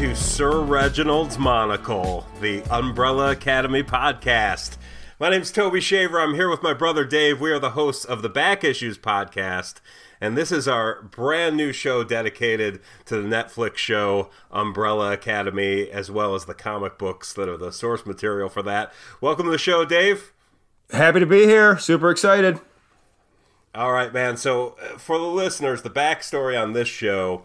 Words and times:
To 0.00 0.16
Sir 0.16 0.62
Reginald's 0.62 1.38
Monocle, 1.38 2.26
the 2.40 2.62
Umbrella 2.70 3.32
Academy 3.32 3.82
podcast. 3.82 4.78
My 5.18 5.28
name's 5.28 5.52
Toby 5.52 5.82
Shaver. 5.82 6.18
I'm 6.18 6.36
here 6.36 6.48
with 6.48 6.62
my 6.62 6.72
brother 6.72 7.04
Dave. 7.04 7.38
We 7.38 7.50
are 7.50 7.58
the 7.58 7.72
hosts 7.72 8.06
of 8.06 8.22
the 8.22 8.30
Back 8.30 8.64
Issues 8.64 8.96
podcast, 8.96 9.74
and 10.18 10.38
this 10.38 10.50
is 10.50 10.66
our 10.66 11.02
brand 11.02 11.58
new 11.58 11.70
show 11.70 12.02
dedicated 12.02 12.80
to 13.04 13.20
the 13.20 13.28
Netflix 13.28 13.76
show 13.76 14.30
Umbrella 14.50 15.12
Academy, 15.12 15.90
as 15.90 16.10
well 16.10 16.34
as 16.34 16.46
the 16.46 16.54
comic 16.54 16.96
books 16.96 17.34
that 17.34 17.50
are 17.50 17.58
the 17.58 17.70
source 17.70 18.06
material 18.06 18.48
for 18.48 18.62
that. 18.62 18.94
Welcome 19.20 19.44
to 19.44 19.52
the 19.52 19.58
show, 19.58 19.84
Dave. 19.84 20.32
Happy 20.92 21.20
to 21.20 21.26
be 21.26 21.44
here. 21.44 21.76
Super 21.76 22.10
excited. 22.10 22.58
All 23.74 23.92
right, 23.92 24.14
man. 24.14 24.38
So, 24.38 24.78
uh, 24.82 24.96
for 24.96 25.18
the 25.18 25.26
listeners, 25.26 25.82
the 25.82 25.90
backstory 25.90 26.58
on 26.58 26.72
this 26.72 26.88
show. 26.88 27.42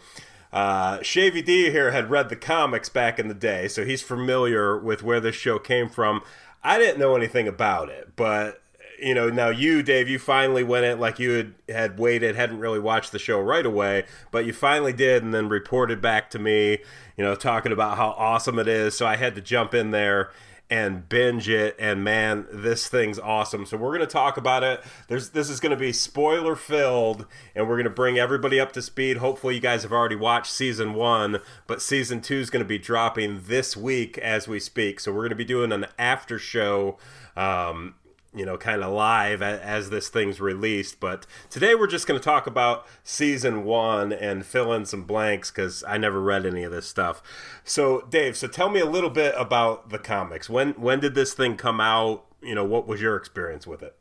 Uh, 0.55 0.99
Shavy 0.99 1.43
D 1.43 1.69
here 1.69 1.91
had 1.91 2.09
read 2.09 2.29
the 2.29 2.35
comics 2.37 2.87
back 2.87 3.19
in 3.19 3.27
the 3.27 3.33
day, 3.33 3.67
so 3.67 3.83
he's 3.83 4.01
familiar 4.01 4.77
with 4.77 5.03
where 5.03 5.19
this 5.19 5.35
show 5.35 5.59
came 5.59 5.89
from. 5.89 6.21
I 6.63 6.77
didn't 6.77 6.97
know 6.97 7.13
anything 7.13 7.45
about 7.45 7.89
it, 7.89 8.15
but 8.15 8.61
you 8.97 9.13
know, 9.13 9.29
now 9.29 9.49
you, 9.49 9.83
Dave, 9.83 10.07
you 10.07 10.17
finally 10.17 10.63
went 10.63 10.85
it 10.85 10.97
like 10.97 11.19
you 11.19 11.31
had, 11.31 11.53
had 11.67 11.99
waited, 11.99 12.37
hadn't 12.37 12.59
really 12.59 12.79
watched 12.79 13.11
the 13.11 13.19
show 13.19 13.41
right 13.41 13.65
away, 13.65 14.05
but 14.31 14.45
you 14.45 14.53
finally 14.53 14.93
did, 14.93 15.23
and 15.23 15.33
then 15.33 15.49
reported 15.49 16.01
back 16.01 16.29
to 16.29 16.39
me, 16.39 16.79
you 17.17 17.23
know, 17.25 17.35
talking 17.35 17.73
about 17.73 17.97
how 17.97 18.11
awesome 18.11 18.57
it 18.57 18.69
is. 18.69 18.97
So 18.97 19.05
I 19.05 19.17
had 19.17 19.35
to 19.35 19.41
jump 19.41 19.73
in 19.73 19.91
there 19.91 20.31
and 20.69 21.07
binge 21.07 21.47
it 21.47 21.75
and 21.77 22.03
man 22.03 22.47
this 22.51 22.87
thing's 22.87 23.19
awesome. 23.19 23.65
So 23.65 23.77
we're 23.77 23.95
going 23.95 23.99
to 24.01 24.07
talk 24.07 24.37
about 24.37 24.63
it. 24.63 24.83
There's 25.07 25.29
this 25.29 25.49
is 25.49 25.59
going 25.59 25.71
to 25.71 25.77
be 25.77 25.93
spoiler 25.93 26.55
filled 26.55 27.25
and 27.55 27.67
we're 27.67 27.75
going 27.75 27.85
to 27.85 27.89
bring 27.89 28.17
everybody 28.17 28.59
up 28.59 28.71
to 28.73 28.81
speed. 28.81 29.17
Hopefully 29.17 29.55
you 29.55 29.61
guys 29.61 29.83
have 29.83 29.91
already 29.91 30.15
watched 30.15 30.51
season 30.51 30.93
one 30.93 31.39
but 31.67 31.81
season 31.81 32.21
two 32.21 32.37
is 32.37 32.49
going 32.49 32.63
to 32.63 32.67
be 32.67 32.79
dropping 32.79 33.43
this 33.45 33.77
week 33.77 34.17
as 34.17 34.47
we 34.47 34.59
speak. 34.59 34.99
So 34.99 35.11
we're 35.11 35.21
going 35.21 35.29
to 35.29 35.35
be 35.35 35.45
doing 35.45 35.71
an 35.71 35.85
after 35.99 36.39
show 36.39 36.97
um, 37.35 37.95
you 38.35 38.45
know, 38.45 38.57
kind 38.57 38.83
of 38.83 38.91
live 38.91 39.41
as 39.41 39.89
this 39.89 40.09
thing's 40.09 40.41
released. 40.41 40.99
But 40.99 41.25
today 41.49 41.73
we're 41.73 41.87
just 41.87 42.05
going 42.05 42.19
to 42.19 42.23
talk 42.23 42.45
about 42.47 42.85
season 43.03 43.63
one 43.63 44.11
and 44.11 44.45
fill 44.45 44.73
in 44.73 44.85
some 44.85 45.03
blanks 45.03 45.51
because 45.51 45.83
I 45.87 45.97
never 45.97 46.21
read 46.21 46.45
any 46.45 46.63
of 46.63 46.71
this 46.71 46.85
stuff. 46.85 47.23
So, 47.63 48.01
Dave, 48.09 48.35
so 48.35 48.47
tell 48.47 48.69
me 48.69 48.79
a 48.79 48.85
little 48.85 49.09
bit 49.09 49.33
about 49.37 49.89
the 49.89 49.99
comics. 49.99 50.49
When 50.49 50.73
when 50.73 50.99
did 50.99 51.15
this 51.15 51.33
thing 51.33 51.57
come 51.57 51.79
out? 51.79 52.25
You 52.41 52.55
know, 52.55 52.65
what 52.65 52.87
was 52.87 53.01
your 53.01 53.15
experience 53.15 53.65
with 53.65 53.81
it? 53.81 53.95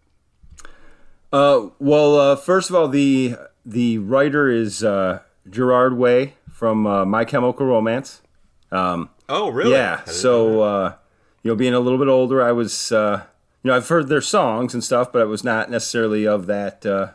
Uh, 1.32 1.70
well, 1.78 2.18
uh, 2.18 2.36
first 2.36 2.70
of 2.70 2.77
all, 2.77 2.88
the 2.88 3.36
the 3.64 3.98
writer 3.98 4.48
is 4.48 4.84
uh, 4.84 5.20
Gerard 5.48 5.96
Way 5.96 6.34
from 6.50 6.86
uh, 6.86 7.05
My 7.05 7.24
Chemical 7.24 7.66
Romance. 7.66 8.22
Um, 8.70 9.10
oh, 9.28 9.48
really? 9.48 9.72
Yeah. 9.72 10.05
So, 10.05 10.62
uh, 10.62 10.94
you 11.42 11.50
know, 11.50 11.56
being 11.56 11.74
a 11.74 11.80
little 11.80 11.98
bit 11.98 12.08
older, 12.08 12.42
I 12.42 12.52
was 12.52 12.92
uh, 12.92 13.24
you 13.65 13.70
know, 13.70 13.77
I've 13.77 13.89
heard 13.89 14.09
their 14.09 14.20
songs 14.20 14.75
and 14.75 14.85
stuff, 14.85 15.11
but 15.11 15.23
I 15.23 15.25
was 15.25 15.42
not 15.42 15.70
necessarily 15.70 16.27
of 16.27 16.47
that 16.47 16.85
uh, 16.85 17.13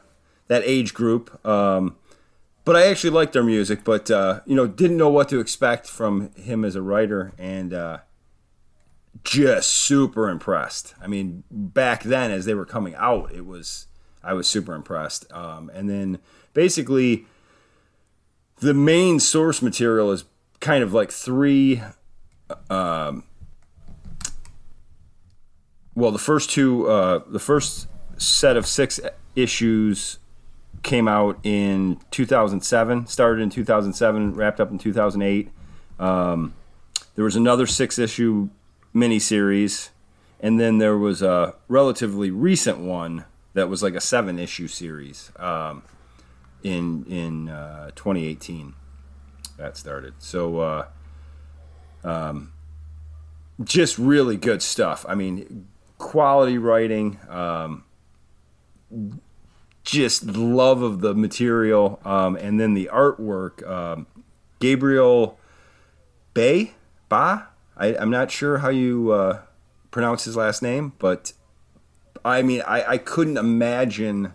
that 0.48 0.64
age 0.66 0.96
group. 0.96 1.46
Um, 1.46 1.96
but 2.66 2.76
I 2.76 2.88
actually 2.88 3.12
liked 3.12 3.34
their 3.34 3.44
music, 3.44 3.84
but 3.84 4.10
uh, 4.10 4.42
you 4.48 4.56
know, 4.56 4.68
didn't 4.68 4.98
know 4.98 5.10
what 5.10 5.30
to 5.30 5.40
expect 5.40 5.88
from 5.88 6.32
him 6.34 6.66
as 6.66 6.76
a 6.76 6.82
writer, 6.82 7.34
and 7.38 7.72
uh, 7.72 8.00
just 9.24 9.72
super 9.72 10.28
impressed. 10.28 10.96
I 11.00 11.06
mean, 11.06 11.44
back 11.52 12.02
then 12.04 12.32
as 12.32 12.46
they 12.46 12.56
were 12.56 12.66
coming 12.66 12.96
out, 12.96 13.32
it 13.32 13.46
was 13.46 13.86
I 14.24 14.34
was 14.34 14.48
super 14.48 14.74
impressed. 14.74 15.32
Um, 15.32 15.70
and 15.74 15.88
then 15.88 16.18
basically, 16.56 17.28
the 18.58 18.74
main 18.74 19.20
source 19.20 19.62
material 19.62 20.12
is 20.12 20.26
kind 20.60 20.84
of 20.84 20.94
like 20.94 21.12
three. 21.12 21.84
Um, 22.72 23.24
well, 26.00 26.12
the 26.12 26.18
first 26.18 26.50
two, 26.50 26.88
uh, 26.88 27.20
the 27.28 27.40
first 27.40 27.88
set 28.18 28.56
of 28.56 28.66
six 28.66 29.02
issues 29.36 30.18
came 30.82 31.10
out 31.10 31.38
in 31.44 32.00
2007, 32.12 33.08
started 33.08 33.42
in 33.42 33.50
2007, 33.50 34.34
wrapped 34.34 34.62
up 34.62 34.72
in 34.72 34.78
2008. 34.78 35.52
Um, 36.00 36.54
there 37.16 37.26
was 37.26 37.36
another 37.36 37.68
six 37.68 38.00
issue 38.00 38.50
miniseries, 38.96 39.90
and 40.40 40.58
then 40.58 40.78
there 40.78 40.98
was 40.98 41.22
a 41.22 41.56
relatively 41.68 42.32
recent 42.32 42.78
one 42.80 43.26
that 43.54 43.68
was 43.68 43.84
like 43.84 43.94
a 43.94 44.02
seven 44.02 44.40
issue 44.40 44.70
series 44.70 45.34
um, 45.36 45.84
in 46.64 47.04
in 47.06 47.50
uh, 47.50 47.92
2018. 47.96 48.74
That 49.58 49.76
started. 49.76 50.14
So, 50.20 50.60
uh, 50.60 50.88
um, 52.06 52.54
just 53.62 53.98
really 53.98 54.38
good 54.38 54.62
stuff. 54.62 55.06
I 55.10 55.16
mean, 55.16 55.68
quality 56.00 56.58
writing, 56.58 57.20
um, 57.30 57.84
just 59.84 60.26
love 60.26 60.82
of 60.82 61.02
the 61.02 61.14
material, 61.14 62.00
um, 62.04 62.36
and 62.36 62.60
then 62.60 62.74
the 62.74 62.90
artwork. 62.92 63.68
Um, 63.70 64.08
Gabriel 64.60 65.38
Bay, 66.34 66.74
Ba. 67.08 67.50
I, 67.78 67.88
am 67.94 68.10
not 68.10 68.32
sure 68.32 68.58
how 68.58 68.70
you 68.70 69.12
uh, 69.12 69.42
pronounce 69.92 70.26
his 70.26 70.36
last 70.36 70.62
name, 70.62 70.94
but 71.00 71.34
I 72.26 72.42
mean, 72.42 72.62
I, 72.68 72.94
I 72.94 72.98
couldn't 72.98 73.38
imagine 73.38 74.34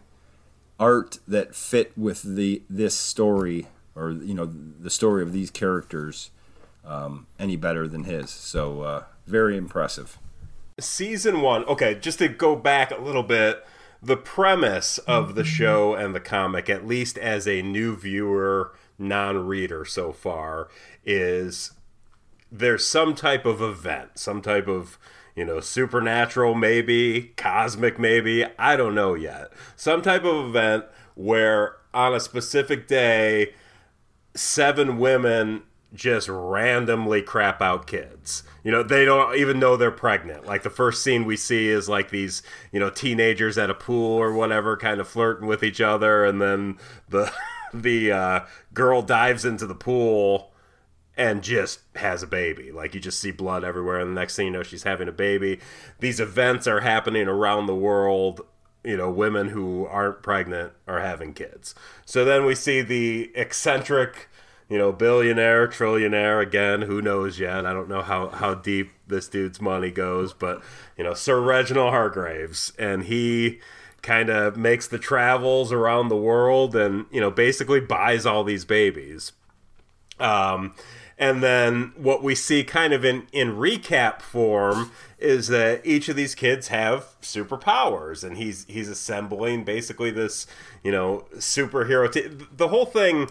art 0.80 1.18
that 1.28 1.54
fit 1.54 1.96
with 1.96 2.22
the 2.22 2.62
this 2.68 2.94
story 2.96 3.68
or 3.94 4.10
you 4.10 4.34
know 4.34 4.44
the 4.46 4.90
story 4.90 5.22
of 5.22 5.32
these 5.32 5.50
characters 5.50 6.30
um, 6.84 7.26
any 7.38 7.56
better 7.56 7.86
than 7.86 8.04
his. 8.04 8.30
So 8.30 8.80
uh, 8.82 9.04
very 9.26 9.56
impressive 9.56 10.18
season 10.78 11.40
one 11.40 11.64
okay 11.64 11.94
just 11.94 12.18
to 12.18 12.28
go 12.28 12.56
back 12.56 12.90
a 12.90 13.00
little 13.00 13.22
bit 13.22 13.64
the 14.02 14.16
premise 14.16 14.98
of 14.98 15.34
the 15.34 15.42
mm-hmm. 15.42 15.50
show 15.50 15.94
and 15.94 16.14
the 16.14 16.20
comic 16.20 16.68
at 16.68 16.86
least 16.86 17.16
as 17.18 17.46
a 17.46 17.62
new 17.62 17.96
viewer 17.96 18.74
non-reader 18.98 19.84
so 19.84 20.12
far 20.12 20.68
is 21.04 21.72
there's 22.50 22.86
some 22.86 23.14
type 23.14 23.44
of 23.44 23.62
event 23.62 24.10
some 24.14 24.42
type 24.42 24.66
of 24.66 24.98
you 25.36 25.44
know 25.44 25.60
supernatural 25.60 26.54
maybe 26.54 27.32
cosmic 27.36 27.98
maybe 27.98 28.44
i 28.58 28.74
don't 28.74 28.94
know 28.94 29.14
yet 29.14 29.52
some 29.76 30.02
type 30.02 30.24
of 30.24 30.48
event 30.48 30.84
where 31.14 31.76
on 31.92 32.12
a 32.12 32.20
specific 32.20 32.88
day 32.88 33.52
seven 34.34 34.98
women 34.98 35.62
just 35.94 36.28
randomly 36.28 37.22
crap 37.22 37.62
out 37.62 37.86
kids. 37.86 38.42
You 38.62 38.72
know, 38.72 38.82
they 38.82 39.04
don't 39.04 39.36
even 39.36 39.58
know 39.58 39.76
they're 39.76 39.90
pregnant. 39.90 40.46
Like 40.46 40.62
the 40.62 40.70
first 40.70 41.02
scene 41.02 41.24
we 41.24 41.36
see 41.36 41.68
is 41.68 41.88
like 41.88 42.10
these, 42.10 42.42
you 42.72 42.80
know, 42.80 42.90
teenagers 42.90 43.56
at 43.56 43.70
a 43.70 43.74
pool 43.74 44.16
or 44.16 44.32
whatever 44.32 44.76
kind 44.76 45.00
of 45.00 45.08
flirting 45.08 45.46
with 45.46 45.62
each 45.62 45.80
other 45.80 46.24
and 46.24 46.42
then 46.42 46.78
the 47.08 47.32
the 47.74 48.12
uh, 48.12 48.40
girl 48.72 49.02
dives 49.02 49.44
into 49.44 49.66
the 49.66 49.74
pool 49.74 50.52
and 51.16 51.42
just 51.42 51.80
has 51.96 52.22
a 52.22 52.26
baby. 52.26 52.72
Like 52.72 52.94
you 52.94 53.00
just 53.00 53.20
see 53.20 53.30
blood 53.30 53.62
everywhere 53.64 54.00
and 54.00 54.10
the 54.10 54.20
next 54.20 54.36
thing 54.36 54.46
you 54.46 54.52
know 54.52 54.62
she's 54.62 54.82
having 54.82 55.08
a 55.08 55.12
baby. 55.12 55.60
These 56.00 56.18
events 56.18 56.66
are 56.66 56.80
happening 56.80 57.28
around 57.28 57.66
the 57.66 57.74
world 57.74 58.42
you 58.84 58.98
know, 58.98 59.10
women 59.10 59.48
who 59.48 59.86
aren't 59.86 60.22
pregnant 60.22 60.72
are 60.86 61.00
having 61.00 61.32
kids. 61.32 61.74
So 62.04 62.22
then 62.22 62.44
we 62.44 62.54
see 62.54 62.82
the 62.82 63.32
eccentric 63.34 64.28
you 64.68 64.78
know, 64.78 64.92
billionaire, 64.92 65.68
trillionaire 65.68 66.42
again, 66.42 66.82
who 66.82 67.02
knows 67.02 67.38
yet? 67.38 67.66
I 67.66 67.72
don't 67.72 67.88
know 67.88 68.02
how, 68.02 68.28
how 68.28 68.54
deep 68.54 68.92
this 69.06 69.28
dude's 69.28 69.60
money 69.60 69.90
goes, 69.90 70.32
but 70.32 70.62
you 70.96 71.04
know, 71.04 71.14
Sir 71.14 71.40
Reginald 71.40 71.90
Hargreaves, 71.90 72.72
and 72.78 73.04
he 73.04 73.60
kind 74.02 74.28
of 74.28 74.56
makes 74.56 74.86
the 74.86 74.98
travels 74.98 75.72
around 75.72 76.08
the 76.08 76.16
world 76.16 76.76
and, 76.76 77.06
you 77.10 77.20
know, 77.20 77.30
basically 77.30 77.80
buys 77.80 78.26
all 78.26 78.44
these 78.44 78.64
babies. 78.64 79.32
Um, 80.20 80.74
and 81.18 81.42
then 81.42 81.92
what 81.96 82.22
we 82.22 82.34
see 82.34 82.64
kind 82.64 82.92
of 82.92 83.04
in, 83.04 83.26
in 83.32 83.56
recap 83.56 84.20
form 84.20 84.90
is 85.18 85.48
that 85.48 85.84
each 85.86 86.08
of 86.08 86.16
these 86.16 86.34
kids 86.34 86.68
have 86.68 87.14
superpowers 87.22 88.22
and 88.24 88.36
he's 88.36 88.66
he's 88.66 88.88
assembling 88.88 89.64
basically 89.64 90.10
this, 90.10 90.46
you 90.82 90.92
know, 90.92 91.24
superhero 91.36 92.10
t- 92.12 92.28
the 92.52 92.68
whole 92.68 92.86
thing 92.86 93.28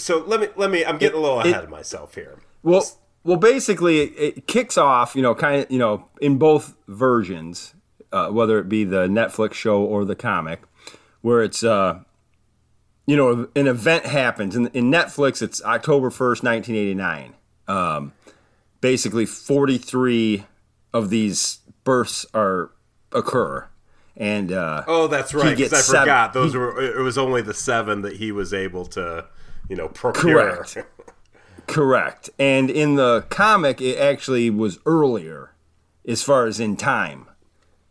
so 0.00 0.18
let 0.18 0.40
me 0.40 0.48
let 0.56 0.70
me. 0.70 0.84
I'm 0.84 0.98
getting 0.98 1.18
a 1.18 1.20
little 1.20 1.40
ahead 1.40 1.56
it, 1.56 1.64
of 1.64 1.70
myself 1.70 2.14
here. 2.14 2.38
Well, 2.62 2.84
well, 3.24 3.36
basically, 3.36 4.00
it, 4.00 4.36
it 4.36 4.46
kicks 4.46 4.76
off. 4.78 5.14
You 5.14 5.22
know, 5.22 5.34
kind 5.34 5.62
of. 5.62 5.70
You 5.70 5.78
know, 5.78 6.08
in 6.20 6.38
both 6.38 6.74
versions, 6.88 7.74
uh, 8.12 8.28
whether 8.28 8.58
it 8.58 8.68
be 8.68 8.84
the 8.84 9.06
Netflix 9.06 9.54
show 9.54 9.82
or 9.82 10.04
the 10.04 10.16
comic, 10.16 10.62
where 11.20 11.42
it's. 11.42 11.62
Uh, 11.62 12.00
you 13.06 13.16
know, 13.16 13.48
an 13.56 13.66
event 13.66 14.06
happens 14.06 14.54
in, 14.54 14.68
in 14.68 14.88
Netflix. 14.88 15.42
It's 15.42 15.60
October 15.64 16.10
first, 16.10 16.44
nineteen 16.44 16.76
eighty 16.76 16.94
nine. 16.94 17.34
Um, 17.66 18.12
basically, 18.80 19.26
forty 19.26 19.78
three 19.78 20.44
of 20.92 21.10
these 21.10 21.58
births 21.82 22.24
are 22.34 22.70
occur, 23.10 23.68
and 24.16 24.52
uh, 24.52 24.84
oh, 24.86 25.08
that's 25.08 25.34
right. 25.34 25.56
Because 25.56 25.72
I 25.72 25.80
seven, 25.80 26.02
forgot 26.02 26.32
those 26.34 26.52
he, 26.52 26.58
were. 26.58 26.80
It 26.80 27.02
was 27.02 27.18
only 27.18 27.42
the 27.42 27.54
seven 27.54 28.02
that 28.02 28.18
he 28.18 28.30
was 28.30 28.54
able 28.54 28.84
to 28.86 29.26
you 29.70 29.76
know, 29.76 29.88
procure. 29.88 30.64
Correct. 30.64 30.76
Correct. 31.66 32.28
And 32.38 32.68
in 32.68 32.96
the 32.96 33.24
comic, 33.30 33.80
it 33.80 33.96
actually 33.98 34.50
was 34.50 34.78
earlier, 34.84 35.54
as 36.06 36.22
far 36.22 36.46
as 36.46 36.58
in 36.58 36.76
time, 36.76 37.28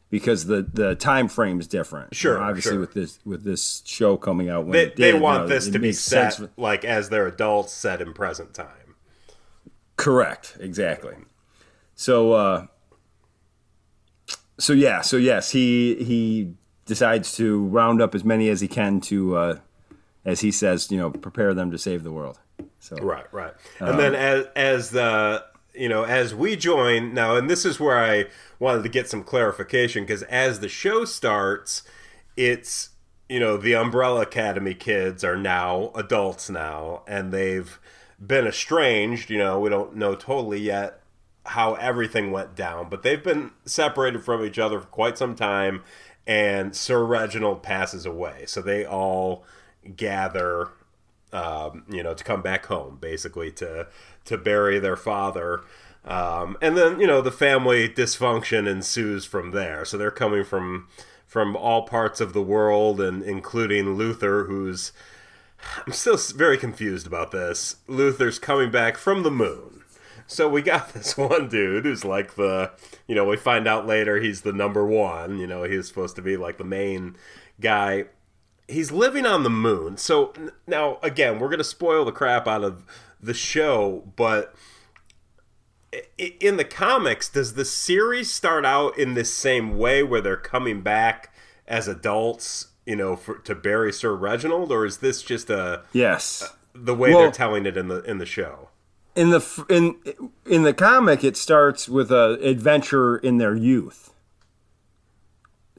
because 0.09 0.45
the 0.47 0.61
the 0.61 0.95
time 0.95 1.27
frame 1.29 1.59
is 1.61 1.67
different. 1.67 2.13
Sure, 2.13 2.33
You 2.33 2.39
know, 2.39 2.45
obviously 2.45 2.71
sure. 2.73 2.79
with 2.81 2.93
this 2.93 3.19
with 3.25 3.43
this 3.45 3.81
show 3.85 4.17
coming 4.17 4.49
out 4.49 4.63
when 4.65 4.73
They, 4.73 4.83
it 4.87 4.95
they 4.97 5.13
want 5.13 5.43
you 5.43 5.47
know, 5.49 5.55
this 5.55 5.69
to 5.69 5.79
be 5.79 5.93
set 5.93 6.33
sense. 6.33 6.49
like 6.57 6.83
as 6.83 7.07
they're 7.09 7.27
adults, 7.27 7.71
set 7.73 8.01
in 8.01 8.13
present 8.13 8.53
time. 8.53 8.95
Correct. 9.95 10.57
Exactly. 10.59 11.15
So 11.95 12.33
uh 12.33 12.65
so 14.57 14.73
yeah, 14.73 14.99
so 15.01 15.15
yes, 15.15 15.51
he 15.51 16.03
he 16.03 16.53
decides 16.85 17.33
to 17.37 17.65
round 17.67 18.01
up 18.01 18.13
as 18.13 18.25
many 18.25 18.49
as 18.49 18.59
he 18.61 18.67
can 18.67 18.99
to 19.01 19.37
uh 19.37 19.59
as 20.25 20.41
he 20.41 20.51
says, 20.51 20.91
you 20.91 20.97
know, 20.97 21.09
prepare 21.09 21.53
them 21.53 21.71
to 21.71 21.77
save 21.77 22.03
the 22.03 22.11
world. 22.11 22.39
So 22.79 22.95
Right, 22.97 23.31
right. 23.33 23.53
And 23.79 23.89
um, 23.89 23.97
then 23.97 24.15
as 24.15 24.45
as 24.55 24.89
the 24.91 25.45
you 25.73 25.89
know 25.89 26.03
as 26.03 26.33
we 26.33 26.55
join 26.55 27.13
now, 27.13 27.35
and 27.35 27.49
this 27.49 27.65
is 27.65 27.79
where 27.79 27.99
I 27.99 28.25
wanted 28.59 28.83
to 28.83 28.89
get 28.89 29.09
some 29.09 29.23
clarification 29.23 30.03
because 30.03 30.23
as 30.23 30.59
the 30.59 30.69
show 30.69 31.05
starts, 31.05 31.83
it's 32.35 32.89
you 33.27 33.39
know 33.39 33.57
the 33.57 33.75
Umbrella 33.75 34.21
Academy 34.21 34.73
kids 34.73 35.23
are 35.23 35.37
now 35.37 35.91
adults 35.95 36.49
now, 36.49 37.03
and 37.07 37.31
they've 37.31 37.79
been 38.19 38.47
estranged. 38.47 39.29
You 39.29 39.37
know, 39.37 39.59
we 39.59 39.69
don't 39.69 39.95
know 39.95 40.15
totally 40.15 40.59
yet 40.59 41.01
how 41.45 41.75
everything 41.75 42.31
went 42.31 42.55
down, 42.55 42.89
but 42.89 43.01
they've 43.01 43.23
been 43.23 43.51
separated 43.65 44.23
from 44.23 44.45
each 44.45 44.59
other 44.59 44.79
for 44.79 44.87
quite 44.87 45.17
some 45.17 45.35
time. 45.35 45.83
And 46.27 46.75
Sir 46.75 47.03
Reginald 47.03 47.63
passes 47.63 48.05
away, 48.05 48.43
so 48.45 48.61
they 48.61 48.85
all 48.85 49.45
gather 49.95 50.69
um, 51.31 51.83
you 51.89 52.01
know, 52.01 52.13
to 52.13 52.23
come 52.23 52.41
back 52.41 52.65
home, 52.65 52.97
basically 52.99 53.51
to 53.53 53.87
to 54.25 54.37
bury 54.37 54.79
their 54.79 54.95
father. 54.95 55.61
Um, 56.05 56.57
and 56.61 56.77
then 56.77 56.99
you 56.99 57.07
know 57.07 57.21
the 57.21 57.31
family 57.31 57.87
dysfunction 57.87 58.67
ensues 58.67 59.25
from 59.25 59.51
there. 59.51 59.85
So 59.85 59.97
they're 59.97 60.11
coming 60.11 60.43
from 60.43 60.87
from 61.25 61.55
all 61.55 61.83
parts 61.83 62.19
of 62.19 62.33
the 62.33 62.41
world, 62.41 62.99
and 62.99 63.21
including 63.21 63.95
Luther, 63.95 64.45
who's 64.45 64.91
I'm 65.85 65.93
still 65.93 66.17
very 66.35 66.57
confused 66.57 67.05
about 67.05 67.31
this. 67.31 67.77
Luther's 67.87 68.39
coming 68.39 68.71
back 68.71 68.97
from 68.97 69.23
the 69.23 69.31
moon. 69.31 69.83
So 70.25 70.47
we 70.47 70.61
got 70.61 70.89
this 70.93 71.17
one 71.17 71.49
dude 71.49 71.85
who's 71.85 72.05
like 72.05 72.35
the, 72.35 72.71
you 73.07 73.15
know, 73.15 73.25
we 73.25 73.35
find 73.37 73.67
out 73.67 73.85
later 73.85 74.19
he's 74.19 74.41
the 74.41 74.53
number 74.53 74.85
one. 74.85 75.37
You 75.37 75.47
know, 75.47 75.63
he's 75.63 75.87
supposed 75.87 76.15
to 76.15 76.21
be 76.21 76.37
like 76.37 76.57
the 76.57 76.63
main 76.63 77.17
guy 77.59 78.05
he's 78.69 78.91
living 78.91 79.25
on 79.25 79.43
the 79.43 79.49
moon. 79.49 79.97
So 79.97 80.33
now 80.67 80.99
again, 81.03 81.39
we're 81.39 81.49
going 81.49 81.57
to 81.59 81.63
spoil 81.63 82.05
the 82.05 82.11
crap 82.11 82.47
out 82.47 82.63
of 82.63 82.85
the 83.21 83.33
show, 83.33 84.11
but 84.15 84.53
in 86.17 86.57
the 86.57 86.63
comics, 86.65 87.27
does 87.29 87.55
the 87.55 87.65
series 87.65 88.31
start 88.31 88.65
out 88.65 88.97
in 88.97 89.13
this 89.15 89.33
same 89.33 89.77
way 89.77 90.03
where 90.03 90.21
they're 90.21 90.37
coming 90.37 90.81
back 90.81 91.33
as 91.67 91.87
adults, 91.87 92.67
you 92.85 92.95
know, 92.95 93.15
for, 93.15 93.39
to 93.39 93.55
bury 93.55 93.91
Sir 93.91 94.15
Reginald, 94.15 94.71
or 94.71 94.85
is 94.85 94.97
this 94.97 95.21
just 95.23 95.49
a 95.49 95.83
yes. 95.91 96.53
the 96.73 96.93
way 96.95 97.09
Well- 97.11 97.21
they're 97.23 97.31
telling 97.31 97.65
it 97.65 97.75
in 97.75 97.87
the 97.87 98.01
in 98.03 98.17
the 98.19 98.25
show? 98.25 98.69
in 99.15 99.31
the 99.31 99.65
in 99.69 99.95
in 100.45 100.61
the 100.63 100.73
comic 100.73 101.23
it 101.23 101.35
starts 101.35 101.89
with 101.89 102.11
a 102.11 102.37
adventure 102.43 103.17
in 103.17 103.39
their 103.39 103.55
youth 103.55 104.13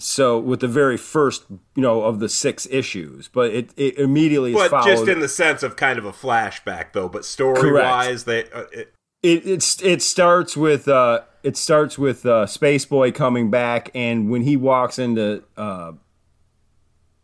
so 0.02 0.38
with 0.38 0.61
the 0.61 0.69
very 0.69 0.97
first 0.97 1.44
you 1.50 1.82
know 1.82 2.02
of 2.02 2.20
the 2.20 2.29
six 2.29 2.67
issues 2.70 3.29
but 3.29 3.50
it, 3.52 3.70
it 3.76 3.99
immediately 3.99 4.52
is 4.52 4.58
But 4.58 4.70
followed 4.70 4.87
just 4.87 5.08
in 5.08 5.20
the 5.20 5.29
sense 5.29 5.62
of 5.62 5.76
kind 5.76 5.99
of 5.99 6.05
a 6.05 6.12
flashback, 6.12 6.93
though. 6.93 7.08
But 7.08 7.25
story 7.25 7.73
wise, 7.73 8.25
they 8.25 8.50
uh, 8.50 8.64
it, 8.73 8.94
it 9.23 9.47
it's 9.47 9.82
it 9.82 10.00
starts 10.02 10.56
with 10.56 10.88
uh 10.88 11.20
it 11.43 11.56
starts 11.56 11.99
with 11.99 12.25
uh 12.25 12.47
space 12.47 12.85
boy 12.87 13.12
coming 13.12 13.50
back 13.50 13.91
and 13.94 14.31
when 14.31 14.43
he 14.43 14.56
walks 14.56 14.99
into 14.99 15.43
uh 15.56 15.93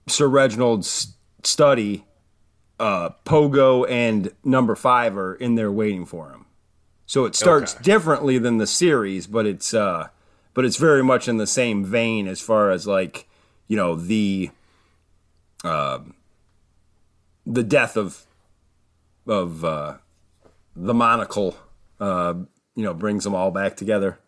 sir 0.06 0.29
reginald's 0.29 1.17
study 1.43 2.05
uh 2.79 3.11
pogo 3.25 3.88
and 3.90 4.32
number 4.44 4.75
five 4.75 5.17
are 5.17 5.34
in 5.34 5.55
there 5.55 5.72
waiting 5.72 6.05
for 6.05 6.31
him 6.31 6.44
so 7.06 7.25
it 7.25 7.34
starts 7.34 7.75
Okay. 7.75 7.82
differently 7.82 8.38
than 8.38 8.58
the 8.58 8.67
series 8.67 9.26
but 9.26 9.46
it's 9.46 9.72
uh 9.72 10.08
but 10.56 10.64
it's 10.64 10.76
very 10.76 11.05
much 11.05 11.29
in 11.29 11.37
the 11.37 11.47
same 11.47 11.85
vein 11.85 12.26
as 12.26 12.41
far 12.41 12.73
as 12.73 12.87
like 12.87 13.29
you 13.69 13.76
know 13.76 13.94
the 13.94 14.50
um 15.62 16.14
the 17.47 17.62
death 17.62 17.97
of 17.97 18.26
of 19.29 19.64
uh 19.64 19.99
the 20.75 20.93
monocle 20.94 21.56
uh, 22.00 22.35
you 22.75 22.82
know, 22.85 22.94
brings 22.94 23.25
them 23.25 23.35
all 23.35 23.50
back 23.50 23.76
together. 23.76 24.19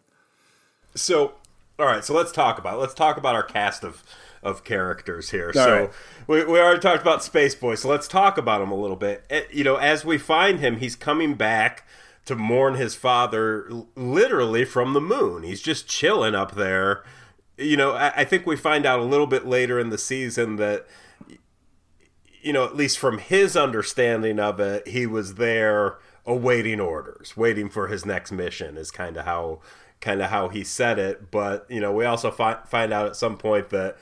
So, 0.95 1.35
all 1.79 1.87
right. 1.87 2.05
So 2.05 2.15
let's 2.15 2.33
talk 2.33 2.59
about 2.59 2.81
let's 2.81 2.95
talk 2.95 3.17
about 3.17 3.35
our 3.35 3.43
cast 3.43 3.85
of 3.85 4.03
of 4.43 4.63
characters 4.65 5.31
here. 5.31 5.53
so 5.53 5.81
right. 5.81 5.91
we, 6.29 6.45
we 6.45 6.61
already 6.61 6.81
talked 6.81 7.03
about 7.03 7.23
Space 7.25 7.55
Boy. 7.55 7.75
So 7.75 7.89
let's 7.89 8.07
talk 8.09 8.39
about 8.39 8.63
him 8.63 8.71
a 8.71 8.77
little 8.77 8.97
bit. 8.97 9.25
Eh, 9.31 9.43
You 9.53 9.65
know, 9.65 9.77
as 9.77 10.05
we 10.05 10.17
find 10.17 10.61
him, 10.61 10.77
he's 10.77 10.97
coming 10.97 11.35
back 11.35 11.87
to 12.29 12.37
mourn 12.37 12.75
his 12.75 12.95
father, 12.95 13.71
literally 13.95 14.65
from 14.65 14.93
the 14.93 15.01
moon. 15.01 15.43
He's 15.43 15.61
just 15.61 15.89
chilling 15.89 16.35
up 16.35 16.55
there. 16.55 17.05
You 17.57 17.77
know, 17.77 17.93
I, 17.93 18.13
I 18.19 18.25
think 18.25 18.47
we 18.47 18.57
find 18.57 18.87
out 18.87 19.01
a 19.01 19.05
little 19.05 19.27
bit 19.27 19.47
later 19.47 19.79
in 19.79 19.91
the 19.91 19.99
season 19.99 20.57
that 20.57 20.87
you 22.41 22.53
know, 22.53 22.65
at 22.65 22.77
least 22.77 22.99
from 22.99 23.19
his 23.19 23.57
understanding 23.57 24.39
of 24.39 24.61
it, 24.61 24.87
he 24.87 25.07
was 25.07 25.35
there 25.35 25.99
awaiting 26.25 26.81
orders, 26.81 27.37
waiting 27.37 27.69
for 27.69 27.89
his 27.89 28.07
next 28.07 28.31
mission. 28.31 28.77
Is 28.77 28.91
kind 28.91 29.17
of 29.17 29.25
how 29.25 29.61
kind 30.01 30.23
of 30.23 30.31
how 30.31 30.49
he 30.49 30.65
said 30.65 30.99
it. 30.99 31.31
But 31.31 31.67
you 31.69 31.81
know, 31.81 31.93
we 31.93 32.05
also 32.05 32.31
fi- 32.31 32.61
find 32.67 32.93
out 32.93 33.07
at 33.07 33.17
some 33.17 33.37
point 33.37 33.71
that 33.71 33.97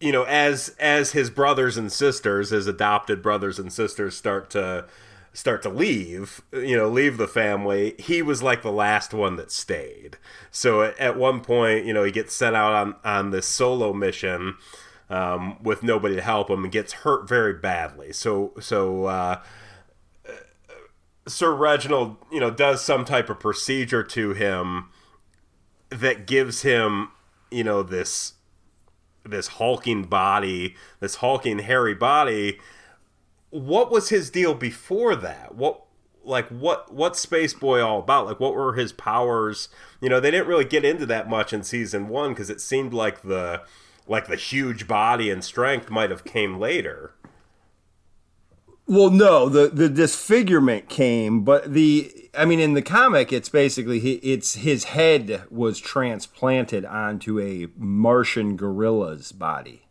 you 0.00 0.12
know, 0.12 0.24
as 0.24 0.74
as 0.78 1.12
his 1.12 1.30
brothers 1.30 1.76
and 1.76 1.92
sisters, 1.92 2.50
his 2.50 2.66
adopted 2.66 3.22
brothers 3.22 3.58
and 3.58 3.72
sisters, 3.72 4.16
start 4.16 4.50
to 4.50 4.86
start 5.34 5.62
to 5.62 5.68
leave, 5.68 6.40
you 6.52 6.76
know, 6.76 6.88
leave 6.88 7.18
the 7.18 7.28
family, 7.28 7.94
he 7.98 8.22
was 8.22 8.42
like 8.42 8.62
the 8.62 8.72
last 8.72 9.12
one 9.12 9.36
that 9.36 9.50
stayed. 9.50 10.16
So 10.50 10.82
at, 10.82 11.18
one 11.18 11.40
point, 11.40 11.84
you 11.84 11.92
know, 11.92 12.04
he 12.04 12.12
gets 12.12 12.34
sent 12.34 12.56
out 12.56 12.72
on 12.72 12.94
on 13.04 13.30
this 13.30 13.46
solo 13.46 13.92
mission 13.92 14.56
um, 15.10 15.62
with 15.62 15.82
nobody 15.82 16.14
to 16.14 16.22
help 16.22 16.48
him 16.48 16.62
and 16.62 16.72
gets 16.72 16.92
hurt 16.92 17.28
very 17.28 17.52
badly. 17.52 18.12
So 18.12 18.52
so 18.60 19.06
uh, 19.06 19.42
Sir 21.26 21.52
Reginald, 21.52 22.16
you 22.30 22.40
know, 22.40 22.50
does 22.50 22.82
some 22.82 23.04
type 23.04 23.28
of 23.28 23.40
procedure 23.40 24.04
to 24.04 24.34
him 24.34 24.90
that 25.90 26.26
gives 26.26 26.62
him, 26.62 27.08
you 27.50 27.64
know, 27.64 27.82
this 27.82 28.34
this 29.24 29.48
hulking 29.48 30.04
body, 30.04 30.76
this 31.00 31.16
hulking 31.16 31.58
hairy 31.58 31.94
body. 31.94 32.60
What 33.54 33.90
was 33.90 34.08
his 34.08 34.30
deal 34.30 34.54
before 34.54 35.14
that? 35.14 35.54
What 35.54 35.84
like 36.24 36.48
what 36.48 36.92
what 36.92 37.16
Space 37.16 37.54
Boy 37.54 37.80
all 37.80 38.00
about? 38.00 38.26
Like 38.26 38.40
what 38.40 38.54
were 38.54 38.74
his 38.74 38.92
powers? 38.92 39.68
You 40.00 40.08
know, 40.08 40.18
they 40.18 40.32
didn't 40.32 40.48
really 40.48 40.64
get 40.64 40.84
into 40.84 41.06
that 41.06 41.28
much 41.28 41.52
in 41.52 41.62
season 41.62 42.08
1 42.08 42.30
because 42.30 42.50
it 42.50 42.60
seemed 42.60 42.92
like 42.92 43.22
the 43.22 43.62
like 44.08 44.26
the 44.26 44.36
huge 44.36 44.88
body 44.88 45.30
and 45.30 45.44
strength 45.44 45.88
might 45.88 46.10
have 46.10 46.24
came 46.24 46.58
later. 46.58 47.14
Well, 48.86 49.10
no, 49.10 49.48
the 49.48 49.68
the 49.68 49.88
disfigurement 49.88 50.88
came, 50.88 51.42
but 51.42 51.72
the 51.72 52.30
I 52.36 52.44
mean, 52.44 52.60
in 52.60 52.74
the 52.74 52.82
comic, 52.82 53.32
it's 53.32 53.48
basically 53.48 54.00
he, 54.00 54.14
it's 54.14 54.56
his 54.56 54.84
head 54.84 55.44
was 55.48 55.78
transplanted 55.78 56.84
onto 56.84 57.40
a 57.40 57.68
Martian 57.78 58.56
gorilla's 58.56 59.32
body. 59.32 59.83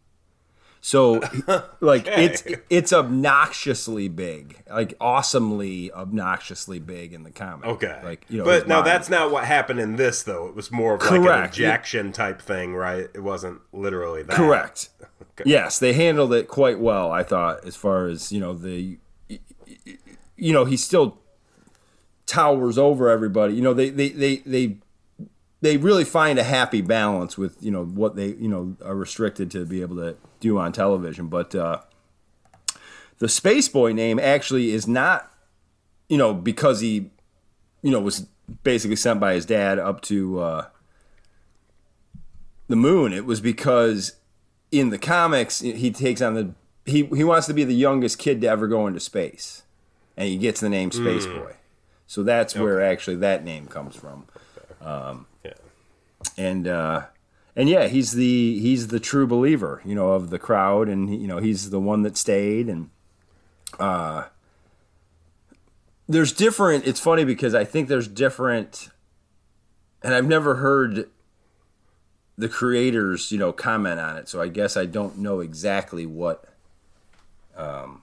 So, 0.86 1.22
like, 1.80 2.08
it's 2.08 2.44
it's 2.70 2.92
obnoxiously 2.92 4.10
big, 4.10 4.62
like 4.70 4.94
awesomely 5.00 5.90
obnoxiously 5.94 6.80
big 6.80 7.14
in 7.14 7.24
the 7.24 7.32
comic. 7.32 7.66
Okay. 7.66 8.02
like 8.04 8.26
you 8.28 8.40
know, 8.40 8.44
but 8.44 8.68
now 8.68 8.82
that's 8.82 9.10
not 9.10 9.32
what 9.32 9.46
happened 9.46 9.80
in 9.80 9.96
this 9.96 10.24
though. 10.24 10.46
It 10.46 10.56
was 10.56 10.74
more 10.74 10.96
of 10.96 11.02
like 11.02 11.12
an 11.12 11.24
Correct. 11.24 11.56
injection 11.56 12.12
type 12.12 12.42
thing, 12.42 12.76
right? 12.76 13.08
It 13.14 13.24
wasn't 13.24 13.62
literally 13.72 14.24
that. 14.24 14.36
Correct. 14.36 14.90
Yes, 15.46 15.80
they 15.80 15.94
handled 15.94 16.32
it 16.32 16.48
quite 16.48 16.80
well. 16.80 17.12
I 17.12 17.24
thought, 17.24 17.66
as 17.66 17.76
far 17.76 18.06
as 18.06 18.32
you 18.32 18.40
know, 18.40 18.54
the 18.54 19.00
you 19.28 20.54
know 20.54 20.66
he 20.66 20.78
still 20.78 21.18
towers 22.28 22.78
over 22.78 23.10
everybody. 23.10 23.56
You 23.56 23.64
know, 23.64 23.74
they 23.74 23.90
they 23.90 24.10
they 24.10 24.36
they 24.46 24.78
they 25.64 25.78
really 25.78 26.04
find 26.04 26.38
a 26.38 26.44
happy 26.44 26.82
balance 26.82 27.38
with 27.38 27.56
you 27.64 27.72
know 27.72 27.86
what 27.86 28.18
they 28.18 28.34
you 28.34 28.50
know 28.50 28.76
are 28.84 28.96
restricted 28.96 29.50
to 29.50 29.66
be 29.66 29.82
able 29.82 29.96
to 29.96 30.18
do 30.42 30.58
on 30.58 30.74
television. 30.74 31.28
But 31.28 31.56
uh, 31.56 31.80
the 33.20 33.30
Space 33.30 33.70
Boy 33.70 33.94
name 33.94 34.20
actually 34.20 34.72
is 34.72 34.88
not 34.90 35.32
you 36.10 36.18
know 36.18 36.34
because 36.34 36.82
he 36.82 37.12
you 37.82 37.92
know 37.92 38.02
was 38.02 38.28
basically 38.64 38.98
sent 38.98 39.22
by 39.22 39.36
his 39.36 39.46
dad 39.46 39.80
up 39.80 40.02
to 40.02 40.42
uh, 40.42 40.68
the 42.68 42.76
moon. 42.76 43.14
It 43.14 43.26
was 43.26 43.40
because 43.40 44.18
in 44.70 44.90
the 44.90 44.98
comics 44.98 45.62
he 45.62 45.92
takes 45.92 46.22
on 46.22 46.34
the 46.34 46.54
he 46.86 47.06
he 47.06 47.24
wants 47.24 47.48
to 47.48 47.54
be 47.54 47.64
the 47.64 47.74
youngest 47.74 48.20
kid 48.20 48.42
to 48.42 48.48
ever 48.48 48.68
go 48.68 48.86
into 48.86 49.00
space, 49.00 49.64
and 50.18 50.28
he 50.28 50.36
gets 50.36 50.60
the 50.60 50.68
name 50.68 50.92
Space 50.92 51.26
Boy. 51.26 51.56
So 52.06 52.22
that's 52.22 52.54
where 52.54 52.82
actually 52.82 53.16
that 53.18 53.46
name 53.46 53.68
comes 53.68 53.96
from. 53.96 54.26
Um. 54.82 55.26
And 56.38 56.68
uh, 56.68 57.06
and 57.56 57.70
yeah, 57.70 57.88
he's 57.88 58.14
the 58.14 58.60
he's 58.60 58.88
the 58.88 59.00
true 59.00 59.28
believer, 59.28 59.82
you 59.86 59.96
know, 59.96 60.12
of 60.12 60.30
the 60.30 60.40
crowd, 60.40 60.90
and 60.90 61.22
you 61.22 61.28
know 61.28 61.38
he's 61.38 61.70
the 61.70 61.80
one 61.80 62.02
that 62.04 62.18
stayed. 62.18 62.68
And 62.68 62.90
uh, 63.80 64.26
there's 66.08 66.32
different. 66.32 66.88
It's 66.88 67.00
funny 67.00 67.26
because 67.26 67.54
I 67.54 67.64
think 67.64 67.88
there's 67.88 68.08
different, 68.08 68.90
and 70.02 70.14
I've 70.14 70.28
never 70.28 70.56
heard 70.56 71.10
the 72.38 72.50
creators, 72.50 73.32
you 73.32 73.38
know, 73.38 73.54
comment 73.54 74.00
on 74.00 74.18
it. 74.18 74.28
So 74.28 74.42
I 74.42 74.48
guess 74.48 74.76
I 74.76 74.86
don't 74.86 75.20
know 75.20 75.40
exactly 75.40 76.08
what 76.08 76.46
um, 77.56 78.02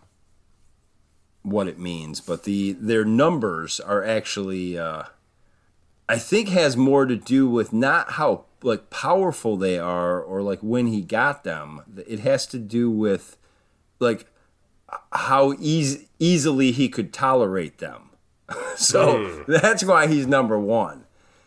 what 1.42 1.66
it 1.66 1.78
means, 1.78 2.20
but 2.20 2.44
the 2.44 2.72
their 2.72 3.04
numbers 3.04 3.80
are 3.80 4.04
actually. 4.04 4.78
Uh, 4.78 5.04
I 6.10 6.18
think 6.18 6.48
has 6.48 6.76
more 6.76 7.06
to 7.06 7.14
do 7.14 7.48
with 7.48 7.72
not 7.72 8.12
how 8.12 8.46
like 8.62 8.90
powerful 8.90 9.56
they 9.56 9.78
are 9.78 10.20
or 10.20 10.42
like 10.42 10.58
when 10.58 10.88
he 10.88 11.02
got 11.02 11.44
them. 11.44 11.82
It 12.06 12.18
has 12.20 12.46
to 12.48 12.58
do 12.58 12.90
with 12.90 13.36
like 14.00 14.26
how 15.12 15.54
easy 15.60 16.08
easily 16.18 16.72
he 16.72 16.88
could 16.88 17.12
tolerate 17.12 17.78
them. 17.78 18.10
so 18.76 19.24
hmm. 19.24 19.52
that's 19.52 19.84
why 19.84 20.08
he's 20.08 20.26
number 20.26 20.58
one. 20.58 21.04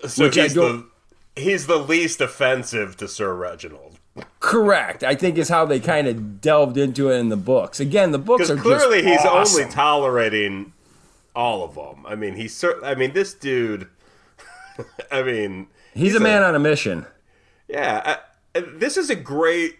So 0.08 0.24
Which 0.24 0.38
I 0.38 0.44
he's 0.44 0.54
the 0.54 0.88
he's 1.36 1.68
the 1.68 1.78
least 1.78 2.22
offensive 2.22 2.96
to 2.98 3.10
Sir 3.10 3.36
Reginald. 3.36 4.00
Correct. 4.40 5.04
I 5.04 5.16
think 5.16 5.38
is 5.38 5.50
how 5.50 5.66
they 5.66 5.82
kind 5.82 6.08
of 6.08 6.40
delved 6.40 6.78
into 6.78 7.12
it 7.12 7.18
in 7.18 7.28
the 7.28 7.36
books. 7.36 7.82
Again, 7.82 8.12
the 8.12 8.18
books 8.18 8.50
are 8.50 8.56
clearly 8.56 9.04
he's 9.04 9.26
awesome. 9.26 9.64
only 9.64 9.74
tolerating 9.74 10.72
all 11.36 11.66
of 11.66 11.76
them. 11.76 12.06
I 12.06 12.16
mean, 12.16 12.36
he's 12.36 12.56
cer- 12.56 12.84
I 12.84 12.96
mean, 12.96 13.12
this 13.12 13.34
dude. 13.34 13.90
I 15.12 15.24
mean, 15.24 15.68
he's, 15.94 16.16
a 16.16 16.20
man 16.20 16.44
on 16.44 16.56
a 16.56 16.60
mission. 16.60 17.06
Yeah, 17.68 18.18
I, 18.56 18.60
this 18.60 18.98
is 18.98 19.10
a 19.10 19.16
great 19.16 19.78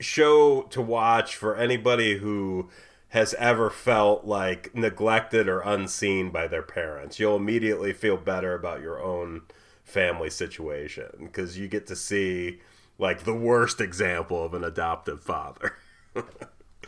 show 0.00 0.62
to 0.62 0.82
watch 0.82 1.36
for 1.36 1.56
anybody 1.56 2.18
who 2.18 2.68
has 3.08 3.34
ever 3.34 3.70
felt 3.70 4.24
like 4.24 4.74
neglected 4.74 5.48
or 5.48 5.60
unseen 5.60 6.30
by 6.30 6.46
their 6.46 6.62
parents. 6.62 7.20
You'll 7.20 7.36
immediately 7.36 7.92
feel 7.92 8.16
better 8.16 8.54
about 8.54 8.80
your 8.80 9.02
own 9.02 9.42
family 9.84 10.30
situation 10.30 11.10
because 11.18 11.58
you 11.58 11.68
get 11.68 11.86
to 11.88 11.96
see 11.96 12.60
like 12.98 13.24
the 13.24 13.34
worst 13.34 13.80
example 13.80 14.44
of 14.44 14.54
an 14.54 14.64
adoptive 14.64 15.22
father. 15.22 15.76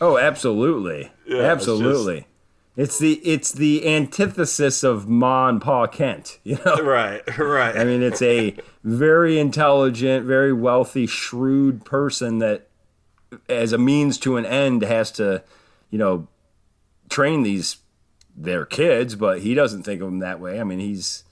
Oh, 0.00 0.18
absolutely, 0.18 1.12
it's 1.24 1.40
absolutely. 1.40 2.26
It's 2.76 2.98
the 2.98 3.14
it's 3.24 3.52
the 3.52 3.86
antithesis 3.86 4.82
of 4.82 5.08
Ma 5.08 5.48
and 5.48 5.60
Pa 5.60 5.86
Kent. 5.86 6.38
You 6.44 6.58
know, 6.64 6.76
right, 6.82 7.22
right. 7.38 7.76
I 7.76 7.84
mean, 7.84 8.02
it's 8.02 8.22
a 8.22 8.56
very 8.82 9.38
intelligent, 9.38 10.26
very 10.26 10.52
wealthy, 10.52 11.06
shrewd 11.06 11.84
person 11.84 12.38
that, 12.40 12.68
as 13.48 13.72
a 13.72 13.78
means 13.78 14.18
to 14.18 14.36
an 14.36 14.44
end, 14.44 14.82
has 14.82 15.10
to, 15.12 15.42
you 15.90 15.98
know, 15.98 16.28
train 17.08 17.44
these 17.44 17.78
their 18.36 18.66
kids. 18.66 19.14
But 19.14 19.40
he 19.40 19.54
doesn't 19.54 19.84
think 19.84 20.00
of 20.02 20.08
them 20.08 20.18
that 20.18 20.40
way. 20.40 20.60
I 20.60 20.64
mean, 20.64 20.80
he's 20.80 21.22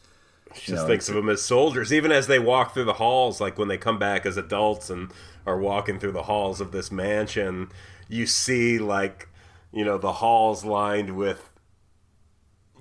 just 0.54 0.68
know, 0.68 0.86
thinks 0.86 1.08
of 1.08 1.16
them 1.16 1.28
as 1.28 1.42
soldiers, 1.42 1.92
even 1.92 2.12
as 2.12 2.28
they 2.28 2.38
walk 2.38 2.72
through 2.72 2.84
the 2.84 2.94
halls. 2.94 3.40
Like 3.40 3.58
when 3.58 3.68
they 3.68 3.78
come 3.78 3.98
back 3.98 4.24
as 4.24 4.36
adults 4.36 4.90
and 4.90 5.12
are 5.44 5.58
walking 5.58 5.98
through 5.98 6.12
the 6.12 6.24
halls 6.24 6.60
of 6.60 6.70
this 6.70 6.92
mansion, 6.92 7.70
you 8.08 8.26
see 8.26 8.78
like 8.78 9.28
you 9.72 9.84
know 9.84 9.98
the 9.98 10.12
halls 10.12 10.64
lined 10.64 11.16
with 11.16 11.48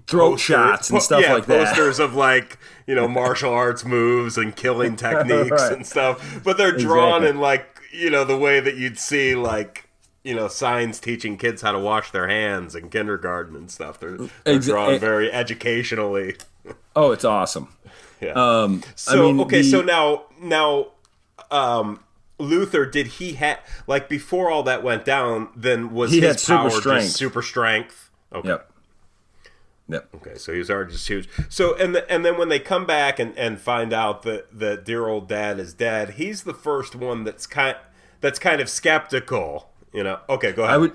throat 0.07 0.31
posters- 0.31 0.41
shots 0.41 0.89
and 0.89 0.97
po- 0.97 1.03
stuff 1.03 1.21
yeah, 1.21 1.33
like 1.33 1.45
that. 1.45 1.67
posters 1.67 1.99
of 1.99 2.15
like 2.15 2.57
you 2.87 2.95
know 2.95 3.07
martial 3.21 3.53
arts 3.53 3.85
moves 3.85 4.37
and 4.37 4.55
killing 4.55 4.95
techniques 5.07 5.51
Right. 5.51 5.71
and 5.73 5.85
stuff. 5.85 6.41
But 6.43 6.57
they're 6.57 6.75
drawn 6.77 7.23
Exactly. 7.23 7.29
in 7.29 7.39
like 7.39 7.79
you 7.93 8.09
know 8.09 8.23
the 8.23 8.37
way 8.37 8.59
that 8.59 8.75
you'd 8.75 8.97
see 8.99 9.35
like. 9.35 9.87
You 10.23 10.35
know, 10.35 10.47
signs 10.47 10.99
teaching 10.99 11.35
kids 11.35 11.63
how 11.63 11.71
to 11.71 11.79
wash 11.79 12.11
their 12.11 12.27
hands 12.27 12.75
in 12.75 12.91
kindergarten 12.91 13.55
and 13.55 13.71
stuff. 13.71 13.99
They're, 13.99 14.17
they're 14.17 14.29
Exa- 14.59 14.65
drawn 14.67 14.93
eh, 14.93 14.97
very 14.99 15.31
educationally. 15.31 16.35
Oh, 16.95 17.11
it's 17.11 17.25
awesome. 17.25 17.69
Yeah. 18.21 18.33
Um, 18.33 18.83
So 18.95 19.13
I 19.17 19.31
mean, 19.31 19.39
okay, 19.41 19.63
the- 19.63 19.71
so 19.71 19.81
now 19.81 20.25
now 20.39 20.89
um 21.49 22.01
Luther 22.41 22.85
did 22.85 23.07
he 23.07 23.33
have 23.33 23.59
like 23.87 24.09
before 24.09 24.49
all 24.49 24.63
that 24.63 24.83
went 24.83 25.05
down, 25.05 25.49
then 25.55 25.91
was 25.91 26.11
He 26.11 26.19
his 26.21 26.27
had 26.27 26.39
super 26.39 26.57
power 26.57 26.69
just 26.69 26.81
strength. 26.81 27.11
super 27.11 27.41
strength? 27.41 28.09
Okay. 28.33 28.49
Yep. 28.49 28.67
Yep. 29.89 30.07
Okay, 30.15 30.37
so 30.37 30.53
he 30.53 30.59
was 30.59 30.69
already 30.69 30.93
just 30.93 31.07
huge. 31.07 31.27
So 31.49 31.75
and 31.75 31.93
the, 31.93 32.09
and 32.09 32.23
then 32.23 32.37
when 32.37 32.47
they 32.49 32.59
come 32.59 32.85
back 32.85 33.19
and, 33.19 33.37
and 33.37 33.59
find 33.59 33.91
out 33.91 34.23
that 34.23 34.57
that 34.57 34.85
dear 34.85 35.07
old 35.07 35.27
dad 35.27 35.59
is 35.59 35.73
dead, 35.73 36.11
he's 36.11 36.43
the 36.43 36.53
first 36.53 36.95
one 36.95 37.23
that's 37.25 37.45
kind 37.45 37.75
that's 38.21 38.39
kind 38.39 38.61
of 38.61 38.69
skeptical. 38.69 39.69
You 39.93 40.03
know. 40.03 40.19
Okay, 40.29 40.53
go 40.53 40.63
ahead. 40.63 40.75
I 40.75 40.77
would 40.77 40.93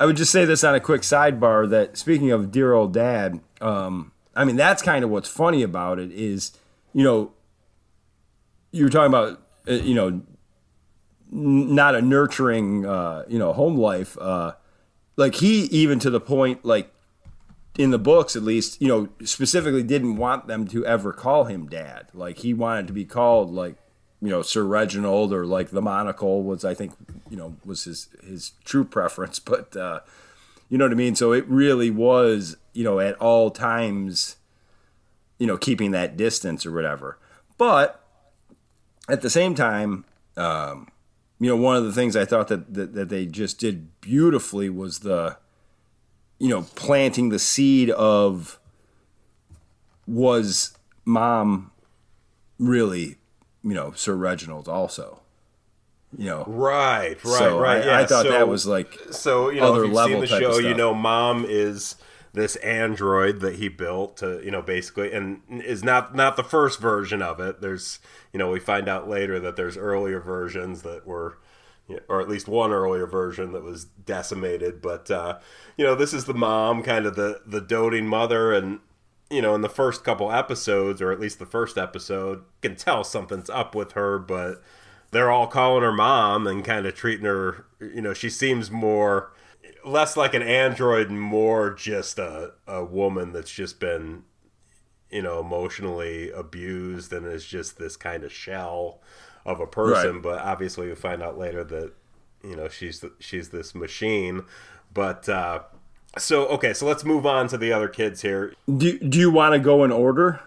I 0.00 0.06
would 0.06 0.16
just 0.16 0.32
say 0.32 0.46
this 0.46 0.64
on 0.64 0.74
a 0.74 0.80
quick 0.80 1.02
sidebar 1.02 1.68
that 1.68 1.98
speaking 1.98 2.30
of 2.30 2.50
dear 2.50 2.72
old 2.72 2.94
dad, 2.94 3.40
um, 3.60 4.12
I 4.34 4.46
mean 4.46 4.56
that's 4.56 4.80
kind 4.80 5.04
of 5.04 5.10
what's 5.10 5.28
funny 5.28 5.62
about 5.62 5.98
it 5.98 6.10
is, 6.12 6.52
you 6.94 7.04
know, 7.04 7.32
you 8.70 8.84
were 8.84 8.90
talking 8.90 9.08
about 9.08 9.42
uh, 9.68 9.72
you 9.72 9.94
know 9.94 10.22
not 11.30 11.94
a 11.94 12.02
nurturing 12.02 12.86
uh, 12.86 13.24
you 13.28 13.38
know 13.38 13.52
home 13.52 13.76
life. 13.76 14.16
Uh, 14.18 14.52
like 15.16 15.36
he 15.36 15.64
even 15.64 15.98
to 15.98 16.10
the 16.10 16.20
point 16.20 16.64
like 16.64 16.92
in 17.76 17.90
the 17.90 17.98
books 17.98 18.34
at 18.34 18.42
least 18.42 18.80
you 18.80 18.88
know 18.88 19.08
specifically 19.24 19.82
didn't 19.82 20.16
want 20.16 20.48
them 20.48 20.66
to 20.68 20.84
ever 20.86 21.12
call 21.12 21.44
him 21.44 21.68
dad. 21.68 22.08
Like 22.14 22.38
he 22.38 22.54
wanted 22.54 22.86
to 22.88 22.92
be 22.92 23.04
called 23.04 23.50
like 23.50 23.76
you 24.20 24.28
know 24.28 24.42
Sir 24.42 24.64
Reginald 24.64 25.32
or 25.32 25.46
like 25.46 25.70
the 25.70 25.82
monocle 25.82 26.42
was 26.42 26.64
I 26.64 26.74
think 26.74 26.92
you 27.30 27.36
know 27.36 27.56
was 27.64 27.84
his 27.84 28.08
his 28.24 28.52
true 28.64 28.84
preference, 28.84 29.38
but 29.38 29.76
uh, 29.76 30.00
you 30.68 30.78
know 30.78 30.84
what 30.84 30.92
I 30.92 30.96
mean. 30.96 31.14
So 31.14 31.32
it 31.32 31.46
really 31.46 31.90
was 31.90 32.56
you 32.72 32.84
know 32.84 33.00
at 33.00 33.16
all 33.16 33.50
times 33.50 34.36
you 35.38 35.46
know 35.46 35.56
keeping 35.56 35.90
that 35.92 36.16
distance 36.16 36.66
or 36.66 36.72
whatever. 36.72 37.18
But 37.56 38.04
at 39.08 39.22
the 39.22 39.30
same 39.30 39.54
time, 39.54 40.04
um, 40.36 40.88
you 41.40 41.48
know 41.48 41.56
one 41.56 41.76
of 41.76 41.84
the 41.84 41.92
things 41.92 42.16
I 42.16 42.24
thought 42.24 42.48
that, 42.48 42.74
that 42.74 42.94
that 42.94 43.08
they 43.08 43.26
just 43.26 43.58
did 43.58 44.00
beautifully 44.00 44.68
was 44.68 45.00
the 45.00 45.36
you 46.38 46.48
know 46.48 46.62
planting 46.74 47.28
the 47.28 47.38
seed 47.38 47.90
of 47.90 48.58
was 50.06 50.76
mom 51.04 51.70
really 52.58 53.16
you 53.62 53.74
know 53.74 53.92
Sir 53.92 54.14
Reginald 54.14 54.68
also. 54.68 55.20
You 56.16 56.24
know, 56.24 56.44
right, 56.46 57.22
right, 57.22 57.38
so 57.38 57.60
right. 57.60 57.82
I, 57.82 57.86
yeah, 57.86 57.98
I 57.98 58.06
thought 58.06 58.24
so, 58.24 58.30
that 58.30 58.48
was 58.48 58.66
like 58.66 58.98
so 59.10 59.50
you 59.50 59.60
know 59.60 59.74
other 59.74 59.82
if 59.82 59.88
you've 59.88 59.94
level 59.94 60.26
seen 60.26 60.38
the 60.38 60.40
show, 60.40 60.58
you 60.58 60.72
know, 60.72 60.94
mom 60.94 61.44
is 61.46 61.96
this 62.38 62.56
android 62.56 63.40
that 63.40 63.56
he 63.56 63.68
built 63.68 64.16
to 64.18 64.40
you 64.44 64.50
know 64.50 64.62
basically 64.62 65.12
and 65.12 65.40
is 65.48 65.82
not 65.82 66.14
not 66.14 66.36
the 66.36 66.44
first 66.44 66.80
version 66.80 67.22
of 67.22 67.40
it. 67.40 67.60
There's 67.60 67.98
you 68.32 68.38
know 68.38 68.50
we 68.50 68.60
find 68.60 68.88
out 68.88 69.08
later 69.08 69.38
that 69.40 69.56
there's 69.56 69.76
earlier 69.76 70.20
versions 70.20 70.82
that 70.82 71.06
were 71.06 71.38
or 72.08 72.20
at 72.20 72.28
least 72.28 72.48
one 72.48 72.70
earlier 72.70 73.06
version 73.06 73.52
that 73.52 73.62
was 73.62 73.84
decimated 73.84 74.82
but 74.82 75.10
uh 75.10 75.38
you 75.76 75.84
know 75.84 75.94
this 75.94 76.12
is 76.12 76.26
the 76.26 76.34
mom 76.34 76.82
kind 76.82 77.06
of 77.06 77.16
the 77.16 77.40
the 77.46 77.60
doting 77.60 78.06
mother 78.06 78.52
and 78.52 78.80
you 79.30 79.40
know 79.40 79.54
in 79.54 79.62
the 79.62 79.68
first 79.68 80.04
couple 80.04 80.30
episodes 80.30 81.00
or 81.00 81.10
at 81.10 81.20
least 81.20 81.38
the 81.38 81.46
first 81.46 81.78
episode 81.78 82.44
can 82.60 82.76
tell 82.76 83.04
something's 83.04 83.50
up 83.50 83.74
with 83.74 83.92
her 83.92 84.18
but 84.18 84.62
they're 85.10 85.30
all 85.30 85.46
calling 85.46 85.82
her 85.82 85.92
mom 85.92 86.46
and 86.46 86.64
kind 86.64 86.86
of 86.86 86.94
treating 86.94 87.24
her 87.24 87.64
you 87.80 88.02
know 88.02 88.12
she 88.12 88.28
seems 88.28 88.70
more 88.70 89.32
less 89.84 90.16
like 90.16 90.34
an 90.34 90.42
android 90.42 91.10
more 91.10 91.70
just 91.70 92.18
a, 92.18 92.52
a 92.66 92.84
woman 92.84 93.32
that's 93.32 93.50
just 93.50 93.80
been 93.80 94.22
you 95.10 95.22
know 95.22 95.40
emotionally 95.40 96.30
abused 96.30 97.12
and 97.12 97.26
is 97.26 97.44
just 97.44 97.78
this 97.78 97.96
kind 97.96 98.24
of 98.24 98.32
shell 98.32 99.00
of 99.44 99.60
a 99.60 99.66
person. 99.66 100.14
Right. 100.14 100.22
but 100.22 100.38
obviously 100.40 100.88
we 100.88 100.94
find 100.94 101.22
out 101.22 101.38
later 101.38 101.64
that 101.64 101.92
you 102.44 102.56
know 102.56 102.68
she's 102.68 103.04
she's 103.18 103.48
this 103.48 103.74
machine. 103.74 104.44
But 104.92 105.28
uh 105.28 105.60
so 106.16 106.46
okay 106.48 106.72
so 106.72 106.86
let's 106.86 107.04
move 107.04 107.26
on 107.26 107.48
to 107.48 107.58
the 107.58 107.72
other 107.72 107.88
kids 107.88 108.22
here. 108.22 108.54
Do, 108.76 108.98
do 108.98 109.18
you 109.18 109.30
want 109.30 109.54
to 109.54 109.58
go 109.58 109.84
in 109.84 109.92
order 109.92 110.40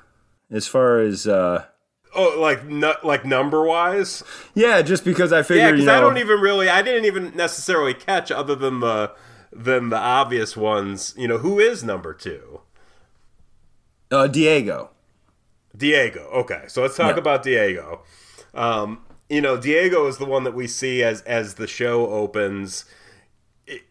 as 0.51 0.67
far 0.67 0.99
as 0.99 1.27
uh 1.27 1.65
oh 2.15 2.39
like 2.39 2.65
nu- 2.65 2.93
like 3.03 3.25
number 3.25 3.63
wise 3.63 4.23
yeah 4.53 4.81
just 4.81 5.03
because 5.05 5.31
I 5.31 5.43
figured. 5.43 5.57
yeah 5.59 5.71
because 5.71 5.79
you 5.81 5.85
know 5.87 5.97
i 5.97 6.01
don't 6.01 6.17
even 6.17 6.39
really 6.39 6.67
i 6.69 6.81
didn't 6.81 7.05
even 7.05 7.35
necessarily 7.35 7.93
catch 7.93 8.31
other 8.31 8.55
than 8.55 8.79
the 8.81 9.11
than 9.53 9.89
the 9.89 9.97
obvious 9.97 10.55
ones 10.57 11.13
you 11.17 11.27
know 11.27 11.37
who 11.39 11.59
is 11.59 11.83
number 11.83 12.13
two 12.13 12.61
uh, 14.11 14.27
Diego 14.27 14.89
Diego. 15.75 16.27
Okay, 16.33 16.63
so 16.67 16.81
let's 16.81 16.97
talk 16.97 17.15
Yeah. 17.15 17.19
about 17.21 17.43
Diego. 17.43 18.01
Um, 18.53 19.03
you 19.29 19.39
know, 19.39 19.55
Diego 19.55 20.05
is 20.07 20.17
the 20.17 20.25
one 20.25 20.43
that 20.43 20.53
we 20.53 20.67
see 20.67 21.01
as 21.01 21.21
as 21.21 21.53
the 21.53 21.65
show 21.65 22.07
opens 22.07 22.83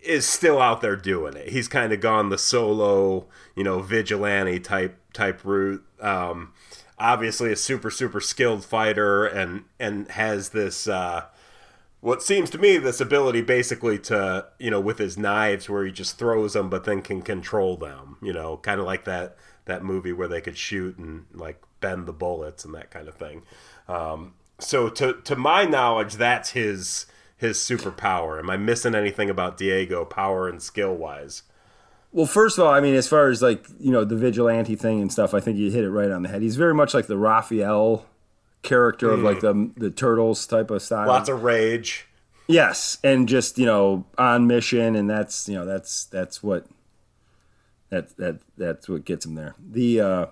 is 0.02 0.26
still 0.26 0.60
out 0.60 0.82
there 0.82 0.94
doing 0.96 1.34
it. 1.36 1.48
He's 1.48 1.68
kind 1.68 1.90
of 1.94 2.00
gone 2.00 2.28
the 2.28 2.36
solo, 2.36 3.28
you 3.56 3.64
know, 3.64 3.80
vigilante 3.80 4.60
type 4.60 4.98
type 5.14 5.40
route. 5.42 5.82
Um, 6.00 6.52
obviously, 7.00 7.50
a 7.50 7.56
super 7.56 7.90
super 7.90 8.20
skilled 8.20 8.64
fighter, 8.64 9.26
and 9.26 9.64
and 9.80 10.08
has 10.12 10.50
this. 10.50 10.86
Uh, 10.86 11.24
what 12.00 12.22
seems 12.22 12.48
to 12.50 12.58
me 12.58 12.78
this 12.78 13.00
ability 13.00 13.42
basically 13.42 13.98
to 13.98 14.46
you 14.58 14.70
know 14.70 14.80
with 14.80 14.98
his 14.98 15.18
knives 15.18 15.68
where 15.68 15.84
he 15.84 15.92
just 15.92 16.18
throws 16.18 16.54
them 16.54 16.68
but 16.68 16.84
then 16.84 17.02
can 17.02 17.22
control 17.22 17.76
them 17.76 18.16
you 18.22 18.32
know 18.32 18.56
kind 18.58 18.80
of 18.80 18.86
like 18.86 19.04
that 19.04 19.36
that 19.66 19.84
movie 19.84 20.12
where 20.12 20.28
they 20.28 20.40
could 20.40 20.56
shoot 20.56 20.96
and 20.96 21.26
like 21.32 21.62
bend 21.80 22.06
the 22.06 22.12
bullets 22.12 22.64
and 22.64 22.74
that 22.74 22.90
kind 22.90 23.08
of 23.08 23.14
thing 23.14 23.42
um, 23.88 24.34
so 24.58 24.88
to 24.88 25.14
to 25.24 25.36
my 25.36 25.64
knowledge 25.64 26.14
that's 26.14 26.50
his 26.50 27.06
his 27.36 27.58
superpower 27.58 28.38
am 28.38 28.50
i 28.50 28.56
missing 28.56 28.94
anything 28.94 29.30
about 29.30 29.56
diego 29.56 30.04
power 30.04 30.48
and 30.48 30.62
skill 30.62 30.94
wise 30.94 31.42
well 32.12 32.26
first 32.26 32.58
of 32.58 32.64
all 32.64 32.72
i 32.72 32.80
mean 32.80 32.94
as 32.94 33.08
far 33.08 33.28
as 33.28 33.42
like 33.42 33.66
you 33.78 33.90
know 33.90 34.04
the 34.04 34.16
vigilante 34.16 34.74
thing 34.74 35.00
and 35.00 35.12
stuff 35.12 35.34
i 35.34 35.40
think 35.40 35.56
you 35.56 35.70
hit 35.70 35.84
it 35.84 35.90
right 35.90 36.10
on 36.10 36.22
the 36.22 36.28
head 36.28 36.42
he's 36.42 36.56
very 36.56 36.74
much 36.74 36.94
like 36.94 37.06
the 37.06 37.16
raphael 37.16 38.06
character 38.62 39.08
mm. 39.08 39.14
of 39.14 39.20
like 39.20 39.40
the 39.40 39.70
the 39.76 39.90
turtles 39.90 40.46
type 40.46 40.70
of 40.70 40.82
style. 40.82 41.08
Lots 41.08 41.28
of 41.28 41.42
rage. 41.42 42.06
Yes, 42.46 42.98
and 43.04 43.28
just 43.28 43.58
you 43.58 43.66
know 43.66 44.04
on 44.18 44.46
mission, 44.46 44.96
and 44.96 45.08
that's 45.08 45.48
you 45.48 45.54
know 45.54 45.64
that's 45.64 46.04
that's 46.06 46.42
what 46.42 46.66
that 47.90 48.16
that 48.16 48.40
that's 48.56 48.88
what 48.88 49.04
gets 49.04 49.24
him 49.24 49.34
there. 49.34 49.54
The 49.58 50.00
uh, 50.00 50.26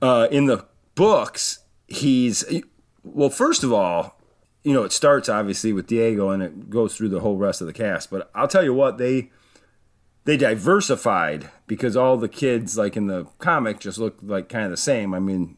uh, 0.00 0.28
in 0.30 0.46
the 0.46 0.66
books, 0.94 1.60
he's 1.88 2.44
well. 3.04 3.30
First 3.30 3.62
of 3.62 3.72
all, 3.72 4.18
you 4.62 4.72
know 4.72 4.84
it 4.84 4.92
starts 4.92 5.28
obviously 5.28 5.72
with 5.72 5.86
Diego, 5.86 6.30
and 6.30 6.42
it 6.42 6.70
goes 6.70 6.96
through 6.96 7.10
the 7.10 7.20
whole 7.20 7.36
rest 7.36 7.60
of 7.60 7.66
the 7.66 7.74
cast. 7.74 8.10
But 8.10 8.30
I'll 8.34 8.48
tell 8.48 8.64
you 8.64 8.72
what 8.74 8.98
they 8.98 9.30
they 10.30 10.36
diversified 10.36 11.50
because 11.66 11.96
all 11.96 12.16
the 12.16 12.28
kids 12.28 12.78
like 12.78 12.96
in 12.96 13.08
the 13.08 13.24
comic 13.38 13.80
just 13.80 13.98
look 13.98 14.16
like 14.22 14.48
kind 14.48 14.64
of 14.64 14.70
the 14.70 14.76
same. 14.76 15.12
I 15.12 15.18
mean, 15.18 15.56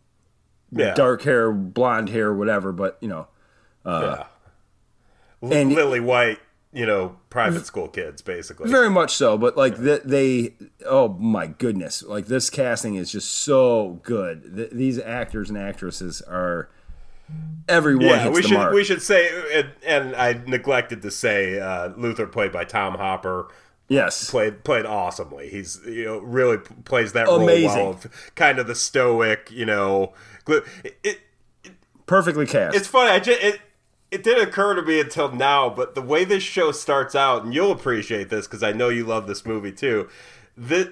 yeah. 0.71 0.95
dark 0.95 1.21
hair, 1.25 1.53
blonde 1.53 2.09
hair, 2.09 2.33
whatever. 2.33 2.73
But 2.73 2.97
you 3.03 3.09
know, 3.09 3.29
uh, 3.85 4.25
yeah. 5.43 5.49
and 5.51 5.75
lily 5.75 6.01
white, 6.01 6.39
you 6.73 6.87
know, 6.87 7.19
private 7.29 7.67
school 7.67 7.87
kids, 7.87 8.23
basically. 8.23 8.71
Very 8.71 8.89
much 8.89 9.15
so. 9.15 9.37
But 9.37 9.59
like 9.59 9.77
yeah. 9.79 9.99
they, 10.03 10.55
oh 10.87 11.11
my 11.19 11.49
goodness, 11.49 12.03
like 12.03 12.25
this 12.25 12.49
casting 12.49 12.95
is 12.95 13.13
just 13.13 13.31
so 13.31 14.01
good. 14.03 14.71
these 14.73 14.99
actors 14.99 15.51
and 15.51 15.59
actresses 15.59 16.23
are. 16.23 16.71
Everyone 17.69 18.07
yeah, 18.07 18.29
we 18.31 18.43
should 18.43 18.53
mark. 18.53 18.75
we 18.75 18.85
should 18.85 19.01
say, 19.03 19.31
and, 19.55 19.71
and 19.87 20.17
I 20.17 20.33
neglected 20.47 21.03
to 21.03 21.11
say, 21.11 21.61
uh, 21.61 21.91
Luther 21.97 22.27
played 22.27 22.53
by 22.53 22.65
Tom 22.65 22.95
Hopper. 22.95 23.49
Yes, 23.93 24.31
played 24.31 24.65
played 24.65 24.87
awesomely. 24.87 25.49
He's 25.49 25.81
you 25.87 26.05
know 26.05 26.19
really 26.19 26.59
plays 26.59 27.13
that 27.13 27.29
Amazing. 27.29 27.69
role 27.69 27.77
well 27.77 27.91
of 27.91 28.33
kind 28.35 28.59
of 28.59 28.67
the 28.67 28.75
stoic, 28.75 29.51
you 29.51 29.67
know, 29.67 30.15
it, 30.49 30.99
it, 31.05 31.21
perfectly 32.07 32.47
cast. 32.47 32.77
It's 32.77 32.89
funny. 32.89 33.11
I 33.11 33.21
just 33.21 33.43
it 33.43 33.61
it 34.11 34.23
didn't 34.23 34.49
occur 34.49 34.75
to 34.75 34.83
me 34.83 35.01
until 35.01 35.33
now, 35.33 35.71
but 35.71 35.95
the 35.95 36.03
way 36.03 36.25
this 36.25 36.43
show 36.43 36.71
starts 36.73 37.15
out, 37.15 37.45
and 37.45 37.55
you'll 37.55 37.73
appreciate 37.73 38.29
this 38.29 38.47
because 38.47 38.63
I 38.63 38.73
know 38.73 38.89
you 38.89 39.05
love 39.05 39.27
this 39.27 39.45
movie 39.47 39.73
too. 39.73 40.09
This 40.57 40.89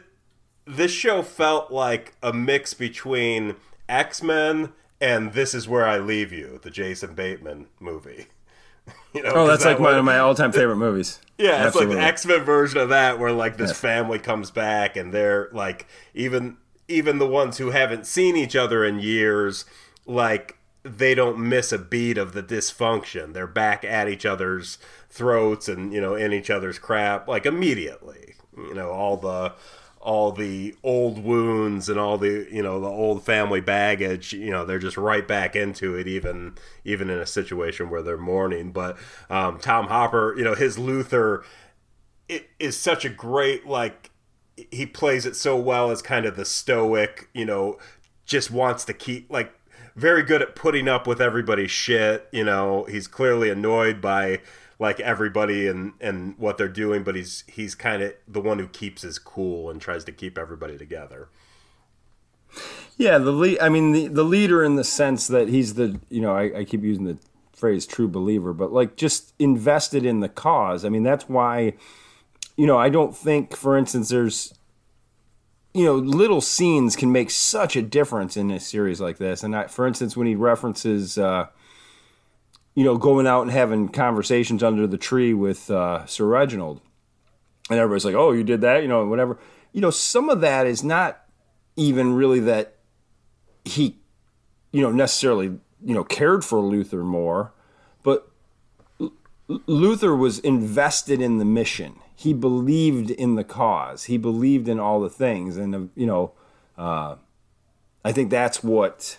this 0.67 0.93
show 0.93 1.23
felt 1.23 1.71
like 1.71 2.15
a 2.23 2.33
mix 2.33 2.75
between 2.75 3.57
X 3.89 4.23
Men 4.23 4.73
and 5.01 5.33
This 5.33 5.55
Is 5.55 5.69
Where 5.69 5.87
I 5.87 5.99
Leave 5.99 6.33
You, 6.33 6.61
the 6.63 6.71
Jason 6.71 7.15
Bateman 7.15 7.67
movie. 7.79 8.27
You 9.13 9.25
know, 9.25 9.33
oh, 9.35 9.47
that's 9.49 9.65
like 9.65 9.81
one 9.81 9.97
of 9.97 10.05
my 10.05 10.21
all-time 10.21 10.53
favorite 10.53 10.77
movies. 10.77 11.19
Yeah, 11.37 11.53
Absolutely. 11.53 11.95
it's 11.95 11.97
like 11.97 12.05
the 12.05 12.07
X 12.07 12.27
Men 12.27 12.45
version 12.45 12.81
of 12.81 12.91
that, 12.91 13.19
where 13.19 13.33
like 13.33 13.57
this 13.57 13.71
yes. 13.71 13.81
family 13.81 14.19
comes 14.19 14.51
back 14.51 14.95
and 14.95 15.13
they're 15.13 15.49
like 15.53 15.87
even 16.13 16.59
even 16.87 17.17
the 17.19 17.27
ones 17.27 17.57
who 17.57 17.71
haven't 17.71 18.07
seen 18.07 18.37
each 18.37 18.55
other 18.55 18.85
in 18.85 19.01
years, 19.01 19.65
like 20.05 20.59
they 20.83 21.15
don't 21.15 21.39
miss 21.39 21.73
a 21.73 21.79
beat 21.79 22.19
of 22.19 22.35
the 22.35 22.43
dysfunction. 22.43 23.33
They're 23.33 23.47
back 23.47 23.85
at 23.85 24.07
each 24.07 24.27
other's 24.27 24.77
throats 25.09 25.67
and 25.67 25.95
you 25.95 26.01
know 26.01 26.15
in 26.15 26.35
each 26.35 26.51
other's 26.51 26.79
crap 26.79 27.27
like 27.27 27.47
immediately. 27.47 28.35
You 28.55 28.75
know 28.75 28.91
all 28.91 29.17
the 29.17 29.55
all 30.01 30.33
the 30.33 30.75
old 30.83 31.23
wounds 31.23 31.91
and 31.91 32.01
all 32.01 32.17
the 32.17 32.49
you 32.51 32.63
know 32.63 32.81
the 32.81 32.89
old 32.89 33.23
family 33.23 33.61
baggage 33.61 34.33
you 34.33 34.51
know 34.51 34.65
they're 34.65 34.79
just 34.79 34.97
right 34.97 35.29
back 35.29 35.55
into 35.55 35.95
it 35.95 36.09
even 36.09 36.55
even 36.85 37.11
in 37.11 37.19
a 37.19 37.27
situation 37.27 37.91
where 37.91 38.03
they're 38.03 38.17
mourning. 38.17 38.73
But 38.73 38.97
um, 39.29 39.59
tom 39.59 39.89
hopper 39.89 40.35
you 40.37 40.45
know 40.45 40.55
his 40.55 40.79
luther 40.79 41.45
it 42.29 42.49
is 42.59 42.79
such 42.79 43.05
a 43.05 43.11
great 43.11 43.67
like 43.67 44.11
he 44.71 44.87
plays 44.87 45.27
it 45.27 45.37
so 45.37 45.57
well 45.57 45.91
as 45.91 46.01
kind 46.01 46.25
of 46.25 46.37
the 46.37 46.45
stoic 46.45 47.29
you 47.35 47.45
know 47.45 47.79
just 48.25 48.51
wants 48.51 48.85
to 48.87 48.95
keep 48.95 49.31
like 49.31 49.53
very 49.97 50.23
good 50.23 50.41
at 50.41 50.55
putting 50.55 50.89
up 50.89 51.07
with 51.07 51.21
everybody's 51.21 51.71
shit 51.71 52.27
you 52.33 52.45
know. 52.45 52.85
He's 52.85 53.07
clearly 53.07 53.51
annoyed 53.51 54.01
by 54.01 54.41
like 54.81 54.99
everybody 54.99 55.69
and 55.69 55.93
and 56.01 56.37
what 56.39 56.57
they're 56.59 56.67
doing, 56.67 57.05
but 57.05 57.15
he's 57.15 57.45
he's 57.47 57.77
kind 57.77 58.03
of 58.03 58.15
the 58.27 58.41
one 58.41 58.59
who 58.59 58.67
keeps 58.67 59.03
his 59.03 59.19
cool 59.19 59.71
and 59.71 59.81
tries 59.81 60.05
to 60.05 60.13
keep 60.13 60.39
everybody 60.39 60.77
together. 60.77 61.29
Yeah, 62.97 63.19
the 63.19 63.31
lead. 63.31 63.61
I 63.61 63.69
mean, 63.69 63.93
the 63.93 64.09
the 64.09 64.25
leader 64.25 64.65
in 64.65 64.77
the 64.77 64.85
sense 64.85 65.29
that 65.29 65.49
he's 65.49 65.75
the 65.75 66.01
you 66.09 66.23
know 66.23 66.35
I, 66.35 66.61
I 66.61 66.65
keep 66.65 66.83
using 66.83 67.05
the 67.05 67.19
phrase 67.53 67.87
true 67.87 68.09
believer, 68.09 68.55
but 68.55 68.73
like 68.73 68.97
just 68.97 69.35
invested 69.39 70.05
in 70.05 70.21
the 70.21 70.31
cause. 70.31 70.85
I 70.85 70.89
mean, 70.89 71.03
that's 71.03 71.29
why 71.29 71.75
you 72.57 72.67
know 72.67 72.79
I 72.79 72.89
don't 72.89 73.15
think, 73.15 73.55
for 73.55 73.77
instance, 73.77 74.09
there's 74.09 74.55
you 75.75 75.85
know 75.85 75.95
little 75.95 76.41
scenes 76.41 76.97
can 76.97 77.13
make 77.13 77.31
such 77.31 77.77
a 77.77 77.83
difference 77.83 78.35
in 78.35 78.51
a 78.51 78.59
series 78.59 78.99
like 78.99 79.19
this. 79.19 79.43
And 79.43 79.55
I, 79.55 79.67
for 79.67 79.87
instance, 79.87 80.17
when 80.17 80.27
he 80.27 80.35
references. 80.35 81.19
Uh, 81.19 81.49
you 82.75 82.85
know, 82.85 82.97
going 82.97 83.27
out 83.27 83.43
and 83.43 83.51
having 83.51 83.89
conversations 83.89 84.63
under 84.63 84.87
the 84.87 84.99
tree 84.99 85.35
with 85.35 85.71
uh, 85.71 86.07
Sir 86.07 86.27
Reginald. 86.27 86.81
And 87.69 87.79
everybody's 87.79 88.05
like, 88.05 88.15
oh, 88.15 88.33
you 88.33 88.45
did 88.45 88.61
that, 88.63 88.83
you 88.83 88.89
know, 88.89 89.07
whatever. 89.07 89.39
You 89.73 89.81
know, 89.81 89.91
some 89.91 90.29
of 90.29 90.41
that 90.41 90.67
is 90.67 90.83
not 90.83 91.23
even 91.77 92.15
really 92.15 92.41
that 92.41 92.77
he, 93.65 93.99
you 94.73 94.83
know, 94.83 94.91
necessarily, 94.91 95.59
you 95.85 95.95
know, 95.95 96.05
cared 96.05 96.45
for 96.45 96.61
Luther 96.61 97.05
more, 97.05 97.53
but 98.03 98.31
L- 99.01 99.13
Luther 99.67 100.15
was 100.15 100.39
invested 100.41 101.21
in 101.21 101.39
the 101.39 101.45
mission. 101.45 101.97
He 102.15 102.35
believed 102.35 103.11
in 103.11 103.37
the 103.37 103.45
cause. 103.45 104.05
He 104.05 104.19
believed 104.19 104.69
in 104.69 104.79
all 104.79 105.01
the 105.01 105.11
things. 105.11 105.57
And, 105.57 105.75
uh, 105.75 105.81
you 105.95 106.07
know, 106.07 106.33
uh, 106.77 107.17
I 108.05 108.13
think 108.13 108.31
that's 108.31 108.63
what, 108.63 109.19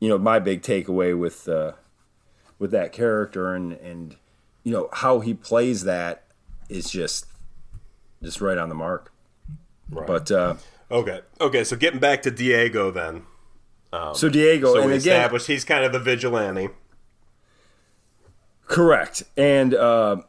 you 0.00 0.08
know, 0.08 0.18
my 0.18 0.38
big 0.38 0.62
takeaway 0.62 1.16
with, 1.16 1.48
uh, 1.48 1.72
with 2.64 2.70
that 2.70 2.92
character 2.92 3.54
and 3.54 3.74
and 3.74 4.16
you 4.62 4.72
know 4.72 4.88
how 4.90 5.20
he 5.20 5.34
plays 5.34 5.84
that 5.84 6.24
is 6.70 6.88
just 6.88 7.26
just 8.22 8.40
right 8.40 8.56
on 8.56 8.70
the 8.70 8.74
mark. 8.74 9.12
Right. 9.90 10.06
But 10.06 10.30
uh, 10.30 10.54
okay, 10.90 11.20
okay. 11.42 11.62
So 11.62 11.76
getting 11.76 12.00
back 12.00 12.22
to 12.22 12.30
Diego 12.30 12.90
then. 12.90 13.24
Um, 13.92 14.14
so 14.14 14.30
Diego, 14.30 14.72
so 14.72 14.80
and 14.80 14.86
we 14.86 14.96
again, 14.96 15.16
established 15.16 15.46
he's 15.46 15.62
kind 15.62 15.84
of 15.84 15.92
the 15.92 15.98
vigilante. 15.98 16.70
Correct, 18.66 19.24
and 19.36 19.74
uh, 19.74 20.22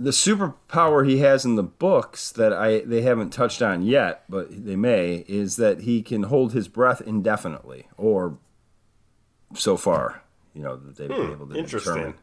the 0.00 0.10
superpower 0.10 1.08
he 1.08 1.18
has 1.18 1.44
in 1.44 1.54
the 1.54 1.62
books 1.62 2.32
that 2.32 2.52
I 2.52 2.80
they 2.80 3.02
haven't 3.02 3.30
touched 3.30 3.62
on 3.62 3.82
yet, 3.82 4.24
but 4.28 4.48
they 4.64 4.74
may, 4.74 5.24
is 5.28 5.54
that 5.58 5.82
he 5.82 6.02
can 6.02 6.24
hold 6.24 6.54
his 6.54 6.66
breath 6.66 7.00
indefinitely, 7.00 7.86
or 7.96 8.36
so 9.54 9.76
far. 9.76 10.22
You 10.54 10.62
know 10.62 10.76
that 10.76 10.96
they've 10.96 11.10
hmm, 11.10 11.22
been 11.22 11.32
able 11.32 11.46
to 11.48 11.62
determine. 11.62 12.14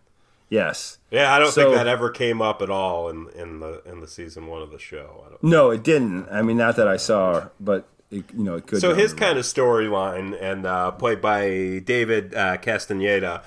Yes. 0.50 1.00
Yeah, 1.10 1.34
I 1.34 1.40
don't 1.40 1.52
so, 1.52 1.64
think 1.64 1.76
that 1.76 1.88
ever 1.88 2.10
came 2.10 2.42
up 2.42 2.62
at 2.62 2.70
all 2.70 3.10
in, 3.10 3.30
in 3.36 3.60
the 3.60 3.82
in 3.86 4.02
the 4.02 4.08
season 4.08 4.48
one 4.48 4.62
of 4.62 4.72
the 4.72 4.80
show. 4.80 5.38
no, 5.42 5.72
it 5.72 5.84
didn't. 5.84 6.28
I 6.30 6.42
mean, 6.42 6.58
not 6.58 6.76
that 6.76 6.88
I 6.88 6.98
saw, 6.98 7.48
but 7.60 7.88
it, 8.12 8.26
you 8.36 8.44
know, 8.44 8.56
it 8.56 8.68
could. 8.68 8.82
So 8.82 8.94
his 8.94 9.14
kind 9.14 9.38
of 9.40 9.46
storyline, 9.46 10.38
and 10.40 10.66
uh, 10.66 10.92
played 10.92 11.22
by 11.22 11.82
David 11.84 12.36
uh, 12.36 12.58
Castaneda, 12.58 13.44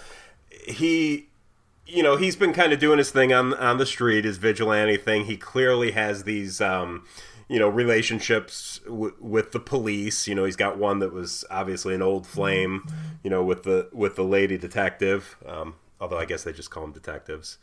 he, 0.66 1.28
you 1.86 2.02
know, 2.02 2.16
he's 2.16 2.36
been 2.36 2.52
kind 2.52 2.72
of 2.72 2.78
doing 2.78 2.98
his 2.98 3.10
thing 3.10 3.32
on 3.32 3.54
on 3.54 3.78
the 3.78 3.86
street, 3.86 4.24
his 4.24 4.38
vigilante 4.38 4.96
thing. 4.96 5.26
He 5.26 5.36
clearly 5.36 5.92
has 5.92 6.24
these. 6.24 6.60
Um, 6.60 7.04
you 7.48 7.58
know 7.58 7.68
relationships 7.68 8.80
w- 8.84 9.14
with 9.20 9.52
the 9.52 9.61
police. 9.61 10.28
You 10.28 10.34
know, 10.34 10.44
he's 10.44 10.56
got 10.56 10.78
one 10.78 10.98
that 11.00 11.12
was 11.12 11.44
obviously 11.50 11.94
an 11.94 12.02
old 12.02 12.26
flame. 12.26 12.87
You 13.22 13.30
know, 13.30 13.42
with 13.42 13.64
the 13.64 13.88
with 13.92 14.16
the 14.16 14.24
lady 14.24 14.58
detective. 14.58 15.37
Um, 15.46 15.74
although 16.00 16.18
I 16.18 16.24
guess 16.24 16.44
they 16.44 16.52
just 16.52 16.70
call 16.70 16.84
them 16.84 16.92
detectives. 16.92 17.58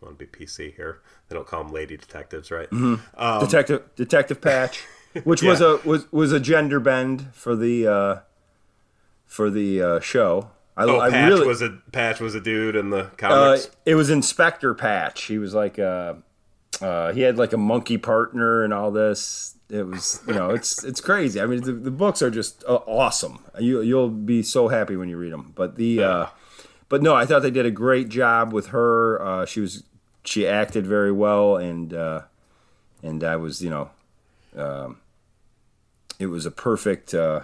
I 0.00 0.04
want 0.04 0.18
to 0.18 0.26
be 0.26 0.44
PC 0.44 0.76
here. 0.76 1.00
They 1.28 1.34
don't 1.34 1.46
call 1.46 1.64
them 1.64 1.72
lady 1.72 1.96
detectives, 1.96 2.50
right? 2.50 2.70
Mm-hmm. 2.70 3.20
Um, 3.20 3.40
detective 3.40 3.82
Detective 3.96 4.40
Patch, 4.40 4.84
which 5.24 5.42
yeah. 5.42 5.50
was 5.50 5.60
a 5.60 5.80
was 5.84 6.10
was 6.12 6.32
a 6.32 6.40
gender 6.40 6.80
bend 6.80 7.28
for 7.32 7.56
the 7.56 7.86
uh, 7.86 8.16
for 9.24 9.50
the 9.50 9.82
uh, 9.82 10.00
show. 10.00 10.50
I, 10.76 10.84
oh, 10.84 11.00
I 11.00 11.08
Patch 11.08 11.30
really, 11.30 11.46
was 11.46 11.62
a 11.62 11.78
Patch 11.92 12.20
was 12.20 12.34
a 12.34 12.40
dude 12.40 12.76
in 12.76 12.90
the 12.90 13.04
comics. 13.16 13.66
Uh, 13.66 13.70
it 13.86 13.94
was 13.94 14.10
Inspector 14.10 14.74
Patch. 14.74 15.24
He 15.24 15.38
was 15.38 15.54
like 15.54 15.78
a 15.78 16.18
uh, 16.80 17.12
he 17.12 17.22
had 17.22 17.38
like 17.38 17.52
a 17.52 17.58
monkey 17.58 17.98
partner 17.98 18.62
and 18.62 18.72
all 18.72 18.90
this. 18.90 19.54
It 19.68 19.86
was, 19.86 20.20
you 20.26 20.34
know, 20.34 20.50
it's 20.50 20.84
it's 20.84 21.00
crazy. 21.00 21.40
I 21.40 21.46
mean, 21.46 21.62
the, 21.62 21.72
the 21.72 21.90
books 21.90 22.22
are 22.22 22.30
just 22.30 22.64
uh, 22.68 22.80
awesome. 22.86 23.44
You 23.58 23.80
you'll 23.80 24.10
be 24.10 24.42
so 24.42 24.68
happy 24.68 24.96
when 24.96 25.08
you 25.08 25.16
read 25.16 25.32
them. 25.32 25.52
But 25.56 25.76
the, 25.76 26.02
uh, 26.02 26.26
but 26.88 27.02
no, 27.02 27.14
I 27.14 27.26
thought 27.26 27.42
they 27.42 27.50
did 27.50 27.66
a 27.66 27.70
great 27.70 28.08
job 28.08 28.52
with 28.52 28.68
her. 28.68 29.20
Uh, 29.20 29.46
she 29.46 29.60
was 29.60 29.82
she 30.24 30.46
acted 30.46 30.86
very 30.86 31.12
well, 31.12 31.56
and 31.56 31.92
uh, 31.92 32.22
and 33.02 33.24
I 33.24 33.36
was, 33.36 33.62
you 33.62 33.70
know, 33.70 33.90
um, 34.56 34.98
it 36.18 36.26
was 36.26 36.46
a 36.46 36.50
perfect. 36.50 37.14
Uh, 37.14 37.42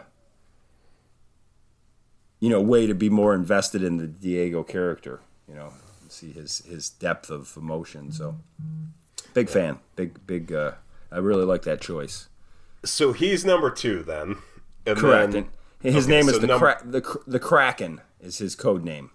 you 2.43 2.49
know, 2.49 2.61
way 2.61 2.89
to 2.89 2.95
be 2.95 3.09
more 3.09 3.37
invested 3.37 3.85
in 3.85 3.99
the 3.99 4.07
Diego 4.09 4.65
character. 4.65 5.21
You 5.49 5.55
know, 5.55 5.73
see 6.09 6.33
his 6.33 6.59
his 6.67 6.91
depth 6.91 7.31
of 7.31 7.57
emotion. 7.57 8.11
So, 8.11 8.37
big 9.35 9.49
fan, 9.49 9.79
big 9.97 10.27
big. 10.27 10.53
Uh, 10.53 10.73
I 11.11 11.19
really 11.19 11.45
like 11.45 11.63
that 11.63 11.81
choice. 11.81 12.29
So 12.85 13.13
he's 13.13 13.45
number 13.45 13.71
two 13.71 14.03
then. 14.03 14.37
And 14.87 14.99
Correct. 14.99 15.33
Then, 15.33 15.49
and 15.85 15.95
his 15.95 16.07
okay, 16.07 16.17
name 16.17 16.29
is 16.29 16.35
so 16.35 16.41
the, 16.41 16.47
number... 16.47 16.75
Cra- 16.75 16.91
the 16.91 17.21
the 17.27 17.39
Kraken 17.39 18.01
is 18.21 18.39
his 18.39 18.55
code 18.55 18.85
name. 18.85 19.11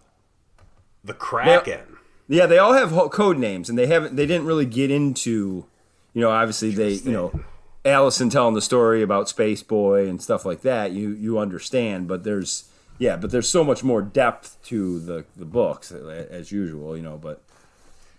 The 1.03 1.13
Kraken. 1.13 1.97
They, 2.27 2.37
yeah, 2.37 2.45
they 2.45 2.57
all 2.57 2.73
have 2.73 2.91
code 3.11 3.37
names, 3.37 3.69
and 3.69 3.77
they 3.77 3.87
haven't. 3.87 4.15
They 4.15 4.25
didn't 4.25 4.45
really 4.45 4.65
get 4.65 4.91
into, 4.91 5.65
you 6.13 6.21
know, 6.21 6.29
obviously 6.29 6.71
they, 6.71 6.91
you 6.91 7.11
know, 7.11 7.39
Allison 7.85 8.29
telling 8.29 8.53
the 8.53 8.61
story 8.61 9.01
about 9.01 9.29
Space 9.29 9.63
Boy 9.63 10.07
and 10.07 10.21
stuff 10.21 10.45
like 10.45 10.61
that. 10.61 10.91
You 10.91 11.11
you 11.11 11.39
understand, 11.39 12.07
but 12.07 12.23
there's 12.25 12.69
yeah, 12.97 13.15
but 13.15 13.31
there's 13.31 13.47
so 13.47 13.63
much 13.63 13.83
more 13.83 14.01
depth 14.01 14.57
to 14.65 14.99
the 14.99 15.25
the 15.37 15.45
books 15.45 15.91
as 15.91 16.51
usual, 16.51 16.97
you 16.97 17.03
know. 17.03 17.17
But 17.17 17.41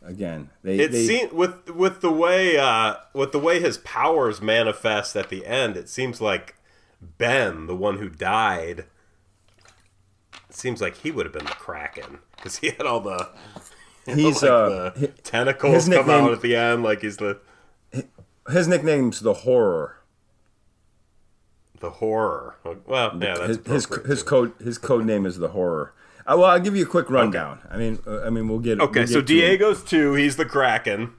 again, 0.02 0.50
they 0.62 0.78
it 0.78 0.92
they, 0.92 1.06
seems 1.06 1.32
with 1.32 1.70
with 1.70 2.00
the 2.00 2.10
way 2.10 2.56
uh, 2.56 2.96
with 3.12 3.32
the 3.32 3.38
way 3.38 3.60
his 3.60 3.78
powers 3.78 4.40
manifest 4.40 5.16
at 5.16 5.28
the 5.28 5.46
end, 5.46 5.76
it 5.76 5.88
seems 5.88 6.20
like 6.20 6.56
Ben, 7.00 7.66
the 7.66 7.76
one 7.76 7.98
who 7.98 8.08
died, 8.08 8.86
it 10.48 10.54
seems 10.54 10.80
like 10.80 10.96
he 10.98 11.10
would 11.10 11.26
have 11.26 11.32
been 11.32 11.46
the 11.46 11.52
Kraken 11.52 12.18
because 12.36 12.58
he 12.58 12.68
had 12.68 12.82
all 12.82 13.00
the 13.00 13.28
he's 14.06 14.42
know, 14.42 14.64
like 14.64 14.96
uh, 14.96 15.00
the 15.00 15.08
tentacles 15.22 15.88
come 15.88 16.10
out 16.10 16.32
at 16.32 16.42
the 16.42 16.56
end, 16.56 16.82
like 16.82 17.02
he's 17.02 17.18
the 17.18 17.40
his 18.50 18.68
nickname's 18.68 19.20
the 19.20 19.34
Horror. 19.34 19.94
The 21.80 21.90
horror. 21.90 22.56
Well, 22.86 23.16
yeah, 23.20 23.36
that's 23.36 23.64
his 23.64 23.86
his, 23.86 24.06
his 24.06 24.22
code 24.24 24.52
his 24.58 24.78
code 24.78 25.04
name 25.04 25.24
is 25.24 25.38
the 25.38 25.48
horror. 25.48 25.94
Uh, 26.28 26.36
well, 26.36 26.50
I'll 26.50 26.60
give 26.60 26.76
you 26.76 26.84
a 26.84 26.88
quick 26.88 27.08
rundown. 27.08 27.60
Okay. 27.64 27.74
I 27.74 27.78
mean, 27.78 27.98
uh, 28.06 28.20
I 28.20 28.30
mean, 28.30 28.48
we'll 28.48 28.58
get. 28.58 28.72
It. 28.72 28.82
Okay, 28.82 29.00
we'll 29.00 29.06
get 29.06 29.12
so 29.12 29.22
Diego's 29.22 29.82
two. 29.82 30.12
He's 30.12 30.36
the 30.36 30.44
Kraken, 30.44 31.14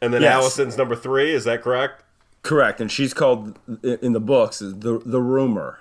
and 0.00 0.12
then 0.12 0.22
yes. 0.22 0.34
Allison's 0.34 0.76
number 0.76 0.96
three. 0.96 1.32
Is 1.32 1.44
that 1.44 1.62
correct? 1.62 2.02
Correct, 2.42 2.80
and 2.80 2.90
she's 2.90 3.14
called 3.14 3.58
in 3.82 4.12
the 4.12 4.20
books 4.20 4.58
the 4.58 5.00
the 5.04 5.20
rumor. 5.20 5.78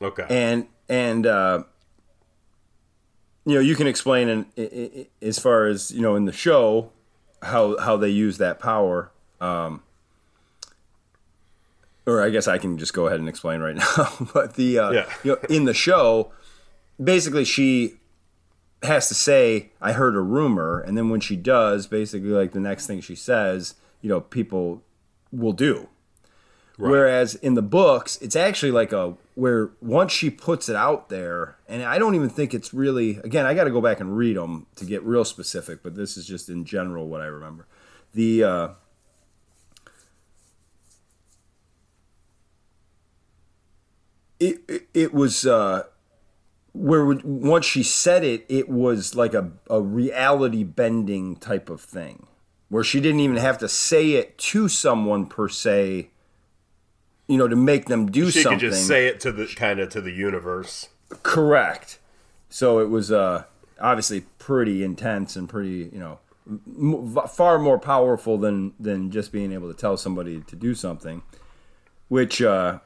Okay. 0.00 0.26
And 0.28 0.68
and 0.88 1.26
uh, 1.26 1.64
you 3.44 3.54
know 3.54 3.60
you 3.60 3.76
can 3.76 3.86
explain 3.86 4.28
in, 4.28 4.46
in, 4.56 4.66
in, 4.66 5.06
as 5.20 5.38
far 5.38 5.66
as 5.66 5.90
you 5.90 6.00
know 6.00 6.16
in 6.16 6.24
the 6.24 6.32
show 6.32 6.92
how 7.42 7.78
how 7.78 7.96
they 7.96 8.08
use 8.08 8.38
that 8.38 8.58
power. 8.58 9.10
Um, 9.40 9.82
or 12.06 12.22
I 12.22 12.30
guess 12.30 12.48
I 12.48 12.58
can 12.58 12.78
just 12.78 12.94
go 12.94 13.06
ahead 13.06 13.20
and 13.20 13.28
explain 13.28 13.60
right 13.60 13.76
now. 13.98 14.12
but 14.32 14.54
the 14.54 14.78
uh, 14.78 14.90
yeah. 14.90 15.12
you 15.22 15.32
know 15.32 15.38
in 15.48 15.64
the 15.64 15.74
show, 15.74 16.32
basically 17.02 17.44
she 17.44 17.94
has 18.82 19.08
to 19.08 19.14
say, 19.14 19.70
"I 19.80 19.92
heard 19.92 20.16
a 20.16 20.20
rumor," 20.20 20.80
and 20.80 20.96
then 20.96 21.08
when 21.08 21.20
she 21.20 21.36
does, 21.36 21.86
basically 21.86 22.30
like 22.30 22.52
the 22.52 22.60
next 22.60 22.86
thing 22.86 23.00
she 23.00 23.14
says, 23.14 23.74
you 24.00 24.08
know, 24.08 24.20
people 24.20 24.82
will 25.30 25.52
do. 25.52 25.88
Right. 26.78 26.90
Whereas 26.90 27.34
in 27.36 27.54
the 27.54 27.62
books, 27.62 28.18
it's 28.20 28.34
actually 28.34 28.72
like 28.72 28.92
a 28.92 29.14
where 29.34 29.70
once 29.80 30.12
she 30.12 30.30
puts 30.30 30.68
it 30.68 30.76
out 30.76 31.08
there, 31.08 31.56
and 31.68 31.82
I 31.82 31.98
don't 31.98 32.14
even 32.14 32.28
think 32.28 32.54
it's 32.54 32.74
really. 32.74 33.18
Again, 33.18 33.46
I 33.46 33.54
got 33.54 33.64
to 33.64 33.70
go 33.70 33.80
back 33.80 34.00
and 34.00 34.16
read 34.16 34.36
them 34.36 34.66
to 34.76 34.84
get 34.84 35.02
real 35.02 35.24
specific, 35.24 35.82
but 35.82 35.94
this 35.94 36.16
is 36.16 36.26
just 36.26 36.48
in 36.48 36.64
general 36.64 37.08
what 37.08 37.20
I 37.20 37.26
remember. 37.26 37.66
The 38.14 38.44
uh, 38.44 38.68
it, 44.40 44.88
it, 44.92 45.14
was 45.14 45.46
uh, 45.46 45.84
where 46.72 47.04
once 47.04 47.66
she 47.66 47.82
said 47.82 48.24
it, 48.24 48.46
it 48.48 48.68
was 48.68 49.14
like 49.14 49.34
a, 49.34 49.50
a 49.68 49.80
reality 49.80 50.64
bending 50.64 51.36
type 51.36 51.68
of 51.68 51.80
thing, 51.80 52.26
where 52.68 52.82
she 52.82 53.00
didn't 53.00 53.20
even 53.20 53.36
have 53.36 53.58
to 53.58 53.68
say 53.68 54.12
it 54.12 54.38
to 54.38 54.68
someone 54.68 55.26
per 55.26 55.48
se, 55.48 56.08
you 57.26 57.36
know, 57.36 57.46
to 57.46 57.56
make 57.56 57.86
them 57.86 58.10
do 58.10 58.30
she 58.30 58.42
something. 58.42 58.58
She 58.58 58.66
could 58.66 58.72
just 58.72 58.86
say 58.86 59.06
it 59.06 59.20
to 59.20 59.32
the 59.32 59.46
kind 59.46 59.80
of 59.80 59.90
to 59.90 60.00
the 60.00 60.12
universe. 60.12 60.88
Correct. 61.22 61.98
So 62.48 62.78
it 62.78 62.88
was 62.88 63.12
uh, 63.12 63.44
obviously 63.80 64.22
pretty 64.38 64.82
intense 64.82 65.36
and 65.36 65.48
pretty, 65.48 65.90
you 65.92 65.98
know, 65.98 66.18
m- 66.48 67.14
far 67.28 67.58
more 67.58 67.78
powerful 67.78 68.38
than 68.38 68.72
than 68.80 69.10
just 69.10 69.30
being 69.30 69.52
able 69.52 69.68
to 69.72 69.78
tell 69.78 69.98
somebody 69.98 70.40
to 70.40 70.56
do 70.56 70.74
something, 70.74 71.22
which. 72.08 72.40
Uh, 72.40 72.78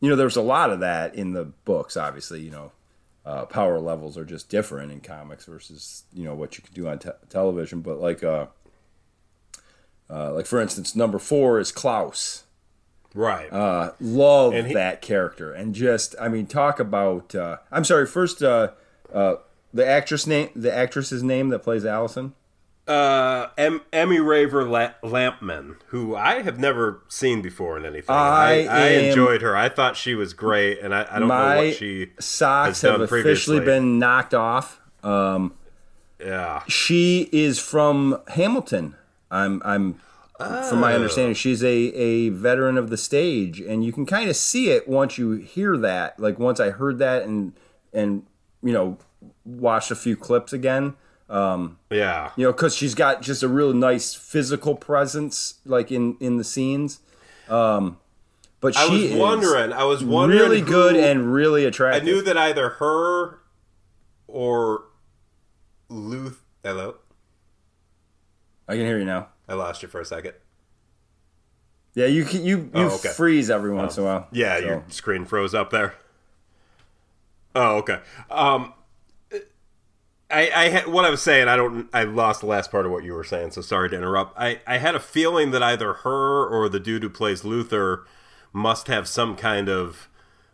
you 0.00 0.08
know, 0.08 0.16
there's 0.16 0.36
a 0.36 0.42
lot 0.42 0.70
of 0.70 0.80
that 0.80 1.14
in 1.14 1.32
the 1.32 1.44
books. 1.44 1.96
Obviously, 1.96 2.40
you 2.40 2.50
know, 2.50 2.72
uh, 3.24 3.44
power 3.46 3.78
levels 3.78 4.16
are 4.16 4.24
just 4.24 4.48
different 4.48 4.90
in 4.92 5.00
comics 5.00 5.44
versus 5.44 6.04
you 6.12 6.24
know 6.24 6.34
what 6.34 6.56
you 6.56 6.64
can 6.64 6.74
do 6.74 6.88
on 6.88 6.98
te- 6.98 7.10
television. 7.28 7.80
But 7.80 8.00
like, 8.00 8.24
uh, 8.24 8.46
uh, 10.08 10.32
like 10.34 10.46
for 10.46 10.60
instance, 10.60 10.96
number 10.96 11.18
four 11.18 11.58
is 11.60 11.70
Klaus. 11.70 12.44
Right. 13.14 13.52
Uh, 13.52 13.92
love 14.00 14.54
he- 14.54 14.74
that 14.74 15.02
character, 15.02 15.52
and 15.52 15.74
just 15.74 16.14
I 16.20 16.28
mean, 16.28 16.46
talk 16.46 16.80
about. 16.80 17.34
Uh, 17.34 17.58
I'm 17.70 17.84
sorry. 17.84 18.06
First, 18.06 18.42
uh, 18.42 18.70
uh, 19.12 19.36
the 19.74 19.86
actress 19.86 20.26
name, 20.26 20.50
the 20.56 20.72
actress's 20.74 21.22
name 21.22 21.48
that 21.50 21.60
plays 21.60 21.84
Allison 21.84 22.34
uh, 22.90 23.50
em- 23.56 23.82
Emmy 23.92 24.18
Raver 24.18 24.64
La- 24.64 24.94
Lampman, 25.04 25.76
who 25.86 26.16
I 26.16 26.42
have 26.42 26.58
never 26.58 27.02
seen 27.08 27.40
before 27.40 27.78
in 27.78 27.86
anything. 27.86 28.14
I, 28.14 28.66
I, 28.66 28.78
I 28.78 28.88
enjoyed 28.88 29.42
her. 29.42 29.56
I 29.56 29.68
thought 29.68 29.96
she 29.96 30.16
was 30.16 30.34
great, 30.34 30.80
and 30.80 30.92
I, 30.92 31.06
I 31.08 31.18
don't 31.20 31.28
know 31.28 31.56
what 31.56 31.76
she 31.76 32.10
socks 32.18 32.82
have 32.82 33.00
officially 33.00 33.22
previously. 33.22 33.60
been 33.60 34.00
knocked 34.00 34.34
off. 34.34 34.80
Um, 35.04 35.54
yeah, 36.18 36.64
she 36.66 37.28
is 37.30 37.60
from 37.60 38.20
Hamilton. 38.28 38.96
I'm 39.30 39.62
I'm 39.64 40.00
oh. 40.40 40.68
from 40.68 40.80
my 40.80 40.92
understanding, 40.92 41.34
she's 41.34 41.62
a 41.62 41.68
a 41.68 42.30
veteran 42.30 42.76
of 42.76 42.90
the 42.90 42.96
stage, 42.96 43.60
and 43.60 43.84
you 43.84 43.92
can 43.92 44.04
kind 44.04 44.28
of 44.28 44.34
see 44.34 44.70
it 44.70 44.88
once 44.88 45.16
you 45.16 45.30
hear 45.32 45.76
that. 45.76 46.18
Like 46.18 46.40
once 46.40 46.58
I 46.58 46.70
heard 46.70 46.98
that, 46.98 47.22
and 47.22 47.52
and 47.92 48.26
you 48.64 48.72
know 48.72 48.98
watched 49.44 49.92
a 49.92 49.96
few 49.96 50.16
clips 50.16 50.52
again. 50.52 50.96
Um, 51.30 51.78
yeah, 51.90 52.32
you 52.36 52.44
know, 52.44 52.52
because 52.52 52.74
she's 52.74 52.96
got 52.96 53.22
just 53.22 53.44
a 53.44 53.48
real 53.48 53.72
nice 53.72 54.14
physical 54.14 54.74
presence, 54.74 55.60
like 55.64 55.92
in 55.92 56.16
in 56.18 56.38
the 56.38 56.44
scenes. 56.44 56.98
Um, 57.48 57.98
but 58.60 58.74
she 58.74 58.80
I 58.80 58.86
was 58.88 59.12
wondering. 59.12 59.72
I 59.72 59.84
was 59.84 60.02
wondering. 60.02 60.40
Really 60.40 60.60
good 60.60 60.96
and 60.96 61.32
really 61.32 61.64
attractive. 61.64 62.02
I 62.02 62.04
knew 62.04 62.20
that 62.22 62.36
either 62.36 62.70
her 62.70 63.38
or 64.26 64.84
Luth. 65.88 66.42
Hello. 66.64 66.96
I 68.68 68.74
can 68.74 68.84
hear 68.84 68.98
you 68.98 69.04
now. 69.04 69.28
I 69.48 69.54
lost 69.54 69.82
you 69.82 69.88
for 69.88 70.00
a 70.00 70.04
second. 70.04 70.34
Yeah, 71.94 72.06
you 72.06 72.24
you 72.24 72.40
you 72.40 72.70
oh, 72.74 72.96
okay. 72.96 73.08
freeze 73.10 73.50
every 73.50 73.70
once 73.72 73.98
um, 73.98 74.04
in 74.04 74.10
a 74.10 74.12
while. 74.12 74.28
Yeah, 74.32 74.58
so. 74.58 74.64
your 74.64 74.84
screen 74.88 75.24
froze 75.24 75.54
up 75.54 75.70
there. 75.70 75.94
Oh, 77.54 77.78
okay. 77.78 78.00
Um, 78.30 78.72
I, 80.30 80.50
I 80.54 80.68
had, 80.68 80.86
what 80.86 81.04
I 81.04 81.10
was 81.10 81.22
saying. 81.22 81.48
I 81.48 81.56
don't. 81.56 81.88
I 81.92 82.04
lost 82.04 82.40
the 82.40 82.46
last 82.46 82.70
part 82.70 82.86
of 82.86 82.92
what 82.92 83.04
you 83.04 83.14
were 83.14 83.24
saying, 83.24 83.50
so 83.50 83.60
sorry 83.60 83.90
to 83.90 83.96
interrupt. 83.96 84.38
I, 84.38 84.60
I 84.66 84.78
had 84.78 84.94
a 84.94 85.00
feeling 85.00 85.50
that 85.50 85.62
either 85.62 85.92
her 85.92 86.46
or 86.46 86.68
the 86.68 86.80
dude 86.80 87.02
who 87.02 87.10
plays 87.10 87.44
Luther 87.44 88.04
must 88.52 88.86
have 88.86 89.08
some 89.08 89.36
kind 89.36 89.68
of 89.68 90.08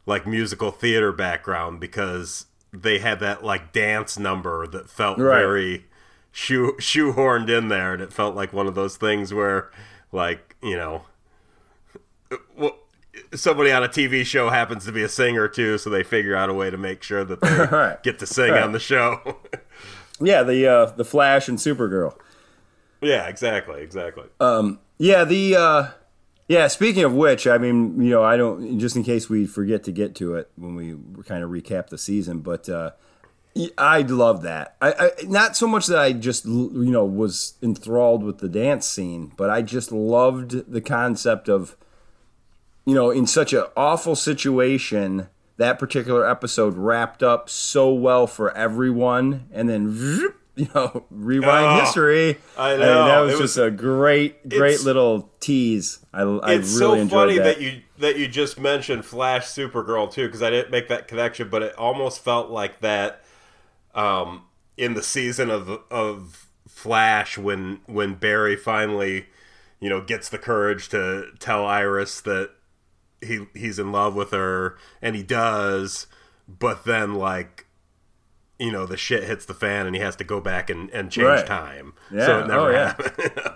like 0.07 0.27
musical 0.27 0.71
theater 0.71 1.13
background 1.13 1.81
because 1.81 2.47
they 2.73 2.99
had 2.99 3.21
that 3.21 3.45
like 3.45 3.73
dance 3.73 4.19
number 4.19 4.67
that 4.67 4.89
felt 4.89 5.19
right. 5.19 5.39
very 5.39 5.87
shoe 6.33 6.77
shoehorned 6.79 7.49
in 7.49 7.69
there, 7.69 7.95
and 7.95 8.03
it 8.03 8.13
felt 8.13 8.35
like 8.35 8.53
one 8.53 8.67
of 8.67 8.75
those 8.75 8.97
things 8.97 9.35
where, 9.35 9.71
like 10.13 10.57
you 10.63 10.77
know, 10.77 11.05
well, 12.57 12.77
somebody 13.35 13.71
on 13.73 13.83
a 13.83 13.89
TV 13.89 14.25
show 14.25 14.51
happens 14.51 14.85
to 14.85 14.93
be 14.93 15.03
a 15.03 15.09
singer 15.09 15.49
too, 15.49 15.79
so 15.79 15.91
they 15.91 16.03
figure 16.03 16.37
out 16.37 16.49
a 16.49 16.55
way 16.55 16.71
to 16.71 16.77
make 16.77 17.03
sure 17.03 17.25
that 17.25 17.41
they 17.41 17.57
right. 17.77 18.03
get 18.03 18.19
to 18.19 18.27
sing 18.27 18.53
right. 18.53 18.63
on 18.63 18.73
the 18.73 18.81
show. 18.81 19.39
yeah, 20.21 20.43
the 20.43 20.67
uh, 20.67 20.87
the 20.87 21.05
Flash 21.05 21.49
and 21.49 21.59
Supergirl. 21.59 22.17
Yeah, 23.01 23.27
exactly, 23.29 23.83
exactly. 23.83 24.25
Um, 24.41 24.81
yeah, 24.99 25.25
the 25.25 25.57
uh, 25.57 25.89
yeah. 26.49 26.69
Speaking 26.69 27.05
of 27.05 27.13
which, 27.13 27.47
I 27.47 27.59
mean, 27.59 28.01
you 28.01 28.11
know, 28.11 28.23
I 28.23 28.37
don't 28.37 28.79
just 28.79 28.97
in 28.97 29.03
case 29.03 29.29
we 29.29 29.47
forget 29.47 29.85
to 29.85 29.93
get 29.93 30.15
to 30.17 30.35
it 30.35 30.51
when 30.57 30.75
we 30.75 30.97
kind 31.25 31.45
of 31.45 31.51
recap 31.51 31.89
the 31.89 31.99
season, 31.99 32.41
but 32.41 32.69
uh, 32.69 32.93
I 33.79 34.03
love 34.03 34.43
that. 34.43 34.77
I, 34.81 34.93
I 34.93 35.11
not 35.25 35.57
so 35.57 35.67
much 35.67 35.87
that 35.87 35.99
I 35.99 36.13
just 36.13 36.45
you 36.45 36.91
know 36.91 37.05
was 37.05 37.55
enthralled 37.63 38.23
with 38.23 38.39
the 38.39 38.49
dance 38.49 38.87
scene, 38.87 39.33
but 39.37 39.51
I 39.51 39.63
just 39.63 39.93
loved 39.93 40.73
the 40.73 40.81
concept 40.81 41.49
of 41.49 41.77
you 42.85 42.95
know 42.95 43.11
in 43.11 43.27
such 43.27 43.53
an 43.53 43.65
awful 43.77 44.17
situation 44.17 45.29
that 45.59 45.79
particular 45.79 46.29
episode 46.29 46.75
wrapped 46.77 47.23
up 47.23 47.49
so 47.49 47.93
well 47.93 48.27
for 48.27 48.57
everyone, 48.57 49.49
and 49.53 49.69
then 49.69 49.93
you 50.57 50.69
know 50.75 51.05
rewind 51.11 51.67
Oh, 51.67 51.81
history. 51.85 52.39
I 52.57 52.73
mean, 52.73 52.81
know. 52.81 53.07
that 53.07 53.21
was 53.21 53.35
It 53.35 53.39
just 53.39 53.59
a 53.59 53.71
great, 53.71 54.49
great 54.49 54.83
little 54.83 55.31
tease. 55.41 55.99
I, 56.13 56.23
I 56.23 56.53
it's 56.55 56.75
really 56.79 56.79
so 56.99 57.03
enjoyed 57.03 57.11
funny 57.11 57.39
that. 57.39 57.45
that. 57.59 57.61
you 57.61 57.83
that 57.99 58.19
you 58.19 58.29
just 58.29 58.59
mentioned 58.61 59.05
Flash 59.05 59.47
Supergirl 59.47 60.11
too, 60.13 60.27
because 60.27 60.43
I 60.43 60.51
didn't 60.51 60.71
make 60.71 60.89
that 60.89 61.09
connection, 61.09 61.49
but 61.49 61.63
it 61.63 61.75
almost 61.77 62.23
felt 62.23 62.51
like 62.51 62.81
that 62.81 63.23
um, 63.95 64.43
in 64.77 64.95
the 64.95 65.03
season 65.03 65.51
of 65.51 65.81
of 65.91 66.47
Flash 66.69 67.39
when 67.39 67.81
when 67.87 68.15
Barry 68.15 68.57
finally, 68.57 69.27
you 69.81 69.89
know, 69.89 70.03
gets 70.03 70.29
the 70.29 70.37
courage 70.39 70.89
to 70.91 71.29
tell 71.39 71.65
Iris 71.65 72.21
that 72.23 72.51
he 73.27 73.47
he's 73.55 73.79
in 73.79 73.93
love 73.93 74.15
with 74.15 74.31
her, 74.31 74.77
and 75.03 75.15
he 75.17 75.23
does, 75.23 76.07
but 76.49 76.85
then 76.85 77.15
like. 77.15 77.65
You 78.59 78.73
know 78.73 78.87
the 78.87 78.97
shit 78.97 79.25
hits 79.25 79.45
the 79.45 79.53
fan, 79.53 79.85
and 79.87 79.95
he 79.95 80.01
has 80.01 80.17
to 80.17 80.25
go 80.25 80.41
back 80.41 80.71
and, 80.71 80.89
and 80.89 81.11
change 81.11 81.27
Right. 81.27 81.47
time. 81.47 81.93
Yeah. 82.11 82.25
So 82.25 82.39
it 82.41 82.47
never 82.47 82.61
Oh, 82.61 82.71
yeah. 82.71 82.87
happened. 82.87 83.51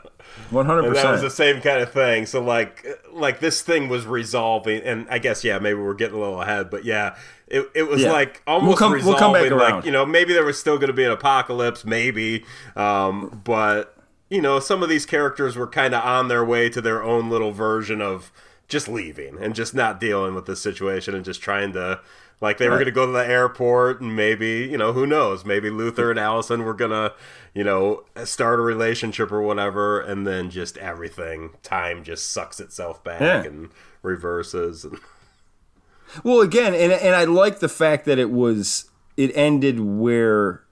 One 0.50 0.66
hundred 0.70 0.85
And 0.88 0.96
that 0.96 1.11
was 1.11 1.22
the 1.22 1.30
same 1.30 1.62
kind 1.62 1.80
of 1.80 1.90
thing. 1.90 2.26
So 2.26 2.42
like 2.42 2.87
like 3.11 3.40
this 3.40 3.62
thing 3.62 3.88
was 3.88 4.04
resolving 4.04 4.83
and 4.83 5.06
I 5.09 5.18
guess 5.18 5.42
yeah, 5.42 5.59
maybe 5.59 5.80
we're 5.80 5.94
getting 5.94 6.16
a 6.16 6.20
little 6.20 6.42
ahead, 6.42 6.68
but 6.68 6.85
yeah, 6.85 7.16
it, 7.46 7.70
it 7.74 7.85
was 7.85 8.02
Yeah. 8.02 8.12
like 8.12 8.42
We'll 8.46 8.56
almost 8.56 8.78
come- 8.78 8.90
we'll 8.90 8.98
resolving 9.14 9.48
come 9.48 9.59
back 9.59 9.72
like, 9.76 9.85
you 9.87 9.90
know, 9.90 10.04
maybe 10.04 10.35
there 10.35 10.44
was 10.44 10.61
still 10.61 10.76
gonna 10.76 10.92
be 10.92 11.04
an 11.06 11.12
apocalypse, 11.12 11.83
maybe. 11.87 12.44
Um, 12.76 13.40
but 13.42 13.96
you 14.28 14.42
know, 14.42 14.61
some 14.61 14.83
of 14.83 14.90
these 14.90 15.06
characters 15.06 15.56
were 15.56 15.66
kind 15.66 15.94
of 15.94 16.04
on 16.04 16.28
their 16.28 16.44
way 16.44 16.68
to 16.68 16.83
their 16.83 17.02
own 17.02 17.30
little 17.30 17.52
version 17.52 18.02
of 18.02 18.30
just 18.70 18.88
leaving 18.88 19.37
and 19.38 19.54
just 19.54 19.74
not 19.74 20.00
dealing 20.00 20.35
with 20.35 20.46
this 20.46 20.61
situation 20.62 21.14
and 21.14 21.24
just 21.24 21.42
trying 21.42 21.72
to 21.74 22.00
like 22.40 22.56
they 22.56 22.66
were 22.68 22.76
Right. 22.76 22.85
going 22.85 22.87
to 22.87 22.92
go 22.92 23.04
to 23.06 23.12
the 23.12 23.26
airport 23.26 24.00
and 24.00 24.16
maybe 24.16 24.66
you 24.70 24.78
know 24.78 24.92
who 24.94 25.06
knows 25.06 25.44
maybe 25.44 25.68
Luther 25.68 26.11
and 26.11 26.18
Allison 26.18 26.64
were 26.64 26.72
gonna 26.72 27.12
you 27.52 27.62
know 27.64 28.04
start 28.24 28.59
a 28.59 28.62
relationship 28.62 29.30
or 29.30 29.42
whatever 29.42 30.00
and 30.00 30.26
then 30.26 30.48
just 30.48 30.78
everything 30.78 31.50
time 31.62 32.02
just 32.02 32.30
sucks 32.30 32.59
itself 32.61 33.04
back 33.04 33.20
Yeah. 33.20 33.42
and 33.42 33.68
reverses 34.02 34.85
and 34.85 34.98
Well, 36.24 36.40
again, 36.40 36.74
and 36.74 36.90
and 36.92 37.14
I 37.14 37.22
like 37.24 37.61
the 37.61 37.68
fact 37.68 38.04
that 38.06 38.18
it 38.18 38.30
was 38.33 38.90
it 39.16 39.30
ended 39.37 39.78
where 39.78 40.64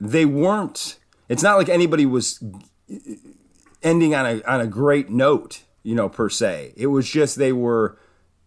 they 0.00 0.24
weren't. 0.24 0.98
It's 1.28 1.42
not 1.42 1.56
like 1.58 1.68
anybody 1.68 2.06
was 2.06 2.40
ending 3.82 4.14
on 4.14 4.26
a 4.26 4.42
on 4.42 4.60
a 4.60 4.66
great 4.68 5.10
note, 5.10 5.64
you 5.82 5.94
know, 5.94 6.08
per 6.08 6.28
se. 6.28 6.74
It 6.76 6.88
was 6.88 7.08
just 7.08 7.36
they 7.36 7.52
were. 7.52 7.98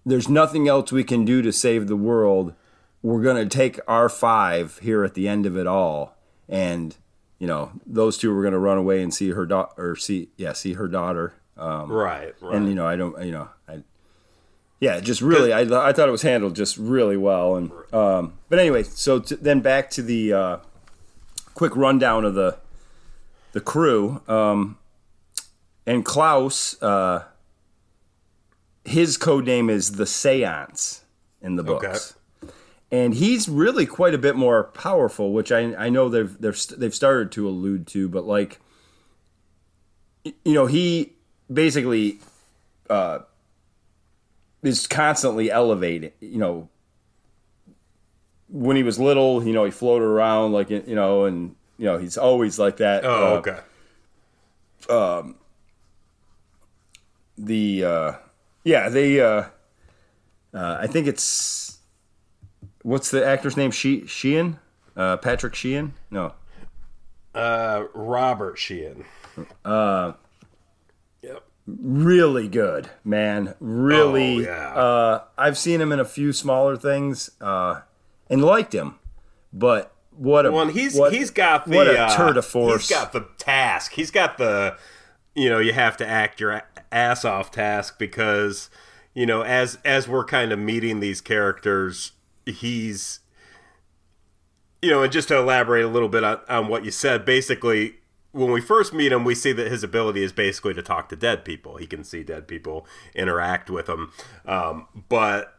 There's 0.06 0.28
nothing 0.28 0.68
else 0.68 0.92
we 0.92 1.04
can 1.04 1.24
do 1.24 1.42
to 1.42 1.54
save 1.54 1.88
the 1.88 1.96
world. 1.96 2.54
We're 3.02 3.22
gonna 3.22 3.48
take 3.48 3.80
our 3.88 4.10
five 4.10 4.80
here 4.80 5.04
at 5.04 5.14
the 5.14 5.28
end 5.28 5.46
of 5.46 5.58
it 5.58 5.68
all, 5.68 6.16
and 6.48 6.96
you 7.40 7.48
know, 7.48 7.72
those 7.86 8.18
two 8.18 8.34
were 8.34 8.44
gonna 8.44 8.60
run 8.60 8.78
away 8.78 9.02
and 9.02 9.14
see 9.14 9.32
her 9.32 9.46
daughter, 9.46 9.74
or 9.78 9.96
see 9.96 10.30
yeah, 10.38 10.54
see 10.54 10.74
her 10.74 10.88
daughter. 10.88 11.34
Um, 11.56 11.92
right 11.92 12.34
right 12.42 12.56
and 12.56 12.68
you 12.68 12.74
know, 12.74 12.88
I 12.88 12.96
don't, 12.96 13.24
you 13.24 13.32
know, 13.32 13.50
I, 13.68 13.84
yeah, 14.80 15.00
just 15.00 15.22
really, 15.22 15.54
I, 15.54 15.62
I 15.62 15.94
thought 15.94 16.10
it 16.10 16.12
was 16.12 16.24
handled 16.24 16.56
just 16.56 16.78
really 16.78 17.16
well, 17.16 17.56
and 17.56 17.72
um, 17.94 18.34
but 18.50 18.60
anyway, 18.60 18.84
so 18.84 19.20
to, 19.20 19.36
then 19.36 19.62
back 19.62 19.90
to 19.92 20.02
the 20.02 20.34
uh, 20.34 20.58
quick 21.54 21.76
rundown 21.76 22.26
of 22.26 22.34
the 22.34 22.58
the 23.54 23.62
crew, 23.62 24.22
um, 24.28 24.78
and 25.86 26.06
Klaus, 26.06 26.82
uh, 26.82 27.26
his 28.86 29.18
code 29.18 29.46
name 29.46 29.70
is 29.70 29.94
the 29.94 30.06
Seance 30.06 31.02
in 31.42 31.56
the 31.56 31.64
books. 31.64 32.16
And 32.92 33.16
he's 33.16 33.50
really 33.50 33.86
quite 33.86 34.14
a 34.14 34.18
bit 34.18 34.36
more 34.36 34.66
powerful, 34.66 35.34
which 35.34 35.52
I, 35.52 35.74
I 35.76 35.90
know 35.90 36.10
they've 36.10 36.40
they've 36.40 36.68
they've 36.78 36.94
started 36.94 37.32
to 37.34 37.48
allude 37.48 37.88
to, 37.88 38.08
but 38.08 38.26
like, 38.26 38.60
you 40.24 40.54
know, 40.54 40.68
he 40.68 41.14
basically 41.52 42.20
uh, 42.90 43.20
is 44.62 44.86
constantly 44.86 45.50
elevating. 45.50 46.12
You 46.22 46.38
know, 46.38 46.70
when 48.48 48.78
he 48.78 48.84
was 48.84 49.00
little, 49.00 49.44
you 49.44 49.54
know, 49.54 49.66
he 49.66 49.72
floated 49.72 50.06
around 50.06 50.52
like 50.52 50.70
you 50.70 50.84
know, 50.94 51.26
and 51.26 51.56
you 51.80 51.86
know, 51.86 51.98
he's 51.98 52.18
always 52.18 52.60
like 52.60 52.78
that. 52.78 53.04
oh 53.04 53.38
uh, 53.38 53.40
okay 53.40 53.60
the 57.38 57.84
uh, 57.84 58.12
yeah 58.64 58.90
they 58.90 59.20
uh, 59.22 59.44
uh, 60.54 60.78
I 60.80 60.88
think 60.88 61.08
it's 61.08 61.78
what's 62.84 63.12
the 63.12 63.26
actor's 63.26 63.58
name? 63.58 63.72
She 63.72 64.06
Sheehan, 64.08 64.60
uh, 64.96 65.18
Patrick 65.18 65.56
Sheehan. 65.56 65.94
No, 66.12 66.34
uh 67.36 67.86
Robert 67.96 68.58
Sheehan 68.60 69.06
uh 69.66 70.14
yep 71.24 71.44
really 71.66 72.48
good 72.48 72.90
man. 73.04 73.56
Really, 73.60 74.36
Oh, 74.48 74.52
yeah. 74.52 74.74
uh, 74.76 75.24
I've 75.38 75.58
seen 75.58 75.82
him 75.82 75.92
in 75.92 76.00
a 76.00 76.06
few 76.06 76.32
smaller 76.34 76.76
things 76.78 77.32
uh, 77.42 77.82
and 78.30 78.44
liked 78.44 78.76
him, 78.76 78.96
but 79.54 79.92
what 80.12 80.46
a 80.46 80.52
Well, 80.52 80.68
he's 80.68 80.96
what- 80.96 81.14
he's 81.14 81.32
got 81.32 81.66
the 81.66 81.76
what 81.78 81.88
a 81.88 81.98
uh, 82.00 82.16
tour 82.16 82.34
de 82.34 82.42
force. 82.44 82.88
He's 82.88 82.96
got 82.98 83.14
the 83.14 83.28
task. 83.40 83.94
He's 83.94 84.12
got 84.12 84.38
the 84.38 84.78
you 85.34 85.50
know 85.50 85.58
you 85.60 85.74
have 85.74 85.98
to 85.98 86.08
act 86.08 86.40
your 86.40 86.52
ass 86.94 87.26
off 87.26 87.52
task 87.52 87.98
because 88.00 88.70
you 89.14 89.26
know 89.26 89.42
as 89.42 89.78
as 89.84 90.08
we're 90.08 90.26
kind 90.26 90.52
of 90.52 90.60
meeting 90.60 91.00
these 91.00 91.22
characters, 91.22 92.14
he's 92.46 93.20
you 94.82 94.90
know, 94.90 95.02
and 95.02 95.14
just 95.14 95.30
to 95.30 95.38
elaborate 95.38 95.86
a 95.86 95.88
little 95.88 96.10
bit 96.10 96.26
on, 96.26 96.40
on 96.50 96.68
what 96.68 96.84
you 96.86 96.92
said, 96.92 97.26
basically. 97.26 97.96
When 98.34 98.52
we 98.52 98.62
first 98.62 98.94
meet 98.94 99.12
him, 99.12 99.24
we 99.24 99.36
see 99.36 99.52
that 99.52 99.72
his 99.72 99.84
ability 99.84 100.24
is 100.24 100.34
basically 100.34 100.74
to 100.74 100.82
talk 100.82 101.08
to 101.10 101.16
dead 101.16 101.46
people. 101.46 101.78
He 101.78 101.86
can 101.86 102.04
see 102.04 102.24
dead 102.24 102.48
people, 102.48 102.88
interact 103.14 103.70
with 103.70 103.86
them. 103.86 104.12
Um, 104.44 104.88
but 105.08 105.54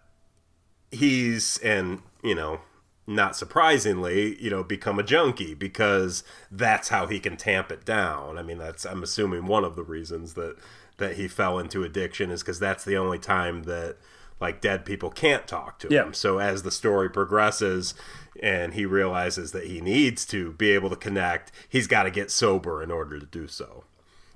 he's 0.95 1.59
and 1.59 2.03
you 2.23 2.35
know 2.35 2.61
not 3.07 3.37
surprisingly 3.37 4.41
you 4.43 4.49
know 4.49 4.63
become 4.63 4.99
a 4.99 5.03
junkie 5.03 5.53
because 5.55 6.25
that's 6.51 6.89
how 6.89 7.07
he 7.07 7.21
can 7.21 7.37
tamp 7.37 7.71
it 7.71 7.85
down 7.85 8.39
i 8.39 8.43
mean 8.43 8.59
that's 8.59 8.87
i'm 8.87 9.03
assuming 9.03 9.47
one 9.47 9.65
of 9.65 9.77
the 9.77 9.83
reasons 9.83 10.35
that 10.35 10.57
that 10.99 11.17
he 11.17 11.27
fell 11.29 11.59
into 11.59 11.83
addiction 11.83 12.31
is 12.31 12.43
because 12.43 12.59
that's 12.59 12.85
the 12.85 12.97
only 12.97 13.19
time 13.19 13.65
that 13.65 13.97
like 14.41 14.61
dead 14.61 14.85
people 14.85 15.11
can't 15.11 15.47
talk 15.47 15.79
to 15.81 15.89
Yeah. 15.91 16.05
him 16.07 16.15
so 16.15 16.39
as 16.39 16.63
the 16.63 16.71
story 16.71 17.09
progresses 17.11 17.95
and 18.43 18.75
he 18.75 18.85
realizes 18.85 19.53
that 19.53 19.67
he 19.67 19.81
needs 19.81 20.27
to 20.27 20.53
be 20.53 20.71
able 20.71 20.91
to 20.91 20.97
connect 20.97 21.53
he's 21.69 21.87
got 21.87 22.03
to 22.05 22.11
get 22.11 22.31
sober 22.31 22.83
in 22.83 22.91
order 22.91 23.19
to 23.19 23.27
do 23.27 23.47
so 23.49 23.85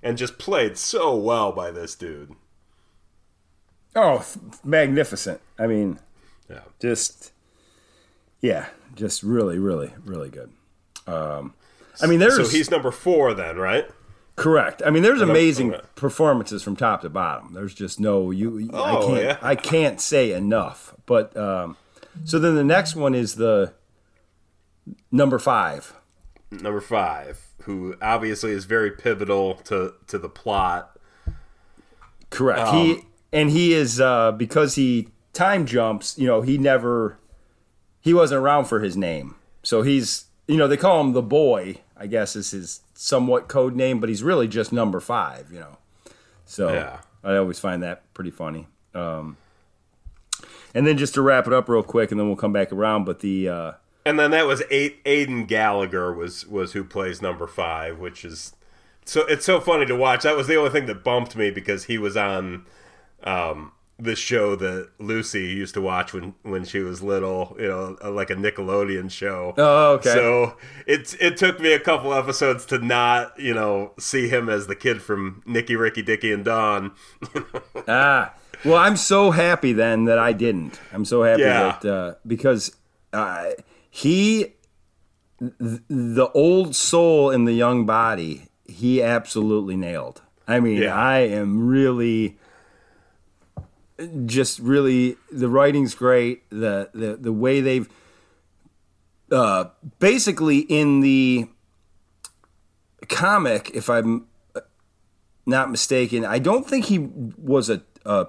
and 0.02 0.16
just 0.16 0.38
played 0.38 0.76
so 0.78 1.16
well 1.16 1.50
by 1.52 1.70
this 1.70 1.94
dude 1.94 2.34
oh 3.96 4.24
magnificent. 4.64 5.40
I 5.58 5.66
mean, 5.66 5.98
yeah 6.48 6.60
just 6.80 7.32
yeah, 8.40 8.66
just 8.94 9.24
really, 9.24 9.58
really, 9.58 9.92
really 10.04 10.28
good. 10.30 10.52
Um, 11.08 11.54
I 12.00 12.06
mean, 12.06 12.20
there's 12.20 12.36
so 12.36 12.46
he's 12.46 12.70
number 12.70 12.92
four 12.92 13.34
then 13.34 13.56
right 13.56 13.88
correct. 14.38 14.82
I 14.86 14.90
mean, 14.90 15.02
there's 15.02 15.20
amazing 15.20 15.74
performances 15.96 16.62
from 16.62 16.76
top 16.76 17.02
to 17.02 17.10
bottom. 17.10 17.52
There's 17.52 17.74
just 17.74 18.00
no 18.00 18.30
you. 18.30 18.70
I 18.72 18.96
Oh, 18.96 19.06
can't. 19.08 19.22
yeah. 19.22 19.38
I 19.42 19.54
can't 19.54 20.00
say 20.00 20.32
enough. 20.32 20.94
But 21.06 21.36
um, 21.36 21.76
so 22.24 22.38
then 22.38 22.54
the 22.54 22.64
next 22.64 22.94
one 22.96 23.14
is 23.14 23.34
the 23.36 23.74
number 25.12 25.38
five. 25.38 25.94
number 26.50 26.80
five, 26.80 27.40
who 27.64 27.94
obviously 28.00 28.52
is 28.52 28.64
very 28.64 28.90
pivotal 28.90 29.54
to 29.64 29.94
to 30.06 30.18
the 30.18 30.28
plot. 30.28 30.98
Correct. 32.30 32.60
Um, 32.60 32.76
he 32.76 33.00
and 33.32 33.50
he 33.50 33.72
is 33.74 34.00
uh, 34.00 34.32
because 34.32 34.74
he 34.76 35.08
time 35.32 35.66
jumps. 35.66 36.18
You 36.18 36.26
know, 36.26 36.42
he 36.42 36.58
never 36.58 37.18
he 38.00 38.14
wasn't 38.14 38.40
around 38.42 38.66
for 38.66 38.80
his 38.80 38.96
name, 38.96 39.34
so 39.62 39.82
he's 39.82 40.26
you 40.46 40.56
know 40.56 40.68
they 40.68 40.76
call 40.76 41.00
him 41.00 41.12
the 41.12 41.22
boy. 41.22 41.76
I 42.00 42.06
guess 42.06 42.36
is 42.36 42.52
his 42.52 42.80
somewhat 43.00 43.46
code 43.46 43.76
name, 43.76 44.00
but 44.00 44.08
he's 44.08 44.24
really 44.24 44.48
just 44.48 44.72
number 44.72 44.98
five. 44.98 45.52
You 45.52 45.60
know, 45.60 45.78
so 46.44 46.72
Yeah. 46.72 47.00
I 47.22 47.36
always 47.36 47.58
find 47.60 47.80
that 47.82 48.12
pretty 48.12 48.32
funny. 48.32 48.66
Um, 48.92 49.36
and 50.74 50.84
then 50.86 50.98
just 50.98 51.14
to 51.14 51.22
wrap 51.22 51.46
it 51.46 51.52
up 51.52 51.68
real 51.68 51.82
quick, 51.84 52.10
and 52.10 52.18
then 52.18 52.26
we'll 52.26 52.36
come 52.36 52.52
back 52.52 52.72
around. 52.72 53.04
But 53.04 53.20
the 53.20 53.48
uh, 53.48 53.72
And 54.04 54.18
then 54.18 54.32
that 54.32 54.46
was 54.46 54.62
eight, 54.70 54.98
Aidan 55.06 55.46
Gallagher 55.46 56.12
was 56.12 56.46
was 56.46 56.72
who 56.72 56.82
plays 56.82 57.22
number 57.22 57.46
five, 57.46 57.98
which 57.98 58.24
is 58.24 58.54
so 59.04 59.24
it's 59.26 59.46
so 59.46 59.60
funny 59.60 59.86
to 59.86 59.94
watch. 59.96 60.24
That 60.24 60.36
was 60.36 60.48
the 60.48 60.56
only 60.56 60.70
thing 60.70 60.86
that 60.86 61.04
bumped 61.04 61.36
me 61.36 61.50
because 61.50 61.84
he 61.84 61.98
was 61.98 62.16
on 62.16 62.66
um, 63.22 63.72
the 64.00 64.14
show 64.14 64.54
that 64.54 64.90
Lucy 65.00 65.46
used 65.46 65.74
to 65.74 65.80
watch 65.80 66.12
when 66.12 66.34
when 66.42 66.64
she 66.64 66.78
was 66.80 67.02
little, 67.02 67.56
you 67.58 67.66
know, 67.66 67.96
like 68.10 68.30
a 68.30 68.34
Nickelodeon 68.36 69.10
show. 69.10 69.54
Oh, 69.58 69.94
okay. 69.94 70.10
So 70.14 70.56
it 70.86 71.16
it 71.20 71.36
took 71.36 71.58
me 71.60 71.72
a 71.72 71.80
couple 71.80 72.14
episodes 72.14 72.64
to 72.66 72.78
not, 72.78 73.38
you 73.40 73.52
know, 73.54 73.92
see 73.98 74.28
him 74.28 74.48
as 74.48 74.66
the 74.68 74.76
kid 74.76 75.02
from 75.02 75.42
Nicky, 75.46 75.74
Ricky, 75.74 76.02
Dicky, 76.02 76.32
and 76.32 76.44
Dawn. 76.44 76.92
ah, 77.88 78.34
well, 78.64 78.76
I'm 78.76 78.96
so 78.96 79.32
happy 79.32 79.72
then 79.72 80.04
that 80.04 80.18
I 80.18 80.32
didn't. 80.32 80.80
I'm 80.92 81.04
so 81.04 81.22
happy 81.24 81.42
Yeah. 81.42 81.78
that 81.82 81.84
uh, 81.92 82.14
because 82.26 82.76
uh, 83.12 83.46
he, 83.90 84.54
th- 85.40 85.80
the 85.88 86.30
old 86.34 86.76
soul 86.76 87.30
in 87.30 87.46
the 87.46 87.52
young 87.52 87.84
body, 87.86 88.46
he 88.64 89.02
absolutely 89.02 89.76
nailed. 89.76 90.22
I 90.46 90.60
mean, 90.60 90.82
Yeah. 90.82 90.94
I 90.94 91.18
am 91.20 91.66
really, 91.68 92.38
just 94.26 94.58
really 94.60 95.16
the 95.30 95.48
writing's 95.48 95.94
great. 95.94 96.48
The 96.50 96.90
the 96.94 97.16
the 97.16 97.32
way 97.32 97.60
they've, 97.60 97.88
uh, 99.30 99.66
basically 99.98 100.58
in 100.58 101.00
the 101.00 101.48
comic, 103.08 103.70
if 103.74 103.90
I'm 103.90 104.26
not 105.46 105.70
mistaken, 105.70 106.24
I 106.24 106.38
don't 106.38 106.68
think 106.68 106.86
he 106.86 106.98
was 106.98 107.70
a, 107.70 107.82
a 108.04 108.28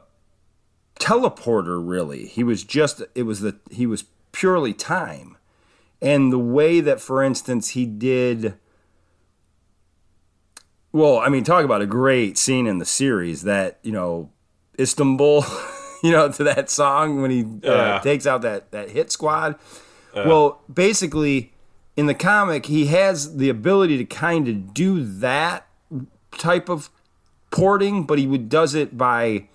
teleporter 1.00 1.80
really. 1.86 2.28
He 2.28 2.44
was 2.44 2.64
just 2.64 3.04
it 3.14 3.24
was 3.24 3.42
the 3.42 3.58
he 3.70 3.86
was 3.86 4.06
purely 4.32 4.74
time. 4.74 5.38
And 6.02 6.32
the 6.32 6.40
way 6.40 6.80
that 6.80 7.02
for 7.02 7.22
instance 7.22 7.70
he 7.70 7.86
did 7.86 8.56
well, 10.92 11.20
I 11.20 11.30
mean 11.30 11.44
talk 11.44 11.66
about 11.66 11.82
a 11.82 11.86
great 11.88 12.38
scene 12.38 12.66
in 12.66 12.80
the 12.80 12.86
series 12.86 13.44
that, 13.44 13.80
you 13.84 13.92
know, 13.92 14.32
Istanbul, 14.80 15.44
you 16.04 16.12
know, 16.12 16.32
to 16.32 16.44
that 16.46 16.70
song 16.70 17.22
when 17.22 17.32
he 17.32 17.42
uh, 17.44 17.74
Yeah. 17.74 18.00
takes 18.00 18.26
out 18.26 18.42
that 18.44 18.72
that 18.72 18.90
hit 18.92 19.12
squad. 19.12 19.56
well, 20.16 20.62
basically 20.74 21.54
in 21.96 22.06
the 22.08 22.14
comic 22.16 22.66
he 22.68 22.86
has 22.88 23.36
the 23.38 23.50
ability 23.50 23.98
to 23.98 24.06
kind 24.06 24.48
of 24.48 24.74
do 24.74 25.04
that 25.04 25.68
type 26.38 26.70
of 26.70 26.90
porting, 27.52 28.04
but 28.06 28.18
he 28.20 28.26
would 28.28 28.48
does 28.50 28.74
it 28.76 28.98
by 28.98 29.48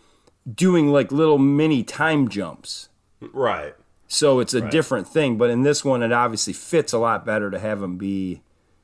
doing 0.53 0.89
like 0.93 1.11
little 1.11 1.39
mini 1.39 1.83
time 1.83 2.29
jumps. 2.29 2.89
right. 3.33 3.75
So 4.07 4.39
it's 4.39 4.55
a 4.55 4.61
different 4.71 5.09
thing. 5.09 5.39
But 5.39 5.51
in 5.51 5.63
this 5.63 5.85
one, 5.85 6.03
it 6.03 6.13
obviously 6.13 6.53
fits 6.53 6.93
a 6.93 6.99
lot 6.99 7.25
better 7.27 7.51
to 7.51 7.59
have 7.59 7.83
him 7.83 7.97
be, 7.97 8.43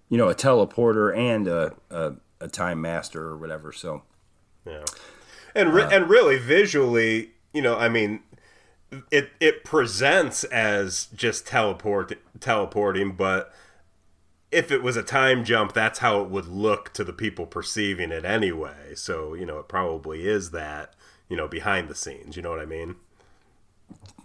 you 0.08 0.16
know, 0.18 0.28
a 0.28 0.34
teleporter 0.34 1.16
and 1.16 1.46
a, 1.46 1.74
a, 1.90 2.12
a 2.40 2.48
time 2.48 2.80
master 2.80 3.22
or 3.26 3.36
whatever. 3.36 3.70
So 3.70 4.02
Yeah. 4.66 4.84
And 5.54 5.72
re- 5.74 5.84
Uh. 5.84 5.88
and 5.90 6.08
really 6.08 6.38
visually, 6.38 7.30
you 7.52 7.62
know, 7.62 7.76
I 7.76 7.88
mean, 7.88 8.20
it 9.10 9.30
it 9.40 9.64
presents 9.64 10.44
as 10.44 11.06
just 11.14 11.46
teleport 11.46 12.12
teleporting, 12.40 13.12
but 13.12 13.52
if 14.52 14.72
it 14.72 14.82
was 14.82 14.96
a 14.96 15.02
time 15.02 15.44
jump, 15.44 15.72
that's 15.72 16.00
how 16.00 16.20
it 16.22 16.28
would 16.28 16.46
look 16.48 16.92
to 16.94 17.04
the 17.04 17.12
people 17.12 17.46
perceiving 17.46 18.10
it 18.10 18.24
anyway. 18.24 18.94
So, 18.96 19.34
you 19.34 19.46
know, 19.46 19.58
it 19.60 19.68
probably 19.68 20.26
is 20.26 20.50
that, 20.50 20.94
you 21.28 21.36
know, 21.36 21.46
behind 21.46 21.88
the 21.88 21.94
scenes, 21.94 22.36
you 22.36 22.42
know 22.42 22.50
what 22.50 22.58
I 22.60 22.66
mean? 22.66 22.96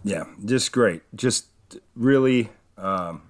yeah, 0.04 0.24
just 0.44 0.72
great. 0.72 1.02
Just 1.14 1.46
really, 1.96 2.50
um, 2.78 3.22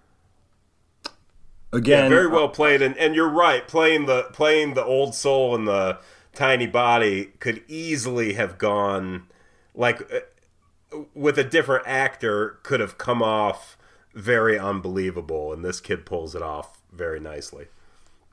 again, 1.72 2.04
Yeah, 2.04 2.08
very 2.08 2.26
well 2.28 2.48
played, 2.48 2.82
and, 2.82 2.96
and 2.96 3.14
you're 3.14 3.28
right. 3.28 3.66
Playing 3.66 4.06
the 4.06 4.24
playing 4.32 4.74
the 4.74 4.84
old 4.84 5.14
soul 5.14 5.54
and 5.54 5.66
the 5.66 5.98
tiny 6.36 6.66
body 6.66 7.32
could 7.40 7.62
easily 7.66 8.34
have 8.34 8.58
gone 8.58 9.26
like 9.74 10.00
uh, 10.12 10.98
with 11.14 11.38
a 11.38 11.44
different 11.44 11.86
actor 11.86 12.58
could 12.62 12.80
have 12.80 12.98
come 12.98 13.22
off 13.22 13.76
very 14.14 14.58
unbelievable, 14.58 15.52
and 15.52 15.64
this 15.64 15.80
kid 15.80 16.06
pulls 16.06 16.34
it 16.34 16.42
off 16.42 16.80
very 16.92 17.20
nicely. 17.20 17.66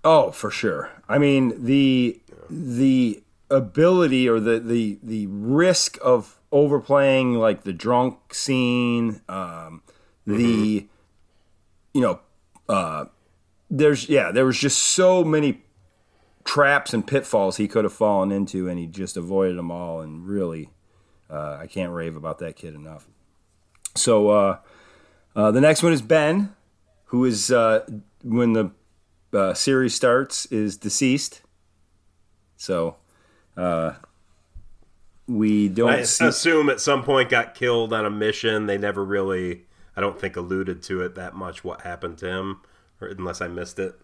Oh, 0.04 0.32
for 0.32 0.52
sure. 0.52 0.92
I 1.10 1.18
mean 1.18 1.66
the 1.66 2.22
the 2.50 3.24
ability 3.50 4.28
or 4.28 4.40
the 4.40 4.60
the 4.60 5.00
the 5.02 5.28
risk 5.28 5.98
of 6.02 6.40
overplaying 6.52 7.36
like 7.36 7.64
the 7.64 7.74
drunk 7.74 8.34
scene, 8.34 9.22
um, 9.28 9.82
the 10.26 10.88
you 11.94 12.02
know, 12.02 12.20
uh, 12.68 13.06
there's 13.70 14.10
yeah, 14.10 14.32
there 14.32 14.46
was 14.46 14.58
just 14.58 14.82
so 14.82 15.24
many 15.24 15.64
traps 16.44 16.94
and 16.94 17.06
pitfalls 17.06 17.58
he 17.58 17.68
could 17.68 17.84
have 17.84 17.94
fallen 17.94 18.32
into, 18.32 18.68
and 18.68 18.80
he 18.80 18.88
just 18.88 19.18
avoided 19.18 19.58
them 19.58 19.72
all. 19.72 20.02
And 20.02 20.28
really, 20.28 20.70
uh, 21.30 21.58
I 21.62 21.68
can't 21.68 21.92
rave 21.92 22.16
about 22.16 22.40
that 22.40 22.56
kid 22.56 22.76
enough. 22.76 23.08
So 23.96 24.30
uh, 24.30 24.58
uh, 25.36 25.52
the 25.52 25.62
next 25.62 25.84
one 25.84 25.94
is 25.94 26.02
Ben, 26.02 26.56
who 27.06 27.26
is 27.26 27.52
uh, 27.52 27.86
when 28.24 28.54
the 28.54 28.72
uh, 29.34 29.54
series 29.54 29.96
starts 29.96 30.46
is 30.48 30.78
deceased. 30.78 31.42
So 32.58 32.98
uh, 33.58 33.94
we 35.28 35.70
don't 35.70 35.90
I 35.90 36.04
see. 36.04 36.26
assume 36.26 36.70
at 36.70 36.80
some 36.80 37.04
point 37.04 37.30
got 37.30 37.56
killed 37.56 37.94
on 37.94 38.06
a 38.06 38.10
mission. 38.10 38.66
They 38.66 38.78
never 38.78 39.04
really, 39.04 39.66
I 39.96 40.02
don't 40.02 40.20
think, 40.20 40.36
alluded 40.36 40.82
to 40.84 41.02
it 41.02 41.16
that 41.16 41.36
much. 41.36 41.64
What 41.64 41.82
happened 41.82 42.18
to 42.20 42.28
him, 42.28 42.62
or 43.02 43.08
unless 43.08 43.42
I 43.42 43.48
missed 43.48 43.80
it. 43.80 44.00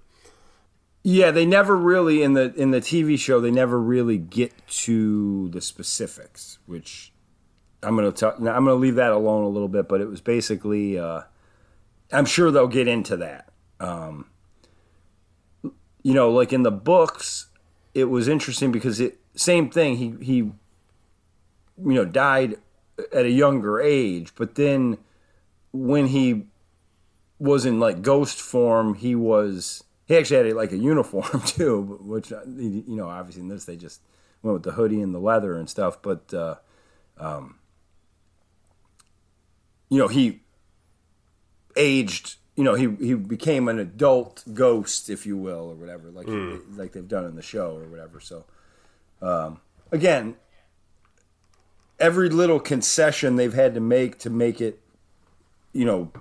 Yeah, 1.03 1.31
they 1.31 1.45
never 1.45 1.75
really 1.75 2.23
in 2.23 2.33
the 2.33 2.53
in 2.55 2.71
the 2.71 2.81
TV 2.81 3.17
show 3.17 3.39
they 3.39 3.51
never 3.51 3.79
really 3.79 4.17
get 4.17 4.53
to 4.67 5.49
the 5.49 5.61
specifics, 5.61 6.59
which 6.65 7.13
I'm 7.81 7.95
gonna 7.95 8.11
tell. 8.11 8.33
I'm 8.35 8.43
gonna 8.43 8.73
leave 8.73 8.95
that 8.95 9.11
alone 9.11 9.43
a 9.43 9.49
little 9.49 9.69
bit. 9.69 9.87
But 9.87 10.01
it 10.01 10.07
was 10.07 10.21
basically, 10.21 10.99
uh, 10.99 11.21
I'm 12.11 12.25
sure 12.25 12.51
they'll 12.51 12.67
get 12.67 12.87
into 12.87 13.15
that. 13.17 13.49
Um, 13.79 14.25
you 16.03 16.13
know, 16.13 16.31
like 16.31 16.51
in 16.51 16.63
the 16.63 16.71
books, 16.71 17.47
it 17.93 18.05
was 18.05 18.27
interesting 18.27 18.71
because 18.71 18.99
it 18.99 19.19
same 19.35 19.69
thing. 19.69 19.95
He 19.97 20.15
he, 20.21 20.35
you 20.35 20.53
know, 21.77 22.05
died 22.05 22.57
at 23.13 23.25
a 23.25 23.31
younger 23.31 23.79
age, 23.79 24.33
but 24.35 24.55
then 24.55 24.97
when 25.71 26.07
he 26.07 26.47
was 27.37 27.65
in 27.65 27.79
like 27.79 28.01
ghost 28.01 28.41
form, 28.41 28.95
he 28.95 29.15
was 29.15 29.83
he 30.09 30.17
actually 30.17 30.47
had 30.47 30.55
like 30.57 30.71
a 30.73 30.77
uniform 30.77 31.41
too, 31.45 31.99
which 32.01 32.33
uh, 32.33 32.41
you 32.45 32.83
know 32.87 33.07
obviously 33.07 33.43
in 33.43 33.47
this 33.47 33.63
they 33.63 33.77
just 33.77 34.01
went 34.41 34.53
with 34.55 34.63
the 34.63 34.71
hoodie 34.71 35.01
and 35.01 35.13
the 35.13 35.19
leather 35.19 35.55
and 35.55 35.69
stuff, 35.69 36.01
but 36.01 36.33
uh, 36.33 36.55
um, 37.17 37.59
you 39.87 39.99
know 39.99 40.09
he 40.09 40.41
aged. 41.77 42.35
You 42.55 42.65
know 42.65 42.73
he 42.73 42.89
he 42.99 43.13
became 43.13 43.69
an 43.69 43.79
adult 43.79 44.43
ghost, 44.53 45.09
if 45.09 45.25
you 45.25 45.37
will, 45.37 45.69
or 45.69 45.75
whatever, 45.75 46.09
like 46.09 46.27
like 46.75 46.91
they've 46.91 47.07
done 47.07 47.23
in 47.23 47.35
the 47.35 47.41
show 47.41 47.77
or 47.77 47.87
whatever. 47.87 48.19
So 48.19 48.43
um, 49.21 49.61
again, 49.91 50.35
every 51.99 52.29
little 52.29 52.59
concession 52.59 53.37
they've 53.37 53.53
had 53.53 53.75
to 53.75 53.79
make 53.79 54.17
to 54.19 54.29
make 54.29 54.59
it, 54.59 54.81
you 55.71 55.85
know, 55.85 56.11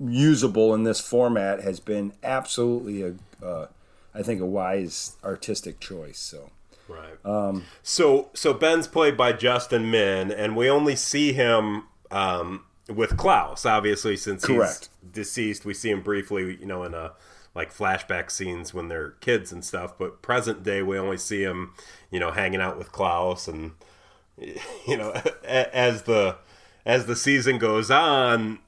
usable 0.00 0.74
in 0.74 0.84
this 0.84 1.00
format 1.00 1.60
has 1.60 1.80
been 1.80 2.12
absolutely 2.22 3.02
a, 3.02 3.14
uh, 3.44 3.66
I 4.14 4.22
think, 4.22 4.40
a 4.40 4.46
wise 4.46 5.16
artistic 5.22 5.80
choice. 5.80 6.18
So 6.18 6.50
Right. 6.90 7.24
Um, 7.24 7.64
so 7.82 8.30
so 8.34 8.52
Ben's 8.52 8.88
played 8.88 9.16
by 9.16 9.32
Justin 9.32 9.90
Min, 9.90 10.32
and 10.32 10.56
we 10.56 10.68
only 10.68 10.96
see 10.96 11.32
him 11.32 11.84
um, 12.10 12.64
with 12.88 13.16
Klaus, 13.16 13.64
obviously, 13.64 14.16
since 14.16 14.44
Correct. 14.44 14.88
he's 15.00 15.12
deceased. 15.12 15.64
We 15.64 15.74
see 15.74 15.90
him 15.90 16.02
briefly, 16.02 16.58
you 16.58 16.66
know, 16.66 16.82
in 16.82 16.94
a 16.94 17.12
like 17.54 17.72
flashback 17.72 18.30
scenes 18.30 18.74
when 18.74 18.88
they're 18.88 19.10
kids 19.20 19.52
and 19.52 19.64
stuff. 19.64 19.96
But 19.96 20.22
present 20.22 20.62
day, 20.62 20.82
we 20.82 20.98
only 20.98 21.16
see 21.16 21.42
him, 21.42 21.74
you 22.10 22.18
know, 22.18 22.32
hanging 22.32 22.60
out 22.60 22.76
with 22.76 22.90
Klaus, 22.90 23.46
and 23.46 23.72
you 24.36 24.96
know, 24.96 25.12
as 25.44 26.02
the 26.02 26.38
as 26.84 27.06
the 27.06 27.16
season 27.16 27.58
goes 27.58 27.90
on, 27.90 28.58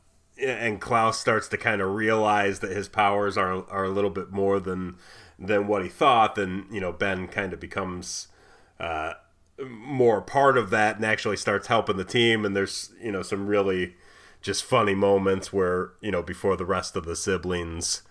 and 0.43 0.81
Klaus 0.81 1.21
starts 1.21 1.49
to 1.49 1.57
kind 1.57 1.81
of 1.81 1.95
realize 1.95 2.61
that 2.61 2.73
his 2.73 2.89
powers 2.89 3.37
are 3.37 3.69
are 3.71 3.85
a 3.85 3.91
little 3.91 4.11
bit 4.11 4.33
more 4.33 4.61
than 4.61 4.97
than 5.39 5.67
what 5.67 5.83
he 5.83 5.89
thought, 5.89 6.35
then 6.35 6.67
you 6.71 6.81
know 6.81 6.93
Ben 6.93 7.29
kind 7.29 7.53
of 7.53 7.61
becomes 7.61 8.29
uh, 8.79 9.15
more 9.63 10.21
part 10.21 10.57
of 10.57 10.71
that 10.71 10.97
and 10.97 11.05
actually 11.05 11.37
starts 11.37 11.67
helping 11.67 11.97
the 11.97 12.05
team. 12.05 12.45
And 12.45 12.57
there's 12.57 12.93
you 13.01 13.13
know 13.13 13.23
some 13.23 13.47
really 13.47 13.97
just 14.41 14.65
funny 14.65 14.95
moments 14.95 15.53
where 15.53 15.93
you 16.01 16.11
know 16.11 16.23
before 16.23 16.57
the 16.57 16.67
rest 16.67 16.97
of 16.97 17.05
the 17.05 17.17
siblings 17.17 18.03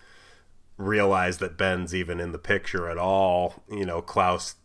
realize 0.76 1.38
that 1.38 1.58
Ben's 1.58 1.94
even 1.94 2.18
in 2.20 2.32
the 2.32 2.38
picture 2.38 2.88
at 2.88 2.98
all, 2.98 3.62
you 3.70 3.86
know 3.86 4.02
Klaus 4.02 4.56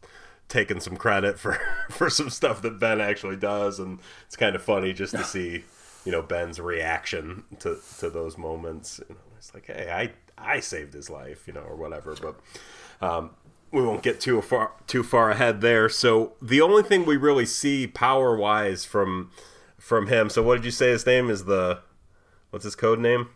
taking 0.50 0.80
some 0.80 0.96
credit 0.96 1.38
for 1.40 1.60
for 1.90 2.10
some 2.10 2.30
stuff 2.30 2.62
that 2.62 2.80
Ben 2.80 3.02
actually 3.02 3.38
does, 3.38 3.80
and 3.80 4.00
it's 4.26 4.36
kind 4.36 4.56
of 4.56 4.62
funny 4.62 4.94
just 4.94 5.16
to 5.16 5.24
see 5.24 5.64
you 6.08 6.14
know 6.14 6.22
Ben's 6.22 6.58
reaction 6.62 7.44
to 7.60 7.78
to 8.00 8.10
those 8.10 8.38
moments. 8.38 9.02
You 9.10 9.16
know, 9.16 9.22
it's 9.38 9.54
like, 9.54 9.66
hey, 9.68 9.90
I 9.92 10.12
I 10.54 10.62
saved 10.62 10.94
his 10.94 11.10
life, 11.10 11.46
you 11.48 11.54
know, 11.54 11.60
or 11.72 11.76
whatever. 11.76 12.16
But 12.16 12.40
um, 13.06 13.32
we 13.74 13.82
won't 13.84 14.04
get 14.04 14.22
too 14.22 14.42
far 14.42 14.72
too 14.88 15.04
far 15.04 15.32
ahead 15.32 15.60
there. 15.60 15.90
So 15.90 16.32
the 16.42 16.62
only 16.62 16.82
thing 16.84 17.06
we 17.06 17.18
really 17.18 17.46
see 17.46 17.88
power 17.88 18.38
wise 18.38 18.86
from 18.86 19.32
from 19.78 20.08
him. 20.08 20.30
So 20.30 20.42
what 20.42 20.56
did 20.56 20.64
you 20.64 20.72
say 20.72 20.92
his 20.92 21.06
name 21.06 21.30
is 21.30 21.44
the 21.44 21.80
what's 22.52 22.64
his 22.64 22.76
code 22.78 23.00
name? 23.00 23.28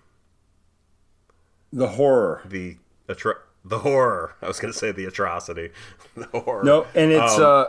The 1.74 1.89
horror. 1.89 2.41
The 2.45 2.78
atro- 3.09 3.39
the 3.65 3.80
horror. 3.80 4.36
I 4.41 4.47
was 4.47 4.59
going 4.61 4.72
to 4.74 4.80
say 4.80 4.93
the 4.93 5.05
atrocity. 5.05 5.72
the 6.15 6.28
horror. 6.39 6.63
No, 6.63 6.88
and 6.95 7.11
it's 7.11 7.34
Um, 7.38 7.43
uh 7.43 7.65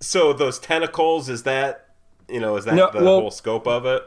so 0.00 0.32
those 0.34 0.58
tentacles 0.58 1.28
is 1.30 1.44
that 1.44 1.94
you 2.28 2.40
know 2.40 2.56
is 2.56 2.64
that 2.66 2.74
No, 2.74 2.90
the 2.90 3.02
well- 3.04 3.20
whole 3.20 3.30
scope 3.30 3.68
of 3.68 3.86
it? 3.86 4.02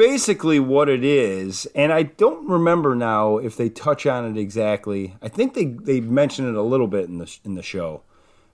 Basically 0.00 0.58
what 0.58 0.88
it 0.88 1.04
is, 1.04 1.66
and 1.74 1.92
I 1.92 2.04
don't 2.04 2.48
remember 2.48 2.94
now 2.94 3.36
if 3.36 3.54
they 3.56 3.68
touch 3.68 4.06
on 4.06 4.24
it 4.24 4.40
exactly. 4.40 5.14
I 5.20 5.28
think 5.28 5.52
they 5.54 5.66
they 5.66 6.00
mention 6.00 6.48
it 6.48 6.54
a 6.54 6.62
little 6.62 6.86
bit 6.86 7.04
in 7.08 7.18
the 7.18 7.38
in 7.44 7.54
the 7.54 7.62
show, 7.62 8.02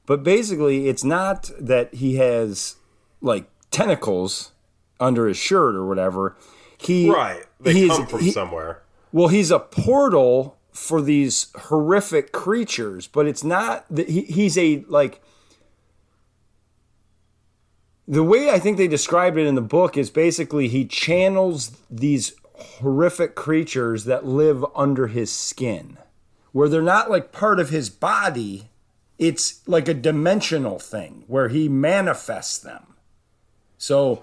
but 0.07 0.25
basically 0.25 0.89
it's 0.89 1.05
not 1.05 1.51
that 1.61 1.95
he 1.95 2.17
has 2.17 2.77
like 3.21 3.49
tentacles 3.71 4.51
under 4.99 5.29
his 5.29 5.37
shirt 5.37 5.77
or 5.77 5.87
whatever. 5.87 6.37
He 6.79 7.09
Right. 7.09 7.45
They 7.61 7.75
he's- 7.75 7.97
come 7.97 8.07
from 8.07 8.21
he- 8.21 8.31
somewhere. 8.33 8.83
Well, 9.13 9.29
he's 9.29 9.51
a 9.53 9.61
portal 9.61 10.57
for 10.73 11.01
these 11.01 11.47
horrific 11.69 12.33
creatures, 12.33 13.07
but 13.07 13.27
it's 13.27 13.45
not 13.45 13.87
that 13.89 14.09
he, 14.11 14.23
he's 14.23 14.59
a 14.59 14.85
like 14.89 15.23
the 18.09 18.23
way 18.23 18.51
I 18.51 18.59
think 18.59 18.77
they 18.77 18.89
described 18.89 19.37
it 19.37 19.47
in 19.47 19.55
the 19.55 19.61
book 19.61 19.97
is 19.97 20.11
basically 20.11 20.69
he 20.69 20.85
channels 20.85 21.77
these 21.91 22.33
horrific 22.55 23.35
creatures 23.35 24.05
that 24.05 24.25
live 24.25 24.65
under 24.75 25.09
his 25.09 25.33
skin, 25.33 25.99
where 26.53 26.69
they're 26.69 26.83
not 26.83 27.11
like 27.11 27.33
part 27.33 27.59
of 27.61 27.71
his 27.71 27.91
body. 27.91 28.69
It's 29.19 29.67
like 29.67 29.89
a 29.89 29.95
dimensional 29.95 30.79
thing 30.79 31.25
where 31.27 31.49
he 31.49 31.69
manifests 31.69 32.59
them. 32.59 32.95
So 33.79 34.23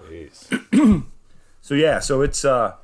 so 1.60 1.74
yeah, 1.74 1.98
so 1.98 2.22
it's 2.22 2.44
uh 2.44 2.74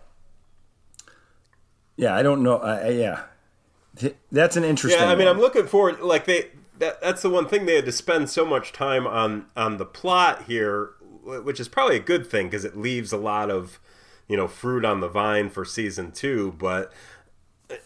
yeah, 1.96 2.16
I 2.16 2.22
don't 2.22 2.42
know. 2.42 2.56
Uh, 2.56 2.90
yeah, 2.90 4.10
that's 4.32 4.56
an 4.56 4.64
interesting. 4.64 5.00
Yeah, 5.00 5.10
I 5.10 5.14
mean, 5.14 5.26
one. 5.26 5.36
I'm 5.36 5.40
looking 5.40 5.66
forward. 5.66 6.00
Like 6.00 6.24
they, 6.24 6.46
that, 6.80 7.00
that's 7.00 7.22
the 7.22 7.30
one 7.30 7.46
thing 7.46 7.66
they 7.66 7.76
had 7.76 7.84
to 7.84 7.92
spend 7.92 8.28
so 8.28 8.44
much 8.44 8.72
time 8.72 9.06
on 9.06 9.46
on 9.56 9.76
the 9.76 9.84
plot 9.84 10.44
here, 10.44 10.90
which 11.22 11.60
is 11.60 11.68
probably 11.68 11.96
a 11.96 12.00
good 12.00 12.26
thing 12.26 12.46
because 12.46 12.64
it 12.64 12.76
leaves 12.76 13.12
a 13.12 13.18
lot 13.18 13.50
of, 13.50 13.78
you 14.26 14.36
know, 14.36 14.48
fruit 14.48 14.84
on 14.84 15.00
the 15.00 15.08
vine 15.08 15.50
for 15.50 15.64
season 15.64 16.10
two. 16.10 16.54
But 16.58 16.92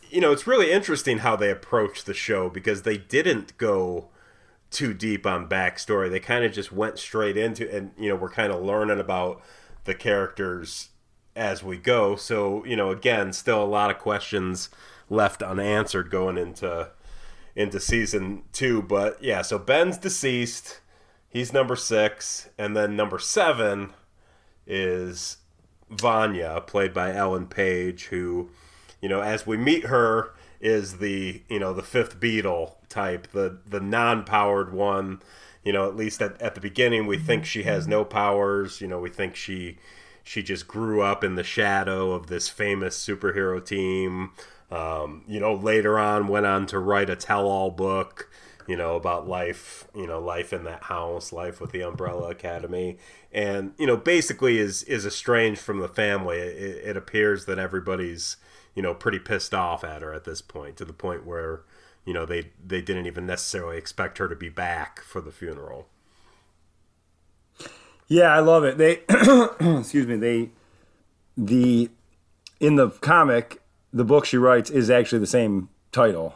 you 0.09 0.21
know, 0.21 0.33
it's 0.33 0.47
really 0.47 0.71
interesting 0.71 1.19
how 1.19 1.37
they 1.37 1.51
approach 1.51 2.05
the 2.05 2.15
show 2.15 2.49
because 2.49 2.83
they 2.83 2.97
didn't 2.97 3.59
go 3.59 4.09
too 4.71 4.95
deep 4.95 5.27
on 5.27 5.49
backstory. 5.49 6.11
They 6.11 6.21
kind 6.21 6.45
of 6.45 6.53
just 6.53 6.73
went 6.73 6.99
straight 6.99 7.37
into, 7.37 7.71
and 7.75 7.91
you 7.99 8.09
know, 8.09 8.17
we're 8.17 8.31
kind 8.31 8.53
of 8.53 8.63
learning 8.63 9.01
about 9.01 9.43
the 9.85 9.95
characters 9.95 10.91
as 11.35 11.65
we 11.65 11.79
go. 11.79 12.15
So 12.15 12.65
you 12.65 12.77
know, 12.77 12.91
again, 12.91 13.33
still 13.33 13.63
a 13.63 13.67
lot 13.67 13.91
of 13.91 13.99
questions 13.99 14.71
left 15.11 15.43
unanswered 15.43 16.11
going 16.11 16.39
into 16.39 16.91
into 17.57 17.81
season 17.81 18.43
two. 18.53 18.83
But 18.83 19.23
yeah, 19.23 19.43
so 19.43 19.59
Ben's 19.59 19.99
deceased. 19.99 20.81
He's 21.29 21.53
number 21.53 21.77
six, 21.77 22.49
and 22.57 22.77
then 22.77 22.95
number 22.95 23.19
seven 23.19 23.93
is 24.67 25.39
Vanya, 25.91 26.63
played 26.67 26.95
by 26.95 27.13
Ellen 27.13 27.47
Page, 27.47 28.07
who, 28.07 28.51
you 29.01 29.09
know, 29.09 29.21
as 29.21 29.47
we 29.47 29.57
meet 29.57 29.87
her, 29.87 30.35
is 30.61 30.99
the 30.99 31.43
you 31.49 31.59
know 31.59 31.75
the 31.75 31.83
fifth 31.83 32.19
Beatle 32.19 32.75
type, 32.89 33.31
the 33.33 33.59
the 33.67 33.81
non-powered 33.81 34.73
one. 34.73 35.21
You 35.63 35.73
know, 35.73 35.89
at 35.89 35.97
least 35.97 36.21
at, 36.21 36.41
at 36.43 36.55
the 36.55 36.61
beginning, 36.61 37.07
we 37.07 37.19
think 37.19 37.47
she 37.47 37.63
has 37.63 37.89
no 37.89 38.05
powers. 38.05 38.81
You 38.81 38.87
know, 38.89 38.99
we 38.99 39.11
think 39.11 39.35
she 39.37 39.79
she 40.23 40.43
just 40.43 40.67
grew 40.67 41.03
up 41.03 41.23
in 41.23 41.35
the 41.35 41.45
shadow 41.45 42.13
of 42.13 42.29
this 42.29 42.49
famous 42.49 42.97
superhero 42.99 43.65
team. 43.65 44.33
Um, 44.71 45.25
you 45.29 45.41
know, 45.41 45.55
later 45.55 45.99
on 45.99 46.29
went 46.29 46.47
on 46.47 46.67
to 46.67 46.79
write 46.79 47.11
a 47.11 47.17
tell-all 47.17 47.71
book 47.71 48.31
you 48.67 48.77
know, 48.77 48.97
about 48.97 49.29
life, 49.29 49.87
you 49.95 50.07
know, 50.07 50.19
life 50.19 50.53
in 50.53 50.65
that 50.65 50.85
house, 50.85 51.33
life 51.33 51.61
with 51.61 51.73
the 51.73 51.83
Umbrella 51.83 52.31
Academy, 52.31 52.99
and 53.33 53.75
you 53.79 53.87
know, 53.87 53.97
basically 53.97 54.59
is 54.59 54.83
is 54.85 55.05
estranged 55.05 55.61
from 55.61 55.81
the 55.81 55.89
family. 55.89 56.39
It, 56.39 56.89
it 56.89 56.97
appears 56.97 57.45
that 57.47 57.59
everybody's 57.59 58.37
you 58.75 58.83
know 58.83 58.95
pretty 58.95 59.19
pissed 59.19 59.53
off 59.53 59.85
at 59.85 60.03
her 60.03 60.15
at 60.15 60.25
this 60.25 60.41
point, 60.41 60.77
to 60.79 60.85
the 60.85 60.93
point 60.93 61.27
where 61.27 61.63
you 62.07 62.15
know 62.15 62.25
they 62.25 62.53
they 62.65 62.81
didn't 62.81 63.07
even 63.07 63.27
necessarily 63.27 63.77
expect 63.77 64.19
her 64.19 64.29
to 64.29 64.37
be 64.37 64.49
back 64.49 65.01
for 65.03 65.21
the 65.21 65.33
funeral. 65.33 65.89
yeah, 68.09 68.35
I 68.35 68.41
love 68.41 68.65
it. 68.65 68.79
They 68.79 69.03
excuse 69.79 70.07
me. 70.07 70.17
They 70.17 70.51
the 71.37 71.91
in 72.61 72.77
the 72.77 72.91
comic, 72.91 73.61
the 73.95 74.05
book 74.05 74.27
she 74.27 74.37
writes 74.37 74.69
is 74.71 74.91
actually 74.91 75.21
the 75.21 75.27
same 75.27 75.69
title, 75.93 76.35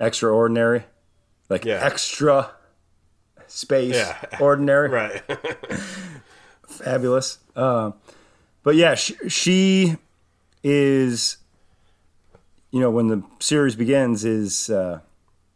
Extraordinary, 0.00 0.84
like 1.48 1.64
Yeah. 1.64 1.78
extra 1.82 2.50
space 3.46 3.94
Yeah. 3.94 4.38
ordinary. 4.40 4.88
Right. 4.90 5.22
fabulous. 6.66 7.38
Uh, 7.54 7.92
but 8.62 8.74
yeah, 8.76 8.94
she, 8.96 9.14
she 9.28 9.96
is, 10.64 11.36
you 12.70 12.80
know, 12.80 12.90
when 12.90 13.08
the 13.08 13.22
series 13.40 13.76
begins, 13.76 14.24
is 14.24 14.68
uh, 14.70 15.00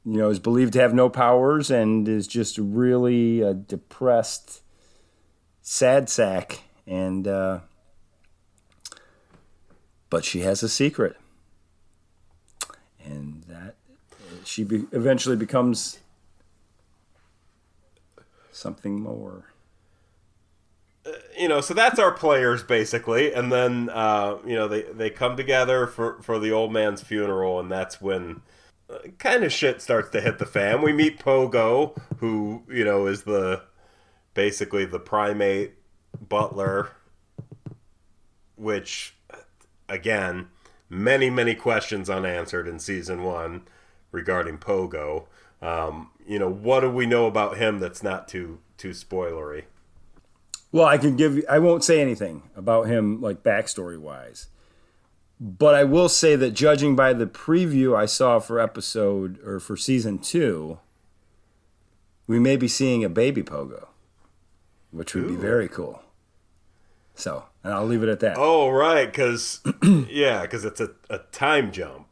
you 0.05 0.16
know 0.18 0.28
is 0.30 0.39
believed 0.39 0.72
to 0.74 0.80
have 0.80 0.93
no 0.95 1.09
powers 1.09 1.70
and 1.70 2.07
is 2.09 2.26
just 2.26 2.59
really 2.59 3.41
a 3.41 3.55
depressed, 3.55 4.62
sad 5.62 6.09
sack, 6.09 6.62
and 6.87 7.26
uh, 7.28 7.61
but 10.11 10.24
she 10.24 10.41
has 10.41 10.62
a 10.62 10.68
secret, 10.68 11.16
and 13.05 13.43
that 13.49 13.75
she 14.45 14.65
be, 14.65 14.85
eventually 14.93 15.37
becomes 15.37 15.99
something 18.53 19.01
more. 19.01 19.53
you 21.39 21.49
know, 21.49 21.61
so 21.61 21.75
that's 21.75 21.99
our 21.99 22.13
players 22.13 22.63
basically, 22.63 23.33
and 23.33 23.53
then 23.53 23.91
uh, 23.91 24.39
you 24.47 24.55
know 24.55 24.69
they 24.69 24.83
they 24.83 25.11
come 25.11 25.37
together 25.37 25.87
for 25.87 26.23
for 26.23 26.39
the 26.39 26.51
old 26.51 26.73
man's 26.73 27.03
funeral, 27.03 27.61
and 27.61 27.71
that's 27.71 28.01
when 28.01 28.41
uh, 28.89 28.99
kind 29.19 29.45
of 29.45 29.53
shit 29.53 29.83
starts 29.83 30.11
to 30.11 30.21
hit 30.21 30.39
the 30.39 30.47
fan. 30.47 30.83
We 30.83 30.93
meet 30.93 31.19
Pogo, 31.19 31.99
who 32.19 32.63
you 32.69 32.85
know 32.85 33.07
is 33.07 33.25
the 33.25 33.63
basically 34.35 34.85
the 34.85 35.01
primate 35.01 35.75
butler, 36.29 36.91
which 38.57 39.15
again 39.89 40.49
many 40.89 41.30
many 41.30 41.55
questions 41.55 42.11
unanswered 42.11 42.68
in 42.68 42.78
season 42.78 43.22
one 43.22 43.62
regarding 44.12 44.59
Pogo. 44.59 45.26
Um, 45.61 46.11
you 46.26 46.39
know, 46.39 46.51
what 46.51 46.80
do 46.80 46.91
we 46.91 47.07
know 47.07 47.26
about 47.26 47.57
him 47.57 47.78
that's 47.78 48.03
not 48.03 48.28
too 48.28 48.61
too 48.76 48.91
spoilery? 48.91 49.64
Well, 50.72 50.87
I 50.87 50.99
can 50.99 51.14
give 51.14 51.37
you, 51.37 51.45
I 51.49 51.61
won't 51.61 51.85
say 51.85 52.01
anything 52.01 52.43
about 52.57 52.89
him, 52.89 53.20
like 53.20 53.45
backstory 53.45 53.97
wise. 53.97 54.49
But 55.41 55.74
I 55.74 55.85
will 55.85 56.09
say 56.09 56.37
that 56.37 56.51
judging 56.51 56.97
by 56.97 57.12
the 57.12 57.26
preview 57.26 57.97
I 57.97 58.07
saw 58.07 58.39
for 58.39 58.59
episode 58.59 59.39
or 59.45 59.61
for 59.61 59.76
season 59.76 60.18
two, 60.18 60.78
we 62.26 62.39
may 62.39 62.57
be 62.57 62.68
seeing 62.68 63.05
a 63.05 63.09
baby 63.09 63.43
pogo, 63.43 63.87
which 64.91 65.14
would 65.14 65.28
be 65.28 65.37
very 65.37 65.68
cool. 65.68 66.03
So, 67.15 67.45
and 67.62 67.73
I'll 67.73 67.87
leave 67.87 68.03
it 68.03 68.09
at 68.09 68.21
that. 68.21 68.37
Oh, 68.39 68.71
right, 68.71 69.07
because 69.07 69.61
yeah, 70.09 70.43
because 70.43 70.65
it's 70.65 70.81
a, 70.81 70.91
a 71.09 71.19
time 71.19 71.73
jump. 71.73 72.07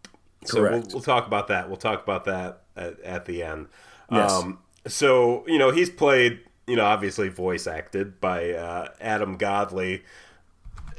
So 0.45 0.63
we'll, 0.63 0.83
we'll 0.93 1.03
talk 1.03 1.27
about 1.27 1.49
that. 1.49 1.69
We'll 1.69 1.77
talk 1.77 2.03
about 2.03 2.25
that 2.25 2.63
at, 2.77 3.01
at 3.01 3.25
the 3.27 3.43
end. 3.43 3.69
Yes. 4.11 4.33
Um, 4.33 4.59
so 4.87 5.45
you 5.47 5.59
know 5.59 5.71
he's 5.71 5.91
played, 5.91 6.41
you 6.67 6.77
know, 6.77 6.85
obviously 6.85 7.29
voice 7.29 7.67
acted 7.67 8.21
by 8.21 8.51
uh, 8.51 8.89
Adam 9.01 9.37
Godley, 9.37 10.03